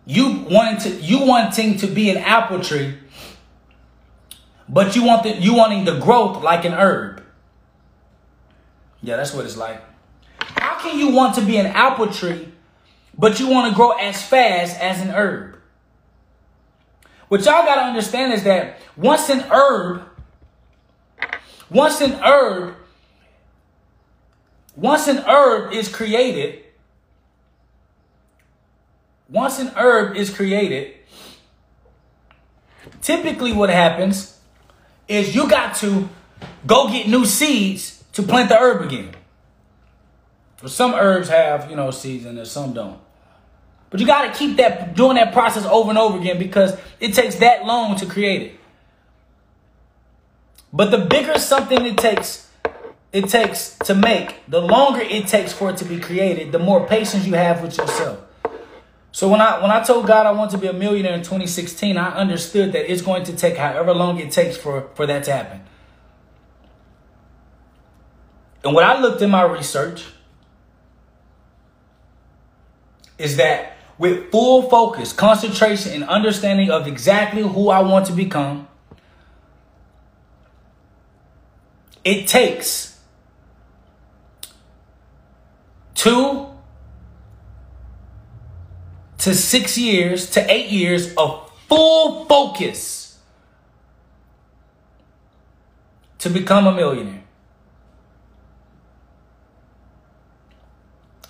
you 0.05 0.45
wanting 0.51 0.79
to 0.81 0.91
you 1.01 1.25
wanting 1.25 1.79
to 1.79 1.87
be 1.87 2.11
an 2.11 2.17
apple 2.17 2.59
tree, 2.59 2.99
but 4.69 4.97
you 4.97 5.05
want 5.05 5.23
the 5.23 5.37
you 5.37 5.55
wanting 5.55 5.85
the 5.85 5.97
growth 6.01 6.43
like 6.43 6.65
an 6.65 6.73
herb. 6.73 7.23
Yeah, 9.01 9.15
that's 9.15 9.33
what 9.33 9.45
it's 9.45 9.57
like. 9.57 9.81
How 10.41 10.81
can 10.81 10.99
you 10.99 11.11
want 11.11 11.37
to 11.37 11.41
be 11.41 11.57
an 11.57 11.67
apple 11.67 12.09
tree, 12.09 12.53
but 13.17 13.39
you 13.39 13.47
want 13.47 13.71
to 13.71 13.77
grow 13.77 13.93
as 13.93 14.21
fast 14.21 14.77
as 14.81 15.01
an 15.01 15.11
herb? 15.11 15.57
What 17.29 17.45
y'all 17.45 17.65
gotta 17.65 17.83
understand 17.83 18.33
is 18.33 18.43
that 18.43 18.81
once 18.97 19.29
an 19.29 19.45
herb, 19.53 20.03
once 21.71 22.01
an 22.01 22.15
herb 22.15 22.75
once 24.77 25.09
an 25.09 25.19
herb 25.19 25.73
is 25.73 25.89
created, 25.89 26.63
once 29.29 29.59
an 29.59 29.69
herb 29.69 30.17
is 30.17 30.31
created, 30.31 30.95
typically 33.01 33.53
what 33.53 33.71
happens 33.71 34.39
is 35.09 35.35
you 35.35 35.49
got 35.49 35.75
to 35.77 36.09
go 36.67 36.89
get 36.89 37.09
new 37.09 37.25
seeds 37.25 38.05
to 38.13 38.23
plant 38.23 38.49
the 38.49 38.59
herb 38.59 38.83
again. 38.83 39.15
some 40.67 40.95
herbs 40.95 41.29
have, 41.29 41.71
you 41.71 41.77
know, 41.77 41.91
seeds 41.91 42.27
in 42.27 42.37
there, 42.37 42.45
some 42.45 42.73
don't. 42.73 43.01
But 43.89 44.01
you 44.01 44.07
got 44.07 44.33
to 44.33 44.39
keep 44.39 44.57
that 44.57 44.95
doing 44.95 45.17
that 45.17 45.33
process 45.33 45.65
over 45.65 45.91
and 45.91 45.99
over 45.99 46.19
again 46.19 46.39
because 46.39 46.77
it 47.01 47.15
takes 47.15 47.37
that 47.37 47.65
long 47.65 47.97
to 47.97 48.07
create 48.07 48.43
it. 48.43 48.61
But 50.73 50.91
the 50.91 50.99
bigger 50.99 51.39
something 51.39 51.85
it 51.87 51.97
takes 51.97 52.46
it 53.13 53.29
takes 53.29 53.77
to 53.85 53.95
make, 53.95 54.41
the 54.49 54.61
longer 54.61 55.01
it 55.01 55.27
takes 55.27 55.53
for 55.53 55.71
it 55.71 55.77
to 55.79 55.85
be 55.85 55.99
created, 55.99 56.53
the 56.53 56.59
more 56.59 56.87
patience 56.87 57.27
you 57.27 57.35
have 57.35 57.63
with 57.63 57.79
yourself. 57.79 58.21
So 59.17 59.31
when 59.31 59.41
I 59.41 59.63
when 59.63 59.71
I 59.71 59.83
told 59.83 60.07
God 60.07 60.27
I 60.27 60.33
want 60.33 60.51
to 60.51 60.59
be 60.59 60.67
a 60.67 60.75
millionaire 60.75 61.15
in 61.15 61.23
2016, 61.23 61.97
I 61.97 62.11
understood 62.11 62.73
that 62.73 62.93
it's 62.93 63.01
going 63.01 63.25
to 63.25 63.35
take 63.35 63.57
however 63.57 63.95
long 63.95 64.21
it 64.21 64.31
takes 64.31 64.59
for, 64.59 64.91
for 64.95 65.07
that 65.07 65.25
to 65.25 65.33
happen. 65.33 65.63
And 68.63 68.75
what 68.75 68.85
I 68.85 69.01
looked 69.01 69.23
in 69.23 69.31
my 69.31 69.43
research 69.45 70.05
is 73.17 73.37
that 73.37 73.77
with 73.97 74.31
full 74.31 74.69
focus, 74.69 75.13
concentration, 75.13 75.93
and 75.93 76.05
understanding 76.05 76.71
of 76.71 76.87
exactly 76.87 77.43
who 77.43 77.71
I 77.71 77.81
want 77.81 78.07
to 78.07 78.13
become, 78.13 78.69
it 82.05 82.29
takes 82.29 82.96
two 86.07 86.47
to 89.19 89.35
six 89.35 89.77
years 89.77 90.31
to 90.31 90.51
eight 90.53 90.71
years 90.71 91.13
of 91.17 91.51
full 91.69 92.27
focus 92.27 93.19
to 96.21 96.31
become 96.31 96.69
a 96.69 96.73
millionaire. 96.73 97.25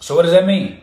So, 0.00 0.14
what 0.14 0.22
does 0.22 0.32
that 0.32 0.46
mean? 0.46 0.82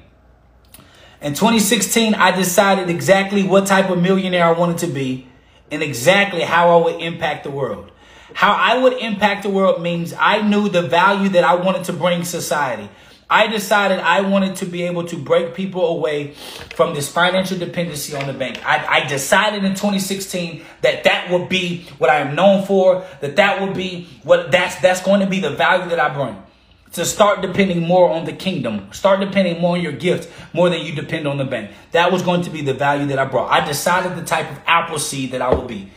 In 1.21 1.35
2016, 1.35 2.15
I 2.15 2.31
decided 2.31 2.89
exactly 2.89 3.43
what 3.43 3.67
type 3.67 3.91
of 3.91 4.01
millionaire 4.01 4.45
I 4.45 4.51
wanted 4.51 4.79
to 4.79 4.87
be 4.87 5.27
and 5.71 5.83
exactly 5.83 6.41
how 6.41 6.79
I 6.79 6.83
would 6.83 6.99
impact 6.99 7.43
the 7.43 7.51
world. 7.51 7.91
How 8.33 8.53
I 8.53 8.79
would 8.79 8.93
impact 8.93 9.43
the 9.43 9.49
world 9.49 9.83
means 9.83 10.15
I 10.19 10.41
knew 10.41 10.67
the 10.67 10.81
value 10.81 11.29
that 11.29 11.43
I 11.43 11.53
wanted 11.53 11.83
to 11.85 11.93
bring 11.93 12.23
society. 12.23 12.89
I 13.29 13.47
decided 13.47 13.99
I 13.99 14.21
wanted 14.21 14.57
to 14.57 14.65
be 14.65 14.83
able 14.83 15.05
to 15.05 15.17
break 15.17 15.53
people 15.53 15.87
away 15.87 16.33
from 16.75 16.93
this 16.93 17.09
financial 17.09 17.57
dependency 17.57 18.15
on 18.15 18.27
the 18.27 18.33
bank. 18.33 18.63
I, 18.65 19.01
I 19.01 19.07
decided 19.07 19.63
in 19.63 19.71
2016 19.71 20.63
that 20.81 21.03
that 21.03 21.31
would 21.31 21.49
be 21.49 21.85
what 21.97 22.09
I 22.09 22.17
am 22.17 22.35
known 22.35 22.65
for, 22.65 23.05
that 23.21 23.35
that 23.37 23.61
would 23.61 23.73
be 23.75 24.07
what 24.23 24.51
that's, 24.51 24.75
that's 24.77 25.01
going 25.01 25.21
to 25.21 25.27
be 25.27 25.39
the 25.39 25.51
value 25.51 25.89
that 25.89 25.99
I 25.99 26.13
bring. 26.13 26.41
To 26.93 27.05
start 27.05 27.41
depending 27.41 27.81
more 27.81 28.11
on 28.11 28.25
the 28.25 28.33
kingdom, 28.33 28.87
start 28.91 29.19
depending 29.19 29.59
more 29.59 29.77
on 29.77 29.81
your 29.81 29.93
gift 29.93 30.31
more 30.53 30.69
than 30.69 30.81
you 30.81 30.93
depend 30.93 31.27
on 31.27 31.37
the 31.37 31.45
bank. 31.45 31.71
That 31.91 32.11
was 32.11 32.21
going 32.21 32.43
to 32.43 32.51
be 32.51 32.61
the 32.61 32.75
value 32.75 33.07
that 33.07 33.17
I 33.17 33.25
brought. 33.25 33.51
I 33.51 33.65
decided 33.65 34.15
the 34.15 34.23
type 34.23 34.51
of 34.51 34.59
apple 34.67 34.99
seed 34.99 35.31
that 35.31 35.41
I 35.41 35.51
would 35.51 35.67
be. 35.67 35.89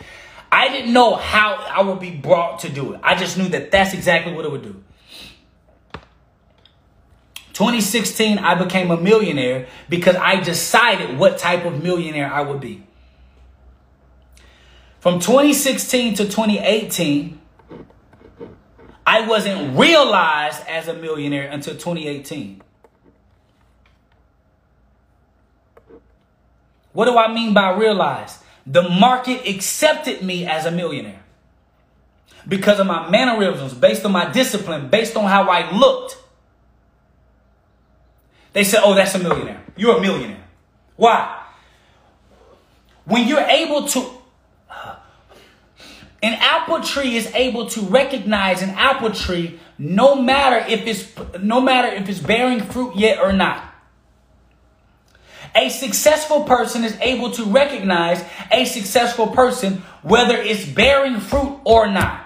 I 0.51 0.69
didn't 0.69 0.95
know 0.95 1.17
how 1.17 1.57
I 1.57 1.83
would 1.83 2.01
be 2.01 2.13
brought 2.13 2.61
to 2.61 2.71
do 2.71 2.95
it. 2.95 3.01
I 3.03 3.15
just 3.15 3.37
knew 3.37 3.49
that 3.49 3.71
that's 3.71 3.93
exactly 3.93 4.33
what 4.33 4.47
it 4.47 4.51
would 4.51 4.63
do. 4.63 4.83
2016, 7.57 8.37
I 8.37 8.55
became 8.55 8.91
a 8.91 8.99
millionaire 8.99 9.67
because 9.89 10.15
I 10.15 10.41
decided 10.41 11.19
what 11.19 11.39
type 11.39 11.65
of 11.65 11.83
millionaire 11.83 12.31
I 12.31 12.43
would 12.43 12.61
be. 12.61 12.83
From 15.01 15.21
2016 15.21 16.17
to 16.17 16.25
2018, 16.25 17.41
I 19.07 19.27
wasn't 19.27 19.79
realized 19.79 20.67
as 20.69 20.87
a 20.89 20.93
millionaire 20.93 21.49
until 21.51 21.73
2018. 21.73 22.61
What 26.93 27.07
do 27.07 27.17
I 27.17 27.33
mean 27.33 27.55
by 27.55 27.75
realized? 27.75 28.43
The 28.67 28.83
market 28.83 29.49
accepted 29.49 30.21
me 30.21 30.45
as 30.45 30.67
a 30.67 30.71
millionaire 30.71 31.23
because 32.47 32.81
of 32.81 32.87
my 32.87 33.09
mannerisms, 33.09 33.73
based 33.73 34.05
on 34.05 34.13
my 34.13 34.31
discipline, 34.31 34.91
based 34.91 35.17
on 35.17 35.25
how 35.25 35.49
I 35.49 35.75
looked. 35.75 36.19
They 38.57 38.65
said, 38.65 38.81
oh, 38.83 38.95
that's 38.95 39.15
a 39.15 39.19
millionaire. 39.19 39.63
You're 39.77 39.99
a 39.99 40.01
millionaire. 40.01 40.43
Why? 40.97 41.43
When 43.05 43.29
you're 43.29 43.39
able 43.39 43.87
to, 43.89 44.01
an 46.23 46.33
apple 46.41 46.81
tree 46.81 47.17
is 47.17 47.31
able 47.35 47.67
to 47.67 47.83
recognize 47.83 48.63
an 48.63 48.71
apple 48.71 49.11
tree 49.11 49.61
no 49.77 50.15
matter 50.15 50.65
if 50.73 50.87
it's 50.87 51.39
no 51.43 51.61
matter 51.61 51.89
if 51.89 52.09
it's 52.09 52.19
bearing 52.19 52.61
fruit 52.61 52.97
yet 52.97 53.19
or 53.19 53.35
not. 53.35 53.63
A 55.55 55.69
successful 55.69 56.45
person 56.45 56.83
is 56.83 56.97
able 57.03 57.33
to 57.33 57.45
recognize 57.45 58.25
a 58.51 58.65
successful 58.65 59.27
person 59.27 59.83
whether 60.03 60.35
it's 60.35 60.65
bearing 60.65 61.21
fruit 61.21 61.61
or 61.65 61.89
not. 61.89 62.26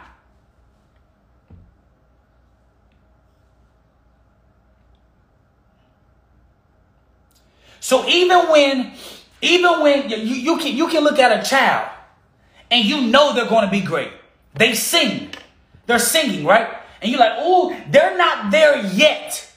So 7.80 8.06
even 8.06 8.48
when, 8.50 8.92
even 9.42 9.80
when 9.80 10.10
you, 10.10 10.16
you 10.16 10.56
can 10.58 10.76
you 10.76 10.88
can 10.88 11.02
look 11.02 11.18
at 11.18 11.40
a 11.40 11.48
child 11.48 11.88
and 12.70 12.84
you 12.84 13.02
know 13.02 13.34
they're 13.34 13.48
going 13.48 13.64
to 13.64 13.70
be 13.70 13.80
great. 13.80 14.12
They 14.54 14.74
sing. 14.74 15.30
They're 15.86 15.98
singing, 15.98 16.44
right? 16.44 16.68
And 17.02 17.10
you're 17.10 17.20
like, 17.20 17.36
oh, 17.38 17.76
they're 17.90 18.16
not 18.16 18.50
there 18.50 18.84
yet. 18.84 19.50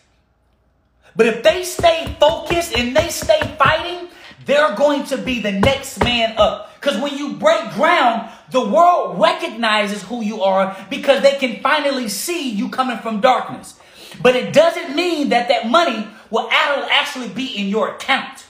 But 1.16 1.28
if 1.28 1.44
they 1.44 1.64
stay 1.64 2.16
focused 2.20 2.76
and 2.76 2.96
they 2.96 3.10
stay 3.10 3.40
fighting, 3.60 4.10
they're 4.46 4.76
going 4.76 5.04
to 5.06 5.18
be 5.18 5.42
the 5.42 5.52
next 5.52 6.04
man 6.04 6.36
up. 6.38 6.74
Because 6.80 7.00
when 7.00 7.18
you 7.18 7.34
break 7.34 7.72
ground, 7.72 8.30
the 8.52 8.66
world 8.66 9.20
recognizes 9.20 10.04
who 10.04 10.24
you 10.24 10.42
are 10.42 10.76
because 10.90 11.22
they 11.22 11.36
can 11.36 11.62
finally 11.62 12.08
see 12.08 12.50
you 12.50 12.70
coming 12.70 12.98
from 12.98 13.22
darkness. 13.22 13.80
But 14.22 14.36
it 14.36 14.54
doesn't 14.54 14.96
mean 14.96 15.30
that 15.30 15.48
that 15.50 15.68
money 15.68 16.08
will 16.42 16.90
actually 16.90 17.30
be 17.30 17.46
in 17.58 17.68
your 17.68 17.90
account. 17.90 18.46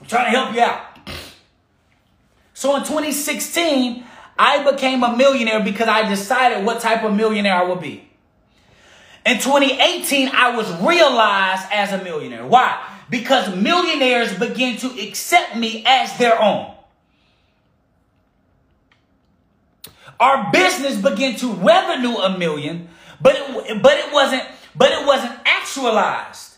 I'm 0.00 0.06
trying 0.06 0.32
to 0.32 0.38
help 0.38 0.54
you 0.54 0.60
out. 0.60 0.82
So 2.54 2.74
in 2.76 2.82
2016, 2.82 4.04
I 4.38 4.70
became 4.70 5.02
a 5.02 5.16
millionaire 5.16 5.62
because 5.62 5.88
I 5.88 6.08
decided 6.08 6.64
what 6.64 6.80
type 6.80 7.02
of 7.04 7.14
millionaire 7.14 7.54
I 7.54 7.64
would 7.64 7.80
be. 7.80 8.08
In 9.24 9.38
2018, 9.38 10.30
I 10.32 10.56
was 10.56 10.70
realized 10.80 11.66
as 11.72 11.92
a 11.92 12.02
millionaire. 12.02 12.46
Why? 12.46 12.80
Because 13.10 13.54
millionaires 13.54 14.36
begin 14.38 14.76
to 14.78 14.86
accept 15.00 15.56
me 15.56 15.84
as 15.86 16.16
their 16.18 16.40
own. 16.40 16.74
Our 20.18 20.50
business 20.50 20.96
began 20.96 21.36
to 21.36 21.52
revenue 21.52 22.16
a 22.16 22.38
million, 22.38 22.88
but 23.20 23.36
it, 23.36 23.82
but 23.82 23.98
it 23.98 24.12
wasn't 24.12 24.44
but 24.76 24.92
it 24.92 25.06
wasn't 25.06 25.38
actualized. 25.44 26.54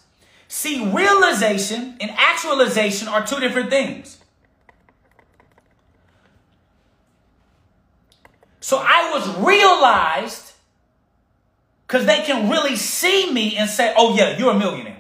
See, 0.49 0.91
realization 0.93 1.97
and 2.01 2.11
actualization 2.17 3.09
are 3.09 3.25
two 3.25 3.39
different 3.39 3.71
things. 3.71 4.19
So 8.61 8.79
I 8.79 9.11
was 9.15 9.29
realized 9.39 10.53
because 11.87 12.05
they 12.07 12.23
can 12.23 12.51
really 12.51 12.77
see 12.77 13.33
me 13.33 13.57
and 13.57 13.69
say, 13.69 13.95
oh, 13.97 14.15
yeah, 14.15 14.37
you're 14.37 14.53
a 14.53 14.59
millionaire. 14.59 14.98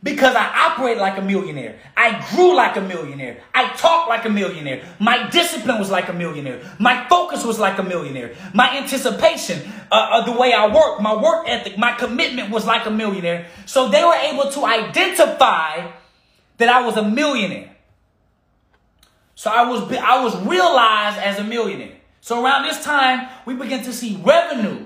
Because 0.00 0.36
I 0.36 0.70
operate 0.70 0.96
like 0.98 1.18
a 1.18 1.22
millionaire. 1.22 1.80
I 1.96 2.24
grew 2.30 2.54
like 2.54 2.76
a 2.76 2.80
millionaire. 2.80 3.42
I 3.52 3.68
talk 3.70 4.08
like 4.08 4.24
a 4.24 4.30
millionaire. 4.30 4.84
My 5.00 5.28
discipline 5.28 5.78
was 5.78 5.90
like 5.90 6.08
a 6.08 6.12
millionaire. 6.12 6.62
My 6.78 7.04
focus 7.08 7.44
was 7.44 7.58
like 7.58 7.78
a 7.78 7.82
millionaire. 7.82 8.36
My 8.54 8.76
anticipation 8.76 9.68
uh, 9.90 10.20
of 10.20 10.26
the 10.26 10.32
way 10.40 10.52
I 10.52 10.72
work, 10.72 11.00
my 11.00 11.20
work 11.20 11.48
ethic, 11.48 11.78
my 11.78 11.94
commitment 11.94 12.50
was 12.50 12.64
like 12.64 12.86
a 12.86 12.90
millionaire. 12.90 13.48
So 13.66 13.88
they 13.88 14.04
were 14.04 14.14
able 14.14 14.50
to 14.52 14.64
identify 14.64 15.90
that 16.58 16.68
I 16.68 16.86
was 16.86 16.96
a 16.96 17.02
millionaire. 17.02 17.74
So 19.34 19.50
I 19.50 19.68
was 19.68 19.92
I 19.92 20.22
was 20.22 20.36
realized 20.46 21.18
as 21.18 21.38
a 21.38 21.44
millionaire. 21.44 21.96
So 22.20 22.44
around 22.44 22.64
this 22.64 22.84
time, 22.84 23.28
we 23.46 23.54
begin 23.54 23.82
to 23.84 23.92
see 23.92 24.20
revenue 24.24 24.84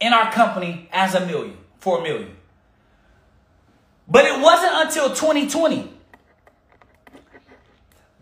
in 0.00 0.12
our 0.12 0.30
company 0.32 0.88
as 0.92 1.14
a 1.14 1.26
million, 1.26 1.56
for 1.78 1.98
a 1.98 2.02
million. 2.02 2.35
But 4.08 4.24
it 4.24 4.40
wasn't 4.40 4.72
until 4.74 5.08
2020 5.08 5.92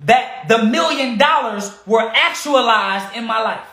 that 0.01 0.49
the 0.49 0.65
million 0.65 1.19
dollars 1.19 1.73
were 1.87 2.11
actualized 2.15 3.17
in 3.17 3.25
my 3.25 3.41
life. 3.41 3.69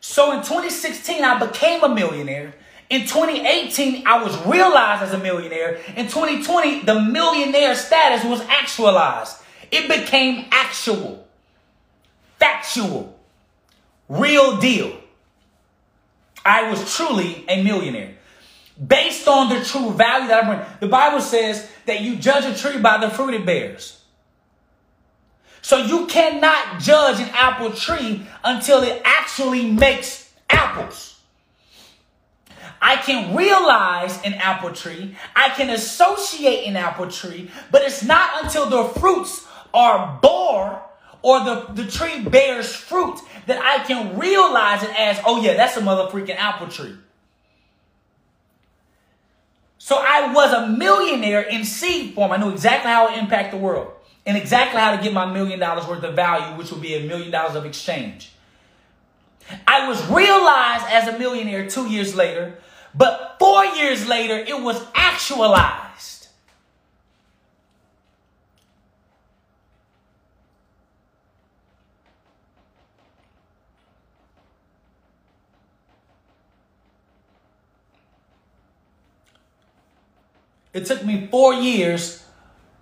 So 0.00 0.32
in 0.32 0.38
2016, 0.38 1.24
I 1.24 1.38
became 1.38 1.82
a 1.82 1.88
millionaire. 1.88 2.54
In 2.90 3.02
2018, 3.02 4.06
I 4.06 4.22
was 4.22 4.36
realized 4.44 5.02
as 5.02 5.14
a 5.14 5.18
millionaire. 5.18 5.80
In 5.96 6.08
2020, 6.08 6.82
the 6.82 7.00
millionaire 7.00 7.74
status 7.74 8.24
was 8.24 8.42
actualized. 8.42 9.38
It 9.70 9.88
became 9.88 10.46
actual, 10.50 11.26
factual, 12.38 13.18
real 14.08 14.58
deal. 14.58 15.01
I 16.44 16.70
was 16.70 16.96
truly 16.96 17.44
a 17.48 17.62
millionaire. 17.62 18.14
Based 18.84 19.28
on 19.28 19.48
the 19.48 19.64
true 19.64 19.92
value 19.92 20.28
that 20.28 20.44
I 20.44 20.46
bring. 20.46 20.66
The 20.80 20.88
Bible 20.88 21.20
says 21.20 21.70
that 21.86 22.00
you 22.00 22.16
judge 22.16 22.44
a 22.44 22.58
tree 22.58 22.80
by 22.80 22.98
the 22.98 23.10
fruit 23.10 23.34
it 23.34 23.46
bears. 23.46 24.02
So 25.60 25.76
you 25.76 26.06
cannot 26.06 26.80
judge 26.80 27.20
an 27.20 27.28
apple 27.32 27.72
tree 27.72 28.26
until 28.42 28.82
it 28.82 29.00
actually 29.04 29.70
makes 29.70 30.32
apples. 30.50 31.20
I 32.80 32.96
can 32.96 33.36
realize 33.36 34.20
an 34.24 34.34
apple 34.34 34.72
tree. 34.72 35.16
I 35.36 35.50
can 35.50 35.70
associate 35.70 36.66
an 36.66 36.76
apple 36.76 37.08
tree, 37.08 37.48
but 37.70 37.82
it's 37.82 38.02
not 38.02 38.42
until 38.42 38.68
the 38.68 38.98
fruits 38.98 39.46
are 39.72 40.18
bore 40.20 40.82
or 41.22 41.44
the, 41.44 41.66
the 41.74 41.90
tree 41.90 42.22
bears 42.22 42.74
fruit 42.74 43.20
that 43.46 43.58
I 43.62 43.84
can 43.84 44.18
realize 44.18 44.82
it 44.82 44.90
as, 44.98 45.20
oh 45.24 45.42
yeah, 45.42 45.54
that's 45.54 45.76
a 45.76 45.80
mother 45.80 46.10
freaking 46.10 46.36
apple 46.36 46.68
tree. 46.68 46.94
So 49.78 49.96
I 49.96 50.32
was 50.32 50.52
a 50.52 50.68
millionaire 50.68 51.42
in 51.42 51.64
seed 51.64 52.14
form. 52.14 52.30
I 52.30 52.36
knew 52.36 52.50
exactly 52.50 52.90
how 52.90 53.08
to 53.08 53.18
impact 53.18 53.50
the 53.50 53.56
world 53.56 53.92
and 54.24 54.36
exactly 54.36 54.80
how 54.80 54.96
to 54.96 55.02
get 55.02 55.12
my 55.12 55.26
million 55.26 55.58
dollars 55.58 55.86
worth 55.86 56.04
of 56.04 56.14
value, 56.14 56.56
which 56.56 56.70
would 56.70 56.80
be 56.80 56.94
a 56.94 57.06
million 57.06 57.32
dollars 57.32 57.56
of 57.56 57.66
exchange. 57.66 58.30
I 59.66 59.88
was 59.88 60.00
realized 60.06 60.86
as 60.88 61.08
a 61.08 61.18
millionaire 61.18 61.68
two 61.68 61.88
years 61.88 62.14
later, 62.14 62.58
but 62.94 63.36
four 63.38 63.64
years 63.64 64.06
later, 64.06 64.36
it 64.36 64.62
was 64.62 64.80
actualized. 64.94 66.21
It 80.72 80.86
took 80.86 81.04
me 81.04 81.28
four 81.30 81.54
years 81.54 82.24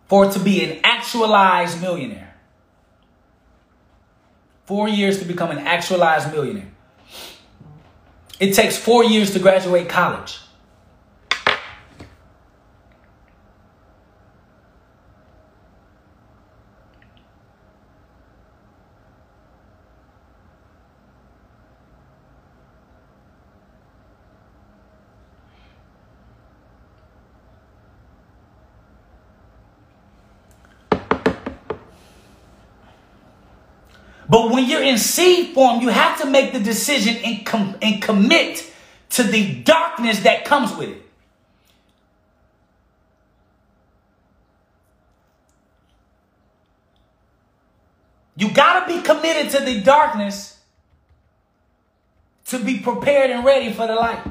for 0.07 0.27
it 0.27 0.33
to 0.33 0.39
be 0.39 0.65
an 0.65 0.81
actualized 0.85 1.81
millionaire. 1.81 2.35
Four 4.67 4.89
years 4.89 5.19
to 5.19 5.25
become 5.25 5.51
an 5.51 5.59
actualized 5.59 6.33
millionaire. 6.33 6.71
It 8.39 8.55
takes 8.55 8.77
four 8.77 9.05
years 9.05 9.33
to 9.33 9.39
graduate 9.39 9.89
college. 9.89 10.39
But 34.31 34.53
when 34.53 34.67
you're 34.67 34.83
in 34.83 34.97
seed 34.97 35.55
form, 35.55 35.81
you 35.81 35.89
have 35.89 36.21
to 36.21 36.27
make 36.27 36.53
the 36.53 36.61
decision 36.61 37.17
and, 37.17 37.45
com- 37.45 37.77
and 37.83 38.01
commit 38.01 38.65
to 39.11 39.25
the 39.25 39.57
darkness 39.63 40.21
that 40.21 40.45
comes 40.45 40.73
with 40.77 40.91
it. 40.91 41.03
You 48.37 48.53
got 48.53 48.87
to 48.87 48.95
be 48.95 49.03
committed 49.03 49.51
to 49.51 49.65
the 49.65 49.81
darkness 49.81 50.61
to 52.47 52.61
be 52.61 52.79
prepared 52.79 53.31
and 53.31 53.45
ready 53.45 53.73
for 53.73 53.89
the 53.89 53.97
light. 53.97 54.25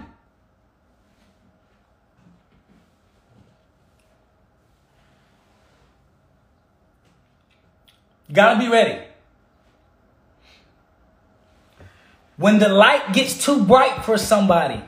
You 8.30 8.36
got 8.36 8.54
to 8.54 8.60
be 8.60 8.70
ready. 8.70 9.09
When 12.40 12.60
the 12.60 12.70
light 12.70 13.12
gets 13.12 13.44
too 13.44 13.66
bright 13.66 14.06
for 14.06 14.18
somebody, 14.18 14.82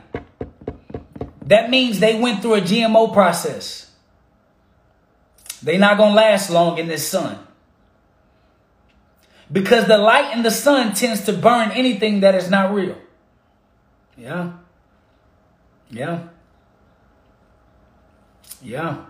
that 1.44 1.68
means 1.68 2.00
they 2.00 2.18
went 2.18 2.40
through 2.40 2.54
a 2.54 2.60
GMO 2.62 3.12
process. 3.12 3.90
They're 5.62 5.78
not 5.78 5.98
going 5.98 6.12
to 6.12 6.16
last 6.16 6.48
long 6.48 6.78
in 6.78 6.88
this 6.88 7.06
sun. 7.06 7.38
Because 9.52 9.86
the 9.86 9.98
light 9.98 10.34
in 10.34 10.42
the 10.42 10.50
sun 10.50 10.94
tends 10.94 11.26
to 11.26 11.34
burn 11.34 11.72
anything 11.72 12.20
that 12.20 12.34
is 12.34 12.48
not 12.48 12.72
real. 12.72 12.96
Yeah. 14.16 14.52
Yeah. 15.90 16.28
Yeah. 18.62 19.04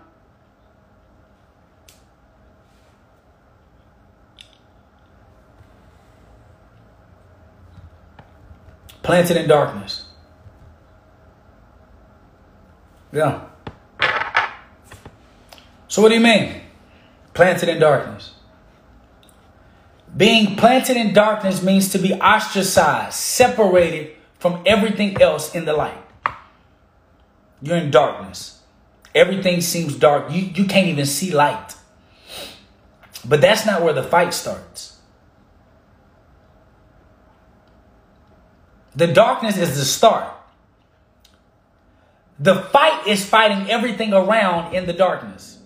Planted 9.03 9.37
in 9.37 9.47
darkness. 9.47 10.05
Yeah. 13.11 13.41
So 15.87 16.01
what 16.01 16.09
do 16.09 16.15
you 16.15 16.21
mean? 16.21 16.61
Planted 17.33 17.69
in 17.69 17.79
darkness. 17.79 18.31
Being 20.15 20.55
planted 20.55 20.97
in 20.97 21.13
darkness 21.13 21.61
means 21.61 21.89
to 21.91 21.99
be 21.99 22.13
ostracized, 22.13 23.13
separated 23.13 24.15
from 24.39 24.61
everything 24.65 25.21
else 25.21 25.53
in 25.53 25.65
the 25.65 25.73
light. 25.73 25.97
You're 27.61 27.77
in 27.77 27.91
darkness. 27.91 28.61
Everything 29.15 29.61
seems 29.61 29.95
dark. 29.95 30.31
You, 30.31 30.41
you 30.41 30.65
can't 30.65 30.87
even 30.87 31.05
see 31.05 31.31
light. 31.31 31.75
But 33.25 33.41
that's 33.41 33.65
not 33.65 33.81
where 33.81 33.93
the 33.93 34.03
fight 34.03 34.33
starts. 34.33 34.92
The 38.95 39.07
darkness 39.07 39.57
is 39.57 39.77
the 39.77 39.85
start. 39.85 40.31
The 42.39 42.55
fight 42.55 43.07
is 43.07 43.25
fighting 43.25 43.69
everything 43.69 44.13
around 44.13 44.73
in 44.73 44.85
the 44.85 44.93
darkness. 44.93 45.59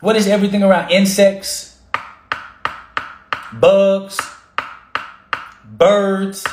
What 0.00 0.16
is 0.16 0.26
everything 0.26 0.62
around? 0.62 0.90
Insects, 0.90 1.78
bugs, 3.52 4.18
birds, 5.64 6.46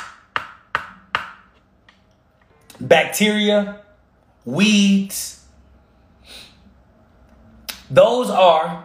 bacteria, 2.80 3.80
weeds. 4.44 5.44
Those 7.90 8.28
are 8.28 8.84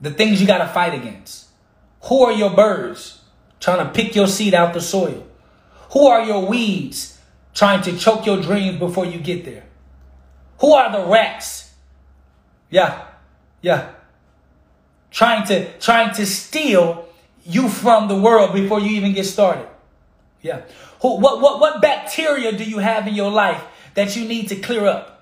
the 0.00 0.10
things 0.12 0.40
you 0.40 0.46
got 0.46 0.58
to 0.58 0.68
fight 0.68 0.94
against. 0.94 1.43
Who 2.04 2.22
are 2.22 2.32
your 2.32 2.50
birds 2.50 3.20
trying 3.60 3.86
to 3.86 3.92
pick 3.92 4.14
your 4.14 4.26
seed 4.26 4.54
out 4.54 4.74
the 4.74 4.80
soil? 4.80 5.26
Who 5.92 6.06
are 6.06 6.24
your 6.24 6.46
weeds 6.46 7.18
trying 7.54 7.82
to 7.82 7.96
choke 7.96 8.26
your 8.26 8.40
dreams 8.40 8.78
before 8.78 9.06
you 9.06 9.18
get 9.18 9.44
there? 9.44 9.64
Who 10.58 10.72
are 10.72 10.92
the 10.92 11.06
rats? 11.06 11.72
Yeah, 12.70 13.06
yeah. 13.62 13.92
Trying 15.10 15.46
to 15.46 15.78
trying 15.78 16.12
to 16.14 16.26
steal 16.26 17.08
you 17.44 17.68
from 17.68 18.08
the 18.08 18.16
world 18.16 18.52
before 18.52 18.80
you 18.80 18.96
even 18.96 19.12
get 19.12 19.24
started. 19.24 19.68
Yeah. 20.42 20.62
Who, 21.00 21.20
what 21.20 21.40
what 21.40 21.60
what 21.60 21.80
bacteria 21.80 22.52
do 22.52 22.64
you 22.64 22.78
have 22.78 23.06
in 23.06 23.14
your 23.14 23.30
life 23.30 23.62
that 23.94 24.16
you 24.16 24.26
need 24.26 24.48
to 24.48 24.56
clear 24.56 24.86
up? 24.86 25.13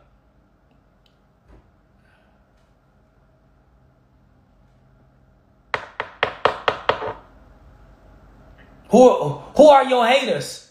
Who, 8.92 9.38
who 9.56 9.68
are 9.68 9.84
your 9.86 10.06
haters? 10.06 10.70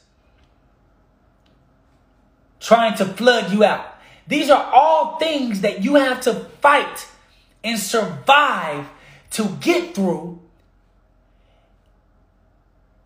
Trying 2.59 2.95
to 2.97 3.05
flood 3.05 3.51
you 3.51 3.63
out. 3.63 3.95
These 4.27 4.51
are 4.51 4.71
all 4.71 5.17
things 5.17 5.61
that 5.61 5.83
you 5.83 5.95
have 5.95 6.21
to 6.21 6.35
fight 6.61 7.07
and 7.63 7.79
survive 7.79 8.87
to 9.31 9.57
get 9.59 9.95
through 9.95 10.39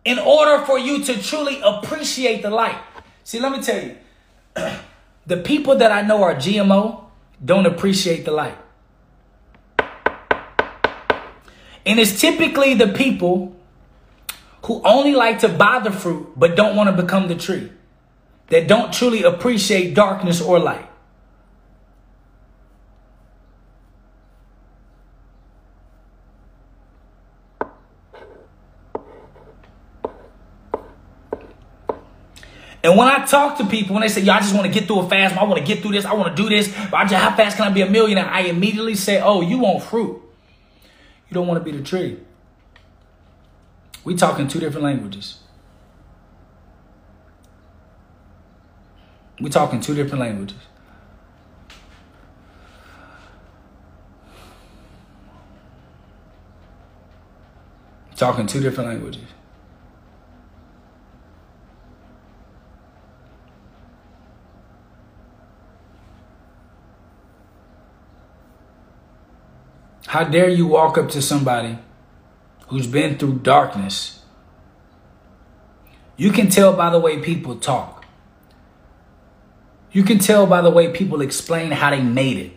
in 0.04 0.18
order 0.18 0.64
for 0.66 0.78
you 0.78 1.02
to 1.04 1.22
truly 1.22 1.62
appreciate 1.64 2.42
the 2.42 2.50
light. 2.50 2.78
See, 3.24 3.40
let 3.40 3.52
me 3.52 3.62
tell 3.62 3.82
you, 3.82 3.96
the 5.26 5.38
people 5.38 5.76
that 5.76 5.90
I 5.90 6.02
know 6.02 6.22
are 6.22 6.34
GMO 6.34 7.04
don't 7.42 7.64
appreciate 7.64 8.26
the 8.26 8.32
light. 8.32 8.58
And 11.86 11.98
it's 11.98 12.20
typically 12.20 12.74
the 12.74 12.88
people 12.88 13.55
who 14.66 14.82
only 14.84 15.14
like 15.14 15.38
to 15.38 15.48
buy 15.48 15.78
the 15.78 15.92
fruit 15.92 16.32
but 16.36 16.56
don't 16.56 16.74
want 16.74 16.94
to 16.94 17.02
become 17.02 17.28
the 17.28 17.36
tree, 17.36 17.70
that 18.48 18.66
don't 18.66 18.92
truly 18.92 19.22
appreciate 19.22 19.94
darkness 19.94 20.40
or 20.40 20.58
light. 20.58 20.90
And 32.82 32.96
when 32.96 33.08
I 33.08 33.24
talk 33.26 33.58
to 33.58 33.66
people, 33.66 33.94
when 33.94 34.02
they 34.02 34.08
say, 34.08 34.20
"Yo, 34.20 34.32
I 34.32 34.38
just 34.38 34.54
want 34.54 34.66
to 34.66 34.72
get 34.72 34.86
through 34.86 35.00
a 35.00 35.08
fast. 35.08 35.36
I 35.36 35.42
want 35.42 35.58
to 35.58 35.64
get 35.64 35.82
through 35.82 35.90
this. 35.90 36.04
I 36.04 36.14
want 36.14 36.36
to 36.36 36.40
do 36.40 36.48
this. 36.48 36.72
But 36.88 36.94
I 36.94 37.02
just, 37.04 37.14
how 37.14 37.34
fast 37.34 37.56
can 37.56 37.66
I 37.66 37.70
be 37.70 37.82
a 37.82 37.90
millionaire?" 37.90 38.28
I 38.28 38.42
immediately 38.42 38.94
say, 38.94 39.20
"Oh, 39.20 39.40
you 39.40 39.58
want 39.58 39.82
fruit. 39.82 40.22
You 41.28 41.34
don't 41.34 41.48
want 41.48 41.64
to 41.64 41.68
be 41.68 41.76
the 41.76 41.82
tree." 41.82 42.18
We 44.06 44.14
talking 44.14 44.46
two 44.46 44.60
different 44.60 44.84
languages. 44.84 45.40
We 49.40 49.50
talking 49.50 49.80
two 49.80 49.96
different 49.96 50.20
languages. 50.20 50.58
Talking 58.14 58.46
two 58.46 58.60
different 58.60 58.90
languages. 58.90 59.24
How 70.06 70.22
dare 70.22 70.48
you 70.48 70.68
walk 70.68 70.96
up 70.96 71.08
to 71.08 71.20
somebody 71.20 71.80
who's 72.68 72.86
been 72.86 73.18
through 73.18 73.38
darkness, 73.40 74.22
you 76.16 76.32
can 76.32 76.48
tell 76.48 76.74
by 76.74 76.90
the 76.90 76.98
way 76.98 77.18
people 77.18 77.56
talk. 77.56 78.04
You 79.92 80.02
can 80.02 80.18
tell 80.18 80.46
by 80.46 80.60
the 80.60 80.70
way 80.70 80.92
people 80.92 81.20
explain 81.20 81.70
how 81.72 81.90
they 81.90 82.02
made 82.02 82.38
it. 82.38 82.52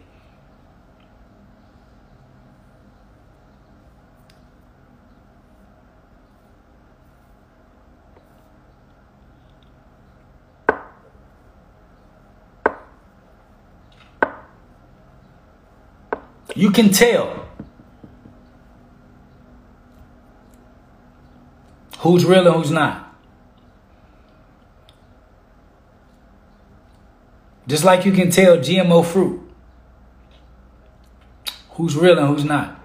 You 16.56 16.72
can 16.72 16.92
tell 16.92 17.49
Who's 22.00 22.26
real 22.26 22.48
and 22.48 22.56
who's 22.56 22.72
not? 22.72 23.14
Just 27.68 27.84
like 27.84 28.06
you 28.06 28.12
can 28.14 28.32
tell 28.32 28.58
GMO 28.58 29.06
fruit. 29.06 29.42
Who's 31.72 31.96
real 31.96 32.18
and 32.18 32.28
who's 32.28 32.46
not? 32.46 32.82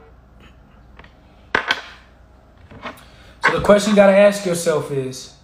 So 3.45 3.59
the 3.59 3.61
question 3.63 3.91
you 3.91 3.97
got 3.97 4.09
to 4.09 4.17
ask 4.17 4.45
yourself 4.45 4.91
is 4.91 5.35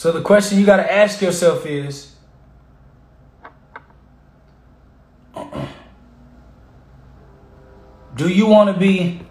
So 0.00 0.12
the 0.12 0.22
question 0.22 0.58
you 0.58 0.64
got 0.64 0.78
to 0.78 0.90
ask 0.90 1.20
yourself 1.20 1.66
is 1.66 2.09
Do 8.20 8.28
you 8.28 8.44
want 8.44 8.68
to 8.70 8.78
be 8.78 9.22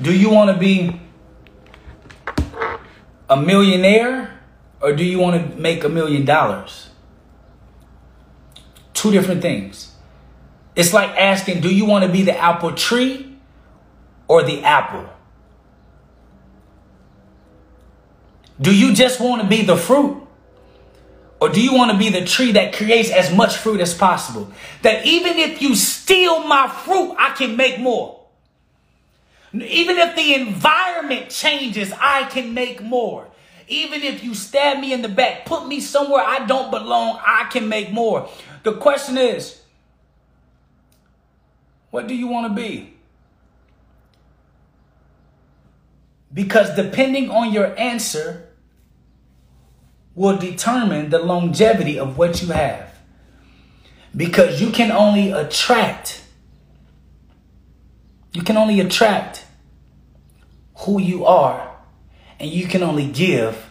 Do 0.00 0.16
you 0.16 0.30
want 0.30 0.52
to 0.52 0.56
be 0.56 1.00
a 3.28 3.36
millionaire 3.36 4.40
or 4.80 4.92
do 4.92 5.02
you 5.02 5.18
want 5.18 5.50
to 5.50 5.56
make 5.56 5.82
a 5.82 5.88
million 5.88 6.24
dollars? 6.24 6.90
Two 8.92 9.10
different 9.10 9.42
things. 9.42 9.92
It's 10.76 10.92
like 10.92 11.10
asking, 11.10 11.60
do 11.60 11.74
you 11.74 11.84
want 11.84 12.04
to 12.04 12.12
be 12.12 12.22
the 12.22 12.38
apple 12.38 12.74
tree 12.74 13.36
or 14.28 14.44
the 14.44 14.62
apple? 14.62 15.08
Do 18.60 18.72
you 18.72 18.94
just 18.94 19.20
want 19.20 19.42
to 19.42 19.48
be 19.48 19.62
the 19.62 19.76
fruit? 19.76 20.23
Or 21.40 21.48
do 21.48 21.60
you 21.60 21.74
want 21.74 21.90
to 21.92 21.98
be 21.98 22.08
the 22.08 22.24
tree 22.24 22.52
that 22.52 22.72
creates 22.74 23.10
as 23.10 23.34
much 23.34 23.56
fruit 23.56 23.80
as 23.80 23.92
possible? 23.92 24.50
That 24.82 25.04
even 25.04 25.38
if 25.38 25.60
you 25.60 25.74
steal 25.74 26.44
my 26.46 26.68
fruit, 26.68 27.16
I 27.18 27.30
can 27.30 27.56
make 27.56 27.78
more. 27.78 28.20
Even 29.52 29.98
if 29.98 30.16
the 30.16 30.34
environment 30.34 31.30
changes, 31.30 31.92
I 32.00 32.24
can 32.24 32.54
make 32.54 32.82
more. 32.82 33.28
Even 33.68 34.02
if 34.02 34.22
you 34.24 34.34
stab 34.34 34.80
me 34.80 34.92
in 34.92 35.02
the 35.02 35.08
back, 35.08 35.46
put 35.46 35.66
me 35.66 35.80
somewhere 35.80 36.22
I 36.22 36.44
don't 36.46 36.70
belong, 36.70 37.20
I 37.24 37.44
can 37.50 37.68
make 37.68 37.92
more. 37.92 38.28
The 38.62 38.74
question 38.74 39.16
is, 39.16 39.60
what 41.90 42.06
do 42.06 42.14
you 42.14 42.26
want 42.26 42.54
to 42.54 42.60
be? 42.60 42.94
Because 46.32 46.74
depending 46.74 47.30
on 47.30 47.52
your 47.52 47.78
answer, 47.78 48.43
will 50.14 50.36
determine 50.36 51.10
the 51.10 51.18
longevity 51.18 51.98
of 51.98 52.16
what 52.16 52.42
you 52.42 52.48
have. 52.48 52.94
Because 54.16 54.60
you 54.60 54.70
can 54.70 54.92
only 54.92 55.32
attract, 55.32 56.22
you 58.32 58.42
can 58.42 58.56
only 58.56 58.80
attract 58.80 59.44
who 60.78 61.00
you 61.00 61.24
are, 61.24 61.76
and 62.38 62.50
you 62.50 62.66
can 62.66 62.82
only 62.82 63.06
give 63.06 63.70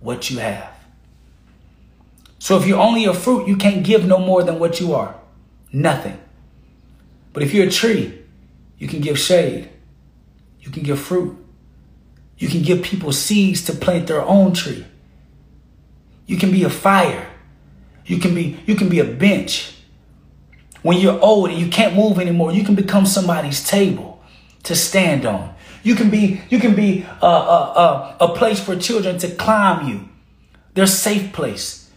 what 0.00 0.30
you 0.30 0.38
have. 0.38 0.74
So 2.38 2.56
if 2.58 2.66
you're 2.66 2.78
only 2.78 3.04
a 3.04 3.14
fruit, 3.14 3.48
you 3.48 3.56
can't 3.56 3.84
give 3.84 4.06
no 4.06 4.18
more 4.18 4.42
than 4.42 4.58
what 4.58 4.80
you 4.80 4.94
are. 4.94 5.14
Nothing. 5.72 6.18
But 7.32 7.42
if 7.42 7.52
you're 7.52 7.66
a 7.66 7.70
tree, 7.70 8.22
you 8.78 8.88
can 8.88 9.00
give 9.00 9.18
shade. 9.18 9.68
You 10.60 10.70
can 10.70 10.82
give 10.82 11.00
fruit. 11.00 11.36
You 12.36 12.48
can 12.48 12.62
give 12.62 12.82
people 12.82 13.12
seeds 13.12 13.64
to 13.66 13.72
plant 13.72 14.06
their 14.06 14.22
own 14.22 14.52
tree. 14.54 14.86
You 16.28 16.36
can 16.36 16.52
be 16.52 16.62
a 16.62 16.70
fire. 16.70 17.26
You 18.06 18.18
can 18.18 18.34
be 18.34 18.60
you 18.66 18.76
can 18.76 18.88
be 18.88 19.00
a 19.00 19.04
bench. 19.04 19.74
When 20.82 20.98
you're 20.98 21.20
old 21.20 21.50
and 21.50 21.58
you 21.58 21.68
can't 21.68 21.96
move 21.96 22.20
anymore, 22.20 22.52
you 22.52 22.64
can 22.64 22.76
become 22.76 23.06
somebody's 23.06 23.66
table 23.66 24.22
to 24.62 24.76
stand 24.76 25.24
on. 25.26 25.54
You 25.82 25.94
can 25.94 26.10
be 26.10 26.42
you 26.50 26.60
can 26.60 26.76
be 26.76 27.06
a, 27.22 27.26
a, 27.26 28.16
a, 28.20 28.26
a 28.26 28.34
place 28.36 28.60
for 28.60 28.76
children 28.76 29.18
to 29.18 29.30
climb 29.34 29.88
you. 29.88 30.08
Their 30.74 30.86
safe 30.86 31.32
place. 31.32 31.90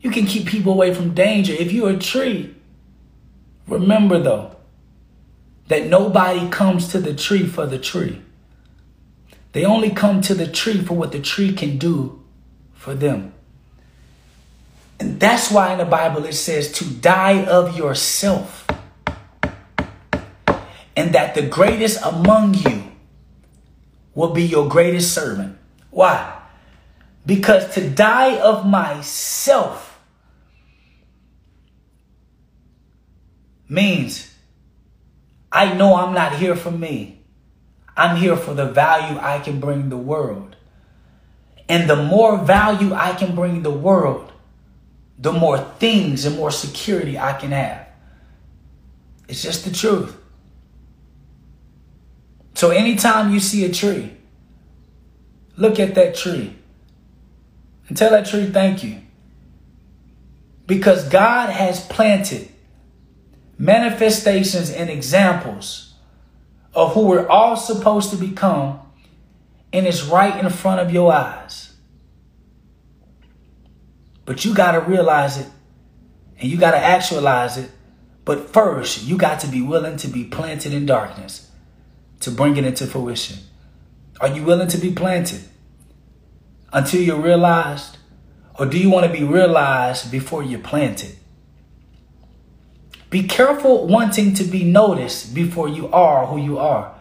You 0.00 0.10
can 0.10 0.26
keep 0.26 0.46
people 0.46 0.74
away 0.74 0.94
from 0.94 1.14
danger. 1.14 1.54
If 1.54 1.72
you're 1.72 1.90
a 1.90 1.98
tree, 1.98 2.54
remember 3.66 4.20
though 4.20 4.54
that 5.68 5.86
nobody 5.86 6.48
comes 6.50 6.88
to 6.88 7.00
the 7.00 7.14
tree 7.14 7.46
for 7.46 7.66
the 7.66 7.78
tree. 7.78 8.20
They 9.52 9.64
only 9.64 9.90
come 9.90 10.20
to 10.22 10.34
the 10.34 10.46
tree 10.46 10.82
for 10.82 10.94
what 10.94 11.12
the 11.12 11.20
tree 11.20 11.54
can 11.54 11.78
do 11.78 12.22
for 12.74 12.94
them. 12.94 13.32
And 15.00 15.20
that's 15.20 15.50
why 15.50 15.72
in 15.72 15.78
the 15.78 15.84
Bible 15.84 16.24
it 16.24 16.34
says 16.34 16.72
to 16.72 16.84
die 16.84 17.44
of 17.44 17.76
yourself. 17.76 18.66
And 20.96 21.14
that 21.14 21.34
the 21.34 21.42
greatest 21.42 22.02
among 22.04 22.54
you 22.54 22.84
will 24.14 24.32
be 24.32 24.42
your 24.42 24.68
greatest 24.68 25.14
servant. 25.14 25.56
Why? 25.90 26.40
Because 27.24 27.72
to 27.74 27.88
die 27.88 28.38
of 28.40 28.66
myself 28.66 30.00
means 33.68 34.34
I 35.52 35.74
know 35.74 35.94
I'm 35.94 36.14
not 36.14 36.36
here 36.36 36.56
for 36.56 36.70
me. 36.70 37.20
I'm 37.96 38.16
here 38.16 38.36
for 38.36 38.54
the 38.54 38.66
value 38.66 39.18
I 39.20 39.38
can 39.40 39.60
bring 39.60 39.88
the 39.88 39.96
world. 39.96 40.56
And 41.68 41.88
the 41.88 41.96
more 41.96 42.38
value 42.38 42.94
I 42.94 43.12
can 43.12 43.34
bring 43.34 43.62
the 43.62 43.70
world, 43.70 44.27
the 45.18 45.32
more 45.32 45.58
things 45.58 46.24
and 46.24 46.36
more 46.36 46.50
security 46.50 47.18
I 47.18 47.32
can 47.32 47.50
have. 47.50 47.86
It's 49.28 49.42
just 49.42 49.64
the 49.64 49.72
truth. 49.72 50.16
So 52.54 52.70
anytime 52.70 53.32
you 53.32 53.40
see 53.40 53.64
a 53.64 53.72
tree, 53.72 54.12
look 55.56 55.78
at 55.78 55.94
that 55.96 56.14
tree 56.14 56.56
and 57.88 57.96
tell 57.96 58.10
that 58.10 58.26
tree 58.26 58.46
thank 58.46 58.82
you. 58.84 59.00
Because 60.66 61.08
God 61.08 61.50
has 61.50 61.84
planted 61.86 62.48
manifestations 63.58 64.70
and 64.70 64.88
examples 64.88 65.94
of 66.74 66.94
who 66.94 67.06
we're 67.06 67.26
all 67.26 67.56
supposed 67.56 68.10
to 68.10 68.16
become, 68.16 68.78
and 69.72 69.86
it's 69.86 70.04
right 70.04 70.42
in 70.42 70.50
front 70.50 70.80
of 70.80 70.92
your 70.92 71.12
eyes. 71.12 71.67
But 74.28 74.44
you 74.44 74.52
got 74.52 74.72
to 74.72 74.80
realize 74.80 75.38
it 75.38 75.46
and 76.38 76.50
you 76.50 76.58
got 76.58 76.72
to 76.72 76.76
actualize 76.76 77.56
it. 77.56 77.70
But 78.26 78.52
first, 78.52 79.04
you 79.04 79.16
got 79.16 79.40
to 79.40 79.46
be 79.46 79.62
willing 79.62 79.96
to 79.96 80.06
be 80.06 80.24
planted 80.24 80.74
in 80.74 80.84
darkness 80.84 81.50
to 82.20 82.30
bring 82.30 82.58
it 82.58 82.66
into 82.66 82.86
fruition. 82.86 83.38
Are 84.20 84.28
you 84.28 84.42
willing 84.42 84.68
to 84.68 84.76
be 84.76 84.92
planted 84.92 85.40
until 86.74 87.00
you're 87.00 87.18
realized? 87.18 87.96
Or 88.58 88.66
do 88.66 88.78
you 88.78 88.90
want 88.90 89.06
to 89.06 89.12
be 89.18 89.24
realized 89.24 90.10
before 90.10 90.42
you're 90.42 90.60
planted? 90.60 91.16
Be 93.08 93.22
careful 93.22 93.86
wanting 93.86 94.34
to 94.34 94.44
be 94.44 94.62
noticed 94.62 95.34
before 95.34 95.70
you 95.70 95.88
are 95.88 96.26
who 96.26 96.36
you 96.36 96.58
are. 96.58 96.94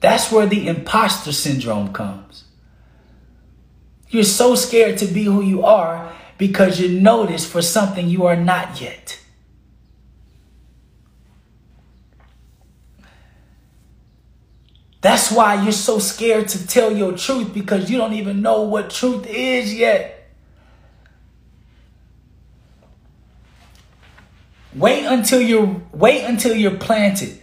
That's 0.00 0.32
where 0.32 0.46
the 0.46 0.68
imposter 0.68 1.32
syndrome 1.32 1.92
comes. 1.92 2.44
You're 4.08 4.24
so 4.24 4.54
scared 4.54 4.96
to 4.98 5.06
be 5.06 5.24
who 5.24 5.42
you 5.42 5.62
are 5.62 6.15
because 6.38 6.80
you 6.80 7.00
notice 7.00 7.50
for 7.50 7.62
something 7.62 8.08
you 8.08 8.26
are 8.26 8.36
not 8.36 8.80
yet. 8.80 9.20
That's 15.00 15.30
why 15.30 15.62
you're 15.62 15.72
so 15.72 15.98
scared 16.00 16.48
to 16.48 16.66
tell 16.66 16.96
your 16.96 17.16
truth 17.16 17.54
because 17.54 17.88
you 17.90 17.96
don't 17.96 18.14
even 18.14 18.42
know 18.42 18.62
what 18.62 18.90
truth 18.90 19.24
is 19.26 19.72
yet. 19.72 20.32
Wait 24.74 25.04
until 25.06 25.40
you're 25.40 25.80
wait 25.92 26.24
until 26.24 26.54
you're 26.54 26.76
planted 26.76 27.40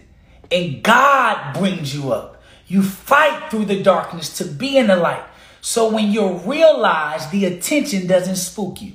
and 0.52 0.82
God 0.82 1.54
brings 1.54 1.94
you 1.94 2.12
up. 2.12 2.42
You 2.66 2.82
fight 2.82 3.50
through 3.50 3.64
the 3.64 3.82
darkness 3.82 4.36
to 4.38 4.44
be 4.44 4.76
in 4.76 4.86
the 4.86 4.96
light. 4.96 5.24
So 5.66 5.88
when 5.88 6.12
you 6.12 6.34
realize 6.44 7.30
the 7.30 7.46
attention 7.46 8.06
doesn't 8.06 8.36
spook 8.36 8.82
you. 8.82 8.92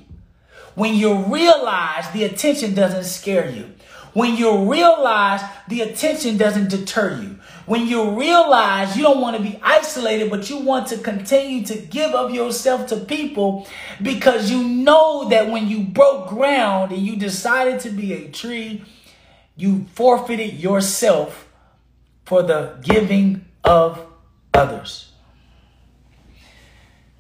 When 0.75 0.93
you 0.93 1.23
realize 1.23 2.07
the 2.11 2.25
attention 2.25 2.75
doesn't 2.75 3.05
scare 3.05 3.49
you. 3.49 3.71
When 4.13 4.35
you 4.35 4.71
realize 4.71 5.41
the 5.67 5.81
attention 5.81 6.37
doesn't 6.37 6.69
deter 6.69 7.19
you. 7.19 7.39
When 7.65 7.87
you 7.87 8.11
realize 8.11 8.95
you 8.95 9.01
don't 9.01 9.19
want 9.19 9.35
to 9.35 9.41
be 9.41 9.59
isolated, 9.63 10.29
but 10.29 10.47
you 10.51 10.59
want 10.59 10.85
to 10.89 10.99
continue 10.99 11.65
to 11.65 11.75
give 11.75 12.11
of 12.11 12.35
yourself 12.35 12.85
to 12.89 12.97
people 12.97 13.67
because 13.99 14.51
you 14.51 14.63
know 14.63 15.27
that 15.29 15.49
when 15.49 15.67
you 15.67 15.85
broke 15.85 16.29
ground 16.29 16.91
and 16.91 17.01
you 17.01 17.15
decided 17.15 17.79
to 17.79 17.89
be 17.89 18.13
a 18.13 18.29
tree, 18.29 18.83
you 19.55 19.87
forfeited 19.95 20.53
yourself 20.53 21.47
for 22.25 22.43
the 22.43 22.77
giving 22.83 23.43
of 23.63 24.05
others. 24.53 25.08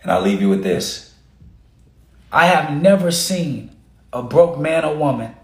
And 0.09 0.17
I'll 0.17 0.23
leave 0.23 0.41
you 0.41 0.49
with 0.49 0.63
this. 0.63 1.13
I 2.31 2.47
have 2.47 2.81
never 2.81 3.11
seen 3.11 3.75
a 4.11 4.23
broke 4.23 4.57
man 4.57 4.83
or 4.83 4.95
woman 4.95 5.35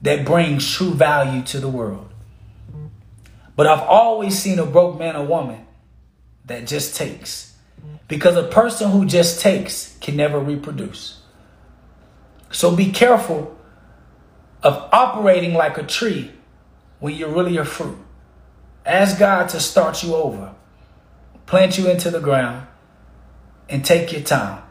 that 0.00 0.24
brings 0.24 0.66
true 0.66 0.94
value 0.94 1.42
to 1.42 1.60
the 1.60 1.68
world. 1.68 2.10
But 3.54 3.66
I've 3.66 3.82
always 3.82 4.38
seen 4.38 4.58
a 4.58 4.64
broke 4.64 4.98
man 4.98 5.16
or 5.16 5.26
woman 5.26 5.66
that 6.46 6.66
just 6.66 6.96
takes. 6.96 7.54
Because 8.08 8.36
a 8.36 8.44
person 8.44 8.90
who 8.90 9.04
just 9.04 9.42
takes 9.42 9.98
can 10.00 10.16
never 10.16 10.40
reproduce. 10.40 11.20
So 12.50 12.74
be 12.74 12.90
careful 12.90 13.54
of 14.62 14.88
operating 14.94 15.52
like 15.52 15.76
a 15.76 15.82
tree 15.82 16.30
when 17.00 17.14
you're 17.14 17.28
really 17.28 17.58
a 17.58 17.66
fruit. 17.66 17.98
Ask 18.86 19.18
God 19.18 19.50
to 19.50 19.60
start 19.60 20.02
you 20.02 20.14
over, 20.14 20.54
plant 21.44 21.76
you 21.76 21.90
into 21.90 22.10
the 22.10 22.20
ground, 22.20 22.66
and 23.68 23.84
take 23.84 24.12
your 24.12 24.22
time. 24.22 24.62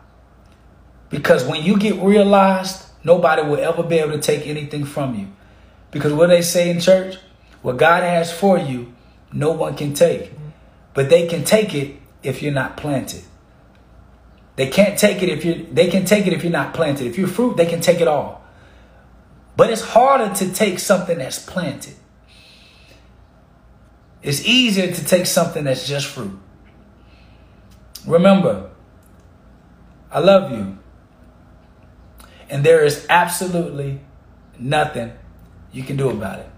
Because 1.09 1.45
when 1.45 1.63
you 1.63 1.77
get 1.77 2.01
realized, 2.01 2.85
nobody 3.03 3.41
will 3.43 3.59
ever 3.59 3.83
be 3.83 3.99
able 3.99 4.11
to 4.13 4.19
take 4.19 4.47
anything 4.47 4.85
from 4.85 5.17
you. 5.17 5.27
Because 5.91 6.13
what 6.13 6.27
they 6.27 6.41
say 6.41 6.69
in 6.69 6.79
church, 6.79 7.17
what 7.61 7.77
God 7.77 8.03
has 8.03 8.31
for 8.31 8.57
you, 8.57 8.93
no 9.31 9.51
one 9.51 9.75
can 9.75 9.93
take. 9.93 10.31
But 10.93 11.09
they 11.09 11.27
can 11.27 11.43
take 11.43 11.73
it 11.73 11.97
if 12.23 12.41
you're 12.41 12.53
not 12.53 12.77
planted. 12.77 13.23
They 14.55 14.67
can't 14.67 14.97
take 14.97 15.21
it 15.21 15.29
if 15.29 15.43
you 15.43 15.67
they 15.71 15.89
can 15.89 16.05
take 16.05 16.27
it 16.27 16.33
if 16.33 16.43
you're 16.43 16.51
not 16.51 16.73
planted. 16.73 17.07
If 17.07 17.17
you're 17.17 17.27
fruit, 17.27 17.57
they 17.57 17.65
can 17.65 17.81
take 17.81 17.99
it 17.99 18.07
all. 18.07 18.41
But 19.57 19.69
it's 19.69 19.81
harder 19.81 20.33
to 20.35 20.53
take 20.53 20.79
something 20.79 21.17
that's 21.17 21.39
planted. 21.39 21.95
It's 24.21 24.45
easier 24.45 24.91
to 24.91 25.05
take 25.05 25.25
something 25.25 25.65
that's 25.65 25.87
just 25.87 26.07
fruit. 26.07 26.37
Remember, 28.07 28.69
I 30.15 30.19
love 30.19 30.49
you. 30.49 30.77
And 32.49 32.63
there 32.63 32.85
is 32.85 33.05
absolutely 33.09 33.99
nothing 34.57 35.11
you 35.73 35.83
can 35.83 35.97
do 35.97 36.09
about 36.09 36.39
it. 36.39 36.49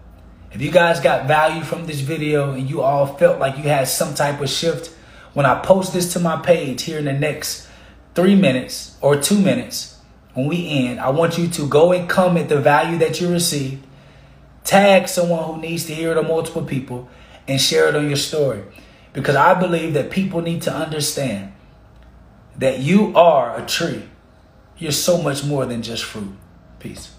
If 0.51 0.61
you 0.61 0.69
guys 0.69 0.99
got 0.99 1.27
value 1.27 1.63
from 1.63 1.87
this 1.87 2.01
video 2.01 2.51
and 2.51 2.69
you 2.69 2.81
all 2.81 3.07
felt 3.07 3.39
like 3.39 3.57
you 3.57 3.63
had 3.63 3.87
some 3.87 4.13
type 4.13 4.41
of 4.41 4.49
shift, 4.49 4.95
when 5.33 5.47
I 5.47 5.59
post 5.59 5.91
this 5.91 6.13
to 6.13 6.19
my 6.19 6.39
page 6.39 6.83
here 6.83 6.99
in 6.99 7.05
the 7.05 7.13
next 7.13 7.67
three 8.13 8.35
minutes 8.35 8.95
or 9.01 9.19
two 9.19 9.39
minutes, 9.39 9.97
when 10.35 10.45
we 10.45 10.69
end, 10.69 10.99
I 10.99 11.09
want 11.09 11.39
you 11.39 11.47
to 11.47 11.67
go 11.67 11.93
and 11.93 12.07
comment 12.07 12.49
the 12.49 12.61
value 12.61 12.99
that 12.99 13.19
you 13.19 13.31
received, 13.31 13.83
tag 14.65 15.07
someone 15.07 15.43
who 15.45 15.59
needs 15.59 15.85
to 15.85 15.95
hear 15.95 16.11
it 16.11 16.17
or 16.17 16.21
multiple 16.21 16.63
people, 16.63 17.09
and 17.47 17.59
share 17.59 17.89
it 17.89 17.95
on 17.95 18.05
your 18.05 18.17
story. 18.17 18.61
Because 19.13 19.35
I 19.35 19.55
believe 19.59 19.95
that 19.95 20.11
people 20.11 20.43
need 20.43 20.61
to 20.61 20.71
understand 20.71 21.53
that 22.57 22.79
you 22.79 23.15
are 23.15 23.57
a 23.57 23.65
tree. 23.65 24.03
You're 24.77 24.91
so 24.91 25.21
much 25.21 25.43
more 25.43 25.65
than 25.65 25.81
just 25.81 26.03
fruit. 26.03 26.35
Peace. 26.79 27.11